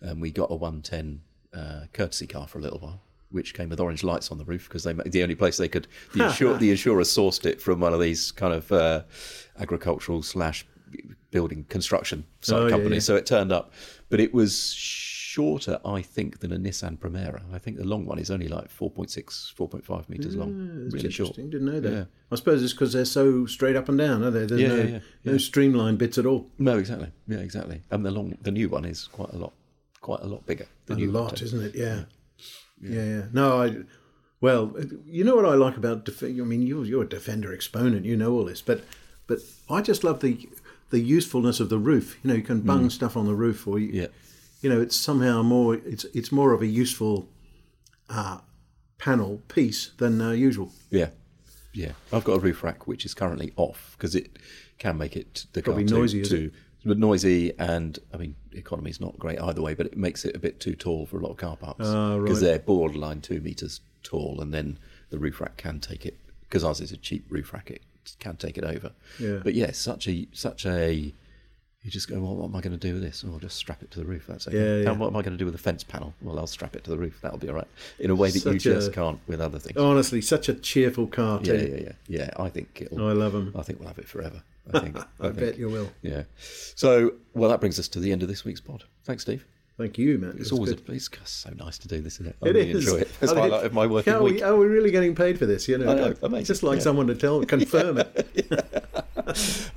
and 0.01 0.21
we 0.21 0.31
got 0.31 0.49
a 0.51 0.55
110 0.55 1.21
uh, 1.53 1.85
courtesy 1.93 2.27
car 2.27 2.47
for 2.47 2.59
a 2.59 2.61
little 2.61 2.79
while. 2.79 3.01
Which 3.31 3.55
came 3.55 3.69
with 3.69 3.79
orange 3.79 4.03
lights 4.03 4.31
on 4.31 4.37
the 4.37 4.45
roof 4.45 4.67
because 4.69 4.83
they 4.83 4.93
the 4.93 5.23
only 5.23 5.33
place 5.33 5.57
they 5.57 5.67
could 5.67 5.87
the, 6.13 6.25
insure, 6.27 6.55
the 6.57 6.69
insurer 6.69 7.01
sourced 7.01 7.45
it 7.47 7.59
from 7.59 7.79
one 7.79 7.91
of 7.91 7.99
these 7.99 8.31
kind 8.31 8.53
of 8.53 8.71
uh, 8.71 9.01
agricultural 9.57 10.21
slash 10.21 10.67
building 11.31 11.65
construction 11.67 12.25
Oh, 12.51 12.65
yeah, 12.65 12.69
companies. 12.69 13.05
yeah. 13.05 13.07
So 13.07 13.15
it 13.15 13.25
turned 13.25 13.51
up, 13.51 13.73
but 14.09 14.19
it 14.19 14.35
was 14.35 14.71
shorter, 15.33 15.79
I 15.83 16.01
think, 16.01 16.39
than 16.39 16.51
a 16.53 16.57
Nissan 16.57 16.97
Primera. 16.97 17.41
I 17.51 17.57
think 17.57 17.77
the 17.77 17.85
long 17.93 18.05
one 18.05 18.19
is 18.19 18.29
only 18.29 18.47
like 18.47 18.69
4.6, 18.69 19.53
4.5 19.55 20.09
meters 20.09 20.35
long. 20.35 20.83
That's 20.83 20.93
Really 20.93 21.11
short. 21.11 21.35
Didn't 21.35 21.65
know 21.65 21.79
that. 21.79 21.91
Yeah. 21.91 22.05
I 22.31 22.35
suppose 22.35 22.61
it's 22.63 22.73
because 22.73 22.93
they're 22.93 23.05
so 23.05 23.45
straight 23.47 23.75
up 23.75 23.89
and 23.89 23.97
down, 23.97 24.23
are 24.23 24.29
they? 24.31 24.45
There's 24.45 24.61
Yeah, 24.61 24.67
no, 24.67 24.75
yeah, 24.75 24.83
yeah, 24.83 24.99
no 25.25 25.31
yeah. 25.33 25.37
streamlined 25.39 25.97
bits 25.97 26.17
at 26.19 26.25
all. 26.27 26.49
No, 26.59 26.77
exactly. 26.77 27.09
Yeah, 27.27 27.39
exactly. 27.39 27.81
And 27.89 28.05
the 28.05 28.11
long, 28.11 28.37
the 28.41 28.51
new 28.51 28.69
one 28.69 28.85
is 28.85 29.07
quite 29.07 29.31
a 29.33 29.37
lot, 29.37 29.53
quite 30.01 30.21
a 30.21 30.27
lot 30.27 30.45
bigger. 30.45 30.67
The 30.85 30.93
a 30.93 30.97
new 30.97 31.11
lot, 31.11 31.41
isn't 31.41 31.61
it? 31.63 31.73
Yeah. 31.75 32.03
yeah, 32.81 33.03
yeah. 33.03 33.21
No, 33.33 33.61
I. 33.63 33.77
Well, 34.39 34.75
you 35.05 35.23
know 35.23 35.35
what 35.37 35.45
I 35.45 35.55
like 35.55 35.77
about 35.77 36.03
def- 36.05 36.21
I 36.21 36.27
mean, 36.27 36.61
you're 36.63 36.85
you're 36.85 37.03
a 37.03 37.09
defender 37.09 37.53
exponent. 37.53 38.05
You 38.05 38.17
know 38.17 38.33
all 38.33 38.43
this, 38.45 38.61
but 38.61 38.83
but 39.25 39.39
I 39.69 39.81
just 39.81 40.03
love 40.03 40.19
the 40.19 40.49
the 40.89 40.99
usefulness 40.99 41.59
of 41.61 41.69
the 41.69 41.77
roof. 41.79 42.19
You 42.21 42.27
know, 42.29 42.35
you 42.35 42.43
can 42.43 42.59
bung 42.61 42.89
stuff 42.89 43.15
on 43.15 43.25
the 43.25 43.33
roof, 43.35 43.65
or 43.67 43.79
you, 43.79 43.87
Mm. 43.89 43.95
Yeah. 44.01 44.07
You 44.63 44.69
know, 44.69 44.81
it's 44.81 44.95
somehow 44.95 45.43
more. 45.43 45.75
It's 45.75 46.05
it's 46.05 46.31
more 46.31 46.53
of 46.53 46.61
a 46.61 46.65
useful 46.65 47.29
uh, 48.09 48.39
panel 48.97 49.41
piece 49.49 49.91
than 49.97 50.19
uh, 50.21 50.31
usual. 50.31 50.71
Yeah, 50.89 51.09
yeah. 51.73 51.91
I've 52.11 52.23
got 52.23 52.33
a 52.33 52.39
roof 52.39 52.63
rack 52.63 52.87
which 52.87 53.05
is 53.05 53.13
currently 53.13 53.53
off 53.57 53.95
because 53.97 54.15
it 54.15 54.39
can 54.79 54.97
make 54.97 55.15
it 55.15 55.45
the 55.53 55.61
car 55.61 55.73
Probably 55.73 55.85
too, 55.85 55.97
noisy, 55.99 56.21
is 56.21 56.29
too 56.29 56.51
but 56.85 56.97
noisy, 56.97 57.53
and 57.59 57.97
I 58.13 58.17
mean, 58.17 58.35
economy 58.51 58.89
is 58.89 58.99
not 58.99 59.17
great 59.17 59.39
either 59.39 59.61
way, 59.61 59.73
but 59.73 59.85
it 59.85 59.97
makes 59.97 60.25
it 60.25 60.35
a 60.35 60.39
bit 60.39 60.59
too 60.59 60.75
tall 60.75 61.05
for 61.05 61.17
a 61.17 61.21
lot 61.21 61.31
of 61.31 61.37
car 61.37 61.55
parks 61.55 61.79
because 61.79 62.21
right. 62.29 62.39
they're 62.39 62.59
borderline 62.59 63.21
two 63.21 63.39
meters 63.39 63.81
tall, 64.01 64.39
and 64.41 64.53
then 64.53 64.79
the 65.09 65.19
roof 65.19 65.39
rack 65.39 65.57
can 65.57 65.79
take 65.79 66.05
it 66.05 66.17
because 66.41 66.63
ours 66.63 66.81
is 66.81 66.91
a 66.91 66.97
cheap 66.97 67.25
roof 67.29 67.53
rack. 67.53 67.69
It 67.71 67.81
can 68.19 68.35
take 68.37 68.57
it 68.57 68.63
over. 68.63 68.91
Yeah. 69.19 69.39
But 69.43 69.53
yeah, 69.53 69.71
such 69.71 70.07
a 70.07 70.27
such 70.33 70.65
a 70.65 71.13
you 71.83 71.91
just 71.91 72.07
go, 72.09 72.19
well, 72.19 72.35
what 72.35 72.45
am 72.45 72.55
I 72.55 72.61
going 72.61 72.71
to 72.71 72.87
do 72.87 72.93
with 72.93 73.03
this? 73.03 73.23
Oh, 73.27 73.33
I'll 73.33 73.39
just 73.39 73.57
strap 73.57 73.83
it 73.83 73.91
to 73.91 73.99
the 73.99 74.05
roof. 74.05 74.25
That's 74.27 74.47
okay. 74.47 74.57
Yeah, 74.57 74.83
yeah. 74.83 74.91
And 74.91 74.99
what 74.99 75.07
am 75.07 75.15
I 75.17 75.21
going 75.21 75.33
to 75.33 75.37
do 75.37 75.45
with 75.45 75.53
the 75.53 75.59
fence 75.61 75.83
panel? 75.83 76.13
Well, 76.21 76.39
I'll 76.39 76.47
strap 76.47 76.75
it 76.75 76.83
to 76.85 76.91
the 76.91 76.97
roof. 76.97 77.19
That'll 77.21 77.37
be 77.37 77.49
all 77.49 77.55
right. 77.55 77.67
In 77.99 78.09
a 78.09 78.15
way 78.15 78.31
that 78.31 78.45
you 78.45 78.51
a- 78.51 78.57
just 78.57 78.93
can't 78.93 79.19
with 79.27 79.41
other 79.41 79.59
things. 79.59 79.77
Honestly, 79.77 80.21
such 80.21 80.47
a 80.49 80.53
cheerful 80.53 81.07
car 81.07 81.39
Yeah, 81.43 81.53
too. 81.53 81.67
yeah, 81.77 81.83
yeah, 81.83 81.91
yeah. 82.25 82.29
I 82.43 82.49
think 82.49 82.81
it'll. 82.85 83.07
I 83.07 83.11
love 83.13 83.35
'em. 83.35 83.53
I 83.55 83.63
think 83.63 83.79
we'll 83.79 83.89
have 83.89 83.99
it 83.99 84.07
forever. 84.07 84.41
I 84.73 84.79
think. 84.81 84.97
I 85.19 85.29
bet 85.29 85.57
you 85.57 85.67
will. 85.69 85.89
Yeah. 86.01 86.23
So, 86.75 87.15
well, 87.33 87.49
that 87.49 87.59
brings 87.59 87.77
us 87.79 87.89
to 87.89 87.99
the 87.99 88.11
end 88.13 88.21
of 88.23 88.29
this 88.29 88.45
week's 88.45 88.61
pod. 88.61 88.85
Thanks, 89.03 89.23
Steve. 89.23 89.45
Thank 89.77 89.97
you, 89.97 90.19
man. 90.19 90.35
It's 90.37 90.51
It 90.51 90.53
always 90.53 90.73
good. 90.73 90.87
a, 90.87 90.91
it's 90.93 91.09
so 91.25 91.49
nice 91.57 91.79
to 91.79 91.87
do 91.87 91.99
this, 91.99 92.15
isn't 92.15 92.27
it? 92.27 92.35
I 92.43 92.49
It 92.49 92.55
really 92.55 92.71
is. 92.71 92.87
enjoy 92.87 92.99
it. 92.99 93.11
It's 93.21 93.31
I 93.31 93.35
mean, 93.35 93.43
highlight 93.45 93.65
of 93.65 93.73
my 93.73 93.87
working 93.87 94.13
are 94.13 94.21
week. 94.21 94.35
We, 94.35 94.41
are 94.43 94.55
we 94.55 94.67
really 94.67 94.91
getting 94.91 95.15
paid 95.15 95.39
for 95.39 95.47
this? 95.47 95.67
You 95.67 95.79
know, 95.79 95.91
I 95.91 95.95
know, 95.95 96.15
amazing, 96.21 96.45
just 96.45 96.61
like 96.61 96.77
yeah. 96.77 96.83
someone 96.83 97.07
to 97.07 97.15
tell, 97.15 97.43
confirm 97.45 97.99
it. 97.99 98.89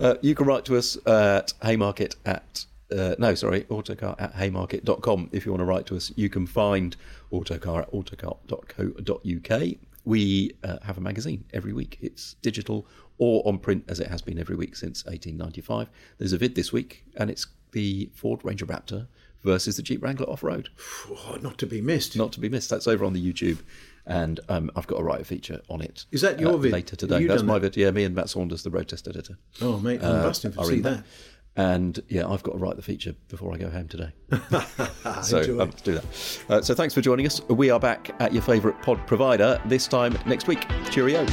Uh, 0.01 0.17
you 0.23 0.35
can 0.35 0.45
write 0.45 0.65
to 0.65 0.77
us 0.77 0.99
at 1.07 1.55
Haymarket 1.63 2.17
at 2.27 2.67
uh, 2.91 3.15
no, 3.19 3.35
sorry, 3.35 3.65
autocar 3.71 4.15
at 4.19 4.33
haymarket.com. 4.35 5.31
If 5.33 5.47
you 5.47 5.53
want 5.53 5.61
to 5.61 5.65
write 5.65 5.87
to 5.87 5.97
us, 5.97 6.13
you 6.17 6.29
can 6.29 6.47
find 6.47 6.97
autocar 7.31 7.83
at 7.83 7.89
autocar.co.uk. 7.95 9.63
We 10.05 10.53
uh, 10.63 10.79
have 10.85 10.99
a 10.99 11.01
magazine 11.01 11.45
every 11.53 11.73
week. 11.73 11.99
It's 12.01 12.35
digital 12.43 12.87
or 13.19 13.43
on 13.47 13.59
print 13.59 13.85
as 13.89 13.99
it 14.01 14.09
has 14.09 14.21
been 14.21 14.39
every 14.39 14.57
week 14.57 14.77
since 14.77 15.05
1895. 15.07 15.89
There's 16.19 16.33
a 16.33 16.39
vid 16.39 16.55
this 16.55 16.73
week, 16.73 17.05
and 17.17 17.31
it's 17.31 17.47
the 17.73 18.11
Ford 18.15 18.41
Ranger 18.45 18.67
Raptor 18.67 19.07
versus 19.47 19.77
the 19.77 19.83
Jeep 19.83 20.03
Wrangler 20.03 20.29
off 20.29 20.43
road. 20.43 20.69
Oh, 21.09 21.39
not 21.41 21.57
to 21.59 21.67
be 21.67 21.81
missed. 21.81 22.17
Not 22.17 22.33
to 22.33 22.41
be 22.41 22.51
missed. 22.51 22.69
That's 22.69 22.87
over 22.87 23.05
on 23.05 23.15
the 23.15 23.33
YouTube. 23.33 23.61
And 24.05 24.41
um, 24.49 24.71
I've 24.77 24.87
got 24.87 25.01
a 25.01 25.03
write 25.03 25.23
a 25.23 25.25
feature 25.25 25.63
on 25.71 25.81
it. 25.81 26.05
Is 26.13 26.21
that 26.21 26.39
your 26.39 26.53
uh, 26.53 26.57
vid? 26.59 26.73
Later 26.73 26.97
today. 26.97 27.27
That's 27.27 27.43
my 27.43 27.55
that? 27.55 27.75
vid. 27.75 27.77
Yeah, 27.77 27.91
me 27.93 28.05
and 28.05 28.15
Matt 28.15 28.29
Saunders, 28.29 28.63
the 28.63 28.71
road 28.71 28.89
test 28.89 29.09
editor. 29.09 29.39
Oh, 29.63 29.79
mate, 29.79 30.03
I'm 30.03 30.17
uh, 30.17 30.23
busting 30.23 30.53
to 30.53 30.65
see 30.65 30.75
in 30.75 30.83
that. 30.83 31.05
And 31.57 31.99
yeah, 32.09 32.29
I've 32.29 32.43
got 32.43 32.53
to 32.53 32.59
write 32.59 32.77
the 32.77 32.83
feature 32.83 33.15
before 33.29 33.55
I 33.55 33.57
go 33.57 33.71
home 33.71 33.89
today. 33.89 34.13
so 35.23 35.41
um, 35.41 35.59
let's 35.59 35.81
do 35.81 35.95
that. 35.95 36.05
Uh, 36.49 36.63
so 36.63 36.75
thanks 36.75 36.93
for 36.93 37.01
joining 37.01 37.25
us. 37.25 37.41
We 37.49 37.71
are 37.71 37.81
back 37.81 38.15
at 38.21 38.35
your 38.35 38.43
favourite 38.43 38.81
pod 38.83 39.05
provider 39.07 39.61
this 39.65 39.89
time 39.89 40.19
next 40.27 40.49
week. 40.49 40.67
Cheerio. 40.91 41.27